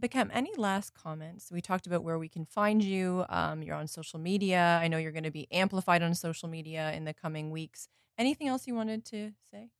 Beckham, 0.00 0.30
any 0.32 0.52
last 0.56 0.94
comments? 0.94 1.52
We 1.52 1.60
talked 1.60 1.86
about 1.86 2.02
where 2.02 2.18
we 2.18 2.28
can 2.28 2.46
find 2.46 2.82
you. 2.82 3.24
Um, 3.28 3.62
you're 3.62 3.76
on 3.76 3.86
social 3.86 4.18
media. 4.18 4.78
I 4.82 4.88
know 4.88 4.96
you're 4.96 5.12
going 5.12 5.24
to 5.24 5.30
be 5.30 5.46
amplified 5.52 6.02
on 6.02 6.14
social 6.14 6.48
media 6.48 6.92
in 6.92 7.04
the 7.04 7.12
coming 7.12 7.50
weeks. 7.50 7.88
Anything 8.16 8.48
else 8.48 8.66
you 8.66 8.74
wanted 8.74 9.04
to 9.06 9.32
say? 9.50 9.70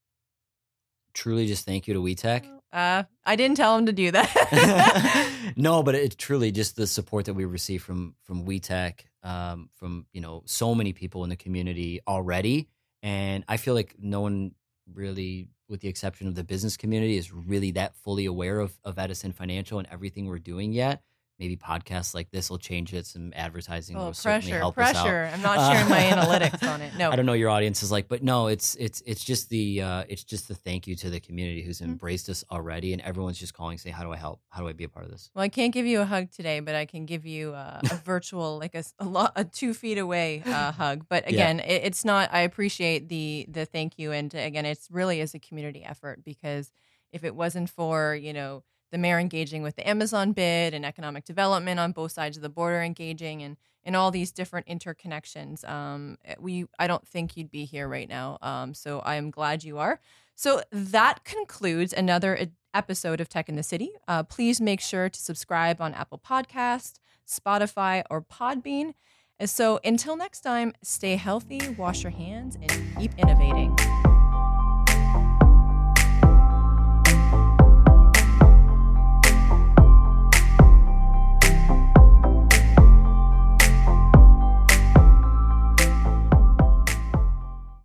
Truly 1.13 1.47
just 1.47 1.65
thank 1.65 1.87
you 1.87 1.95
to 1.95 2.01
WeTech. 2.01 2.47
Uh, 2.73 3.03
I 3.25 3.37
didn't 3.37 3.57
tell 3.57 3.77
him 3.77 3.87
to 3.87 3.93
do 3.93 4.11
that. 4.13 5.33
no, 5.57 5.83
but 5.83 5.95
it's 5.95 6.15
truly 6.15 6.53
just 6.53 6.77
the 6.77 6.87
support 6.87 7.25
that 7.25 7.35
we 7.35 7.45
receive 7.45 7.83
from 7.83 8.15
from 8.23 8.47
WeTech, 8.47 9.01
um, 9.23 9.69
from 9.73 10.07
you 10.13 10.21
know 10.21 10.43
so 10.47 10.75
many 10.75 10.93
people 10.93 11.25
in 11.25 11.31
the 11.31 11.37
community 11.37 12.01
already, 12.07 12.69
and 13.03 13.45
I 13.49 13.57
feel 13.57 13.75
like 13.75 13.97
no 13.99 14.21
one 14.21 14.53
really, 14.93 15.49
with 15.69 15.81
the 15.81 15.89
exception 15.89 16.29
of 16.29 16.35
the 16.35 16.45
business 16.45 16.77
community, 16.77 17.17
is 17.17 17.33
really 17.33 17.73
that 17.73 17.97
fully 17.97 18.27
aware 18.27 18.61
of 18.61 18.79
of 18.85 18.99
Edison 18.99 19.33
Financial 19.33 19.79
and 19.79 19.89
everything 19.91 20.27
we're 20.27 20.39
doing 20.39 20.73
yet. 20.73 21.03
Maybe 21.41 21.57
podcasts 21.57 22.15
like 22.15 22.31
this 22.31 22.51
will 22.51 22.59
change 22.59 22.93
it. 22.93 23.07
Some 23.07 23.33
advertising 23.35 23.97
Oh, 23.97 24.05
will 24.07 24.13
certainly 24.13 24.51
pressure, 24.51 24.59
help 24.59 24.79
us 24.79 24.95
out. 24.95 25.05
pressure. 25.07 25.31
I'm 25.33 25.41
not 25.41 25.73
sharing 25.73 25.89
my 25.89 26.01
analytics 26.03 26.69
on 26.69 26.83
it. 26.83 26.95
No. 26.99 27.11
I 27.11 27.17
don't 27.17 27.25
know 27.25 27.33
your 27.33 27.49
audience 27.49 27.83
is 27.83 27.91
like, 27.91 28.09
but 28.09 28.23
no, 28.23 28.49
it's 28.49 28.77
it's 28.77 29.03
it's 29.07 29.25
just 29.25 29.49
the 29.49 29.81
uh, 29.81 30.05
it's 30.09 30.23
just 30.23 30.49
the 30.49 30.55
thank 30.55 30.87
you 30.87 30.95
to 30.97 31.09
the 31.09 31.19
community 31.19 31.63
who's 31.63 31.81
Mm-hmm. 31.81 31.93
embraced 31.93 32.29
us 32.29 32.45
already, 32.51 32.93
and 32.93 33.01
everyone's 33.01 33.39
just 33.39 33.55
calling, 33.55 33.79
say, 33.79 33.89
how 33.89 34.03
do 34.05 34.13
I 34.13 34.17
help? 34.17 34.43
How 34.51 34.61
do 34.61 34.69
I 34.69 34.75
be 34.75 34.85
a 34.85 34.89
part 34.91 35.07
of 35.07 35.11
this? 35.11 35.31
Well, 35.35 35.43
I 35.43 35.49
can't 35.49 35.73
give 35.73 35.87
you 35.87 36.01
a 36.03 36.05
hug 36.05 36.31
today, 36.31 36.61
but 36.61 36.75
I 36.75 36.85
can 36.85 37.07
give 37.07 37.25
you 37.25 37.55
a, 37.55 37.81
a 37.91 37.95
virtual, 38.05 38.59
like 38.59 38.75
a, 38.75 38.85
a, 38.99 39.07
lo- 39.07 39.29
a 39.35 39.45
two 39.45 39.73
feet 39.73 39.97
away 39.97 40.43
uh, 40.45 40.73
hug. 40.73 41.07
But 41.09 41.25
Yeah. 41.25 41.31
again, 41.31 41.61
it, 41.61 41.85
it's 41.85 42.05
not. 42.05 42.29
I 42.35 42.41
appreciate 42.43 43.09
the 43.09 43.47
the 43.49 43.65
thank 43.65 43.99
you, 43.99 44.13
and 44.13 44.35
again, 44.35 44.67
it's 44.67 44.91
really 44.91 45.21
is 45.23 45.35
a 45.35 45.39
community 45.39 45.83
effort 45.85 46.23
because 46.23 46.71
if 47.13 47.25
it 47.25 47.35
wasn't 47.35 47.71
for 47.71 48.15
you 48.15 48.35
know 48.35 48.63
the 48.91 48.99
mayor 48.99 49.19
engaging 49.19 49.63
with 49.63 49.77
the 49.77 49.89
Amazon 49.89 50.33
bid 50.33 50.75
and 50.75 50.85
economic 50.85 51.25
development 51.25 51.81
on 51.81 51.93
both 51.93 52.13
sides 52.13 52.37
of 52.37 52.43
the 52.43 52.49
border 52.49 52.83
engaging 52.83 53.43
and 53.43 53.57
and 53.83 53.97
all 53.97 54.11
these 54.11 54.31
different 54.31 54.67
interconnections, 54.67 55.67
um, 55.69 56.19
we 56.39 56.67
I 56.79 56.87
don't 56.87 57.07
think 57.07 57.37
you'd 57.37 57.51
be 57.51 57.65
here 57.65 57.89
right 57.89 58.09
now. 58.09 58.39
Um, 58.43 58.75
so 58.75 59.01
I 59.01 59.15
am 59.15 59.31
glad 59.31 59.65
you 59.65 59.79
are. 59.79 60.01
So 60.35 60.63
that 60.71 61.25
concludes 61.25 61.93
another 61.93 62.49
episode 62.75 63.21
of 63.21 63.29
Tech 63.29 63.49
in 63.49 63.57
the 63.57 63.63
City. 63.63 63.93
Uh, 64.07 64.23
please 64.23 64.61
make 64.61 64.81
sure 64.81 65.09
to 65.09 65.21
subscribe 65.21 65.81
on 65.81 65.95
Apple 65.95 66.19
Podcast, 66.19 66.99
Spotify, 67.29 68.03
or 68.11 68.23
Podbean. 68.23 68.95
And 69.39 69.49
so 69.49 69.81
until 69.85 70.17
next 70.17 70.41
time, 70.41 70.75
stay 70.83 71.17
healthy, 71.17 71.61
wash 71.71 72.03
your 72.03 72.13
hands, 72.13 72.57
and 72.61 72.99
keep 72.99 73.19
innovating. 73.19 73.75